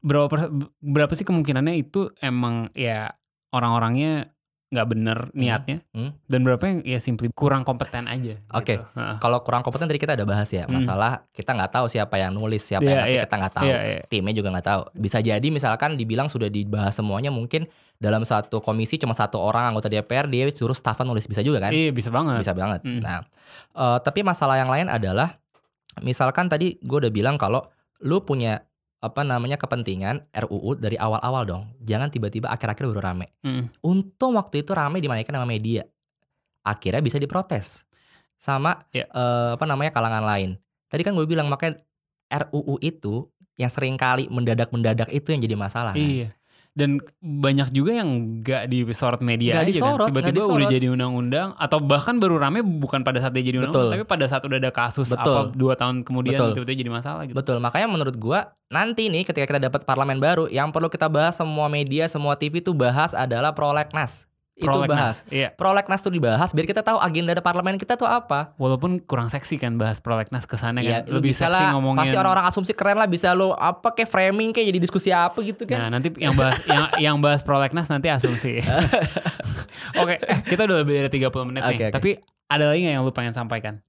Berapa 0.05 0.29
per- 0.29 0.53
berapa 0.81 1.12
sih 1.12 1.24
kemungkinannya 1.24 1.81
itu 1.81 2.12
emang 2.20 2.68
ya 2.77 3.09
orang-orangnya 3.53 4.33
nggak 4.74 4.88
bener 4.88 5.18
niatnya 5.30 5.80
Hmm. 5.88 6.10
dan 6.24 6.40
berapa 6.40 6.60
yang 6.60 6.78
ya 6.82 6.98
simply 6.98 7.30
kurang 7.30 7.62
kompeten 7.62 8.04
aja. 8.04 8.34
Oke. 8.50 8.74
gitu. 8.74 8.84
Heeh. 8.92 9.16
Kalau 9.16 9.38
kurang 9.40 9.62
kompeten 9.62 9.87
tadi 9.87 9.96
kita 9.96 10.12
ada 10.12 10.22
bahas 10.22 10.46
ya 10.48 10.64
Hmm. 10.64 10.76
masalah 10.76 11.22
kita 11.30 11.50
nggak 11.50 11.70
tahu 11.72 11.87
siapa 11.87 12.14
yang 12.16 12.30
nulis 12.30 12.60
siapa 12.60 12.82
Iya, 12.82 12.90
yang 12.90 12.98
ngetik, 13.00 13.14
iya. 13.14 13.22
kita 13.22 13.37
nggak 13.37 13.54
tahu 13.54 13.66
Iya, 13.66 13.78
iya. 13.80 14.00
timnya 14.04 14.34
juga 14.34 14.48
nggak 14.50 14.66
tahu 14.66 14.80
bisa 14.96 15.18
jadi 15.18 15.46
misalkan 15.48 15.90
dibilang 15.94 16.26
sudah 16.26 16.48
dibahas 16.48 16.92
semuanya 16.92 17.30
mungkin 17.30 17.70
dalam 17.96 18.20
satu 18.20 18.58
komisi 18.58 18.98
cuma 18.98 19.12
satu 19.12 19.38
orang 19.38 19.70
anggota 19.70 19.87
DPR 19.87 20.26
dia 20.26 20.50
suruh 20.50 20.74
staffan 20.74 21.06
nulis 21.06 21.24
bisa 21.24 21.40
juga 21.40 21.62
kan 21.62 21.70
Iya 21.70 21.88
bisa 21.88 22.10
banget. 22.10 22.42
bisa 22.42 22.52
banget 22.52 22.82
Hmm. 22.82 22.98
nah 22.98 23.22
eh, 23.72 23.98
tapi 24.00 24.20
masalah 24.20 24.56
yang 24.56 24.68
lain 24.68 24.88
adalah 24.88 25.38
misalkan 26.00 26.46
tadi 26.46 26.76
gue 26.78 26.98
udah 26.98 27.08
bilang 27.08 27.37
kalau 27.37 27.62
lu 28.00 28.20
punya 28.20 28.66
apa 29.04 29.20
namanya 29.20 29.60
kepentingan 29.60 30.24
RUU 30.32 30.74
dari 30.74 30.96
awal-awal 30.96 31.44
dong 31.44 31.62
jangan 31.78 32.08
tiba-tiba 32.08 32.48
akhir-akhir 32.48 32.88
baru 32.88 33.02
rame 33.04 33.26
Mm. 33.44 33.84
untung 33.84 34.34
waktu 34.34 34.64
itu 34.64 34.72
rame 34.72 34.98
dimainkan 34.98 35.30
sama 35.30 35.44
media 35.44 35.84
akhirnya 36.64 37.04
bisa 37.04 37.20
diprotes 37.20 37.84
sama 38.34 38.80
Ya. 38.90 39.04
eh, 39.04 39.50
apa 39.54 39.64
namanya 39.64 39.92
kalangan 39.92 40.24
lain 40.24 40.56
tadi 40.88 41.04
kan 41.04 41.12
gue 41.12 41.28
bilang 41.28 41.52
makanya 41.52 41.76
RUU 42.48 42.80
itu 42.80 43.28
yang 43.54 43.70
sering 43.70 43.94
kali 43.94 44.26
mendadak-mendadak 44.26 45.12
itu 45.12 45.30
yang 45.30 45.38
jadi 45.38 45.54
masalah 45.54 45.94
kan? 45.94 46.34
Dan 46.74 46.98
banyak 47.22 47.70
juga 47.70 48.02
yang 48.02 48.42
nggak 48.42 48.66
disorot 48.66 49.22
media 49.22 49.54
Nggak 49.54 49.62
aja 49.62 49.70
disorot, 49.70 50.10
kan. 50.10 50.10
Tiba-tiba 50.10 50.42
udah 50.42 50.66
jadi 50.66 50.87
undang-undang 50.90 51.48
atau 51.54 51.78
bahkan 51.78 52.18
baru 52.18 52.42
rame 52.42 52.66
bukan 52.66 53.06
pada 53.06 53.22
saat 53.22 53.30
dia 53.30 53.46
jadi 53.46 53.62
undang-undang, 53.62 53.94
tapi 53.94 54.02
pada 54.02 54.26
saat 54.26 54.42
udah 54.42 54.58
ada 54.58 54.74
kasus 54.74 55.14
Betul. 55.14 55.22
apa 55.22 55.54
dua 55.54 55.78
tahun 55.78 56.02
kemudian 56.02 56.34
Betul. 56.34 56.50
tiba-tiba 56.58 56.76
jadi 56.82 56.90
masalah 56.90 57.22
gitu. 57.30 57.38
betul 57.38 57.62
makanya 57.62 57.87
menurut 57.87 58.16
gua 58.18 58.58
nanti 58.74 59.06
nih 59.06 59.22
ketika 59.22 59.46
kita 59.46 59.60
dapat 59.70 59.87
parlemen 59.87 60.18
baru 60.18 60.50
yang 60.50 60.74
perlu 60.74 60.90
kita 60.90 61.06
bahas 61.06 61.38
semua 61.38 61.70
media 61.70 62.10
semua 62.10 62.34
TV 62.34 62.58
itu 62.58 62.74
bahas 62.74 63.14
adalah 63.14 63.54
prolegnas 63.54 64.26
itu 64.54 64.70
bahas 64.70 64.86
Prolegnas. 64.86 65.16
Iya. 65.28 65.48
prolegnas 65.50 65.98
tuh 65.98 66.08
dibahas 66.08 66.50
biar 66.50 66.62
kita 66.62 66.78
tahu 66.80 66.94
agenda 66.96 67.34
parlemen 67.36 67.74
kita 67.74 67.94
tuh 67.94 68.06
apa 68.06 68.54
Walaupun 68.54 69.02
kurang 69.02 69.26
seksi 69.26 69.58
kan 69.58 69.74
bahas 69.74 69.98
prolegnas 69.98 70.46
ke 70.46 70.54
sana 70.54 70.78
Iya, 70.78 71.02
kan. 71.02 71.10
Lebih 71.10 71.30
bisa 71.30 71.50
seksi 71.50 71.58
lah, 71.58 71.74
ngomongin. 71.74 71.98
pasti 71.98 72.14
orang-orang 72.14 72.46
asumsi 72.46 72.70
keren 72.70 72.94
lah 72.94 73.06
bisa 73.06 73.34
lu 73.34 73.50
apa 73.50 73.90
kayak 73.90 74.06
framing 74.06 74.54
kayak 74.54 74.70
jadi 74.70 74.78
diskusi 74.78 75.10
apa 75.10 75.34
gitu 75.40 75.64
kan 75.64 75.78
Nah 75.80 75.88
nanti 75.92 76.14
yang 76.16 76.32
bahas 76.32 76.62
yang, 76.70 76.84
yang 76.96 77.16
bahas 77.18 77.42
prolegnas 77.42 77.90
nanti 77.90 78.06
asumsi. 78.06 78.62
Oke, 80.00 80.16
eh, 80.16 80.38
kita 80.44 80.64
udah 80.64 80.76
lebih 80.80 81.02
dari 81.02 81.10
30 81.12 81.30
menit 81.44 81.60
nih. 81.60 81.70
Oke, 81.72 81.84
oke. 81.84 81.92
Tapi 81.92 82.10
ada 82.46 82.64
lagi 82.66 82.80
nggak 82.80 82.94
yang 82.94 83.02
lu 83.02 83.10
pengen 83.10 83.32
sampaikan? 83.32 83.82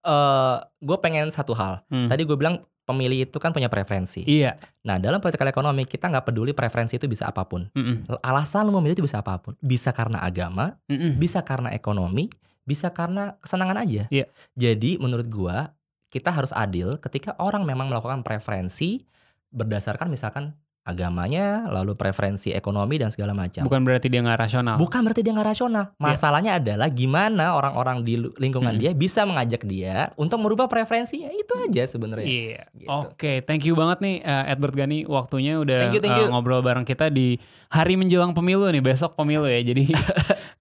eh 0.00 0.56
gue 0.80 0.96
pengen 0.98 1.28
satu 1.28 1.52
hal. 1.52 1.84
Hmm. 1.86 2.08
Tadi 2.08 2.24
gue 2.24 2.32
bilang 2.32 2.56
pemilih 2.90 3.30
itu 3.30 3.38
kan 3.38 3.54
punya 3.54 3.70
preferensi. 3.70 4.26
Iya. 4.26 4.58
Nah 4.82 4.98
dalam 4.98 5.22
political 5.22 5.46
ekonomi 5.46 5.86
kita 5.86 6.10
nggak 6.10 6.26
peduli 6.26 6.50
preferensi 6.50 6.98
itu 6.98 7.06
bisa 7.06 7.30
apa 7.30 7.46
pun. 7.46 7.70
Mm-mm. 7.70 8.10
Alasan 8.20 8.66
lu 8.66 8.74
memilih 8.82 8.98
itu 8.98 9.06
bisa 9.06 9.22
apa 9.22 9.38
pun. 9.38 9.54
Bisa 9.62 9.94
karena 9.94 10.18
agama, 10.20 10.74
Mm-mm. 10.90 11.16
bisa 11.22 11.46
karena 11.46 11.70
ekonomi, 11.70 12.26
bisa 12.66 12.90
karena 12.90 13.38
kesenangan 13.38 13.78
aja. 13.86 14.02
Iya. 14.10 14.26
Jadi 14.58 14.98
menurut 14.98 15.30
gua 15.30 15.70
kita 16.10 16.34
harus 16.34 16.50
adil 16.50 16.98
ketika 16.98 17.38
orang 17.38 17.62
memang 17.62 17.86
melakukan 17.86 18.26
preferensi 18.26 19.06
berdasarkan 19.54 20.10
misalkan 20.10 20.58
agamanya, 20.80 21.68
lalu 21.68 21.92
preferensi 21.92 22.50
ekonomi 22.50 22.96
dan 22.96 23.12
segala 23.12 23.36
macam. 23.36 23.62
Bukan 23.68 23.84
berarti 23.84 24.08
dia 24.08 24.24
nggak 24.24 24.40
rasional. 24.40 24.76
Bukan 24.80 25.00
berarti 25.04 25.20
dia 25.20 25.32
nggak 25.36 25.48
rasional. 25.52 25.84
Masalahnya 26.00 26.56
adalah 26.56 26.88
gimana 26.88 27.52
orang-orang 27.52 28.00
di 28.00 28.16
lingkungan 28.40 28.74
Hmm. 28.74 28.80
dia 28.80 28.90
bisa 28.96 29.28
mengajak 29.28 29.62
dia 29.68 30.08
untuk 30.16 30.40
merubah 30.40 30.66
preferensinya. 30.66 31.28
Itu 31.30 31.52
aja 31.60 31.84
sebenarnya. 31.84 32.24
Iya. 32.26 32.62
Gitu. 32.72 32.88
Oke, 32.88 33.32
thank 33.44 33.68
you 33.68 33.76
banget 33.76 34.00
nih 34.00 34.16
uh, 34.24 34.44
Edward 34.48 34.74
Gani 34.74 35.04
waktunya 35.04 35.60
udah 35.60 35.84
Thank 35.84 36.00
you, 36.00 36.02
thank 36.02 36.16
uh, 36.16 36.20
you. 36.24 36.28
ngobrol 36.32 36.64
bareng 36.64 36.88
kita 36.88 37.12
di 37.12 37.36
hari 37.68 38.00
menjelang 38.00 38.32
pemilu 38.32 38.64
nih 38.72 38.80
besok 38.80 39.14
pemilu 39.14 39.44
ya. 39.46 39.60
Jadi 39.60 39.92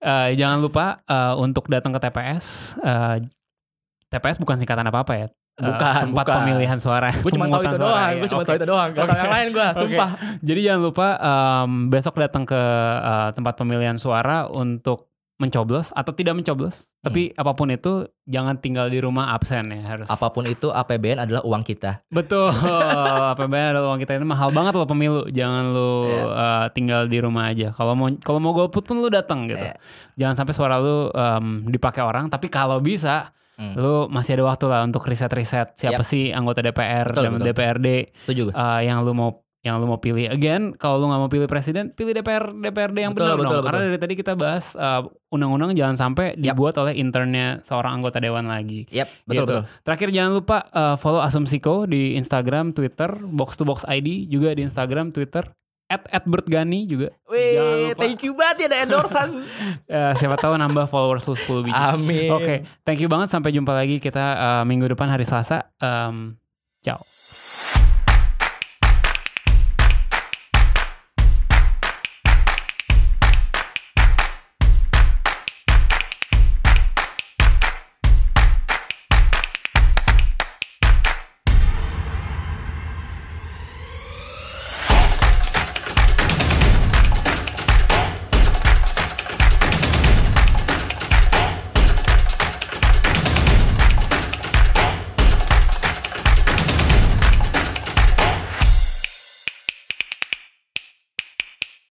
uh, 0.04 0.30
jangan 0.40 0.60
lupa 0.60 1.00
uh, 1.08 1.40
untuk 1.40 1.72
datang 1.72 1.96
ke 1.96 2.00
TPS. 2.04 2.76
Uh, 2.84 3.24
TPS 4.10 4.42
bukan 4.42 4.58
singkatan 4.60 4.84
apa-apa 4.84 5.14
ya. 5.16 5.28
Uh, 5.60 5.68
Bukan, 5.70 5.94
tempat 6.08 6.24
bukan. 6.24 6.36
pemilihan 6.40 6.80
suara. 6.80 7.12
Gue 7.12 7.32
cuma 7.32 7.46
tahu 7.46 7.62
itu 7.62 7.76
suara, 7.76 7.84
doang. 7.84 8.10
ya. 8.10 8.16
Gue 8.16 8.30
cuma 8.32 8.40
Oke. 8.40 8.48
tahu 8.48 8.56
itu 8.56 8.68
doang. 8.68 8.90
Gak 8.90 8.98
tahu 8.98 9.08
Oke. 9.10 9.20
yang 9.20 9.32
lain 9.32 9.48
gue, 9.52 9.68
sumpah. 9.76 10.10
Jadi 10.40 10.60
jangan 10.64 10.82
lupa 10.82 11.08
um, 11.20 11.72
besok 11.88 12.16
datang 12.16 12.44
ke 12.44 12.62
uh, 12.98 13.30
tempat 13.30 13.54
pemilihan 13.54 13.96
suara 13.96 14.48
untuk 14.48 15.12
mencoblos 15.36 15.92
atau 15.92 16.12
tidak 16.12 16.36
mencoblos. 16.36 16.92
Tapi 17.00 17.32
apa 17.32 17.56
pun 17.56 17.68
itu 17.68 18.04
jangan 18.24 18.56
tinggal 18.56 18.88
di 18.88 19.00
rumah 19.00 19.32
absen 19.32 19.72
ya 19.72 19.80
harus. 19.86 20.08
Apa 20.08 20.28
pun 20.30 20.44
itu 20.44 20.68
APBN 20.68 21.24
adalah 21.24 21.40
uang 21.44 21.64
kita. 21.64 22.04
Betul. 22.10 22.52
APBN 23.32 23.72
adalah 23.72 23.88
uang 23.90 24.00
kita 24.00 24.16
ini 24.16 24.28
mahal 24.28 24.52
banget 24.52 24.76
loh 24.76 24.84
pemilu. 24.84 25.24
Jangan 25.30 25.64
lu 25.72 25.92
Iya. 26.06 26.24
uh, 26.28 26.68
tinggal 26.72 27.02
di 27.06 27.20
rumah 27.20 27.48
aja. 27.48 27.72
Kalau 27.72 27.96
mau 27.96 28.12
kalau 28.20 28.40
mau 28.40 28.52
golput 28.52 28.84
pun 28.84 29.00
lu 29.00 29.08
datang 29.08 29.48
gitu. 29.48 29.60
Iya. 29.60 29.80
Jangan 30.18 30.36
sampai 30.38 30.54
suara 30.54 30.76
lu 30.76 31.08
um, 31.08 31.46
dipakai 31.66 32.04
orang. 32.04 32.28
Tapi 32.28 32.48
kalau 32.48 32.80
bisa, 32.80 33.32
Hmm. 33.60 33.76
lu 33.76 34.08
masih 34.08 34.40
ada 34.40 34.48
waktu 34.48 34.72
lah 34.72 34.88
untuk 34.88 35.04
riset-riset 35.04 35.76
siapa 35.76 36.00
Yap. 36.00 36.08
sih 36.08 36.32
anggota 36.32 36.64
DPR 36.64 37.12
Betul, 37.12 37.24
dan 37.28 37.32
betul. 37.36 37.46
DPRD 37.52 37.88
Setuju 38.16 38.44
uh, 38.56 38.80
yang 38.80 39.04
lu 39.04 39.12
mau 39.12 39.44
yang 39.60 39.76
lu 39.76 39.92
mau 39.92 40.00
pilih. 40.00 40.32
Again, 40.32 40.72
kalau 40.80 41.04
lu 41.04 41.12
nggak 41.12 41.20
mau 41.20 41.28
pilih 41.28 41.44
presiden, 41.44 41.92
pilih 41.92 42.16
DPR 42.16 42.56
DPRD 42.56 42.98
yang 43.04 43.12
Betul, 43.12 43.36
benar 43.36 43.38
betul, 43.44 43.56
dong. 43.60 43.64
Karena 43.68 43.82
dari 43.92 44.00
tadi 44.00 44.14
kita 44.16 44.34
bahas 44.40 44.72
uh, 44.80 45.04
undang-undang 45.36 45.76
jangan 45.76 46.00
sampai 46.00 46.40
Yap. 46.40 46.56
dibuat 46.56 46.80
oleh 46.80 46.96
internnya 46.96 47.60
seorang 47.60 48.00
anggota 48.00 48.24
dewan 48.24 48.48
lagi. 48.48 48.88
Yap, 48.88 49.12
betul 49.28 49.44
Gitu. 49.44 49.44
betul. 49.52 49.64
Terakhir 49.84 50.10
jangan 50.16 50.32
lupa 50.32 50.58
uh, 50.72 50.96
follow 50.96 51.20
Asumsiko 51.20 51.84
di 51.84 52.16
Instagram, 52.16 52.72
Twitter, 52.72 53.12
Box 53.20 53.60
to 53.60 53.68
Box 53.68 53.84
ID 53.84 54.32
juga 54.32 54.56
di 54.56 54.64
Instagram, 54.64 55.12
Twitter. 55.12 55.44
At 55.90 56.06
@bertgani 56.22 56.86
juga. 56.86 57.10
Jangan 57.26 57.34
Wih, 57.34 57.98
thank 57.98 58.22
you 58.22 58.38
banget 58.38 58.66
ya 58.66 58.66
ada 58.70 58.78
endorsan. 58.86 59.30
Eh, 59.90 60.14
siapa 60.14 60.38
tahu 60.38 60.54
nambah 60.54 60.86
followers 60.86 61.26
lu 61.26 61.34
10 61.34 61.66
biji. 61.66 61.74
Amin. 61.74 62.30
Oke, 62.30 62.62
thank 62.86 63.02
you 63.02 63.10
banget. 63.10 63.34
Sampai 63.34 63.50
jumpa 63.50 63.74
lagi 63.74 63.98
kita 63.98 64.38
uh, 64.38 64.64
minggu 64.70 64.86
depan 64.86 65.10
hari 65.10 65.26
Selasa. 65.26 65.74
Um, 65.82 66.38
ciao. 66.86 67.09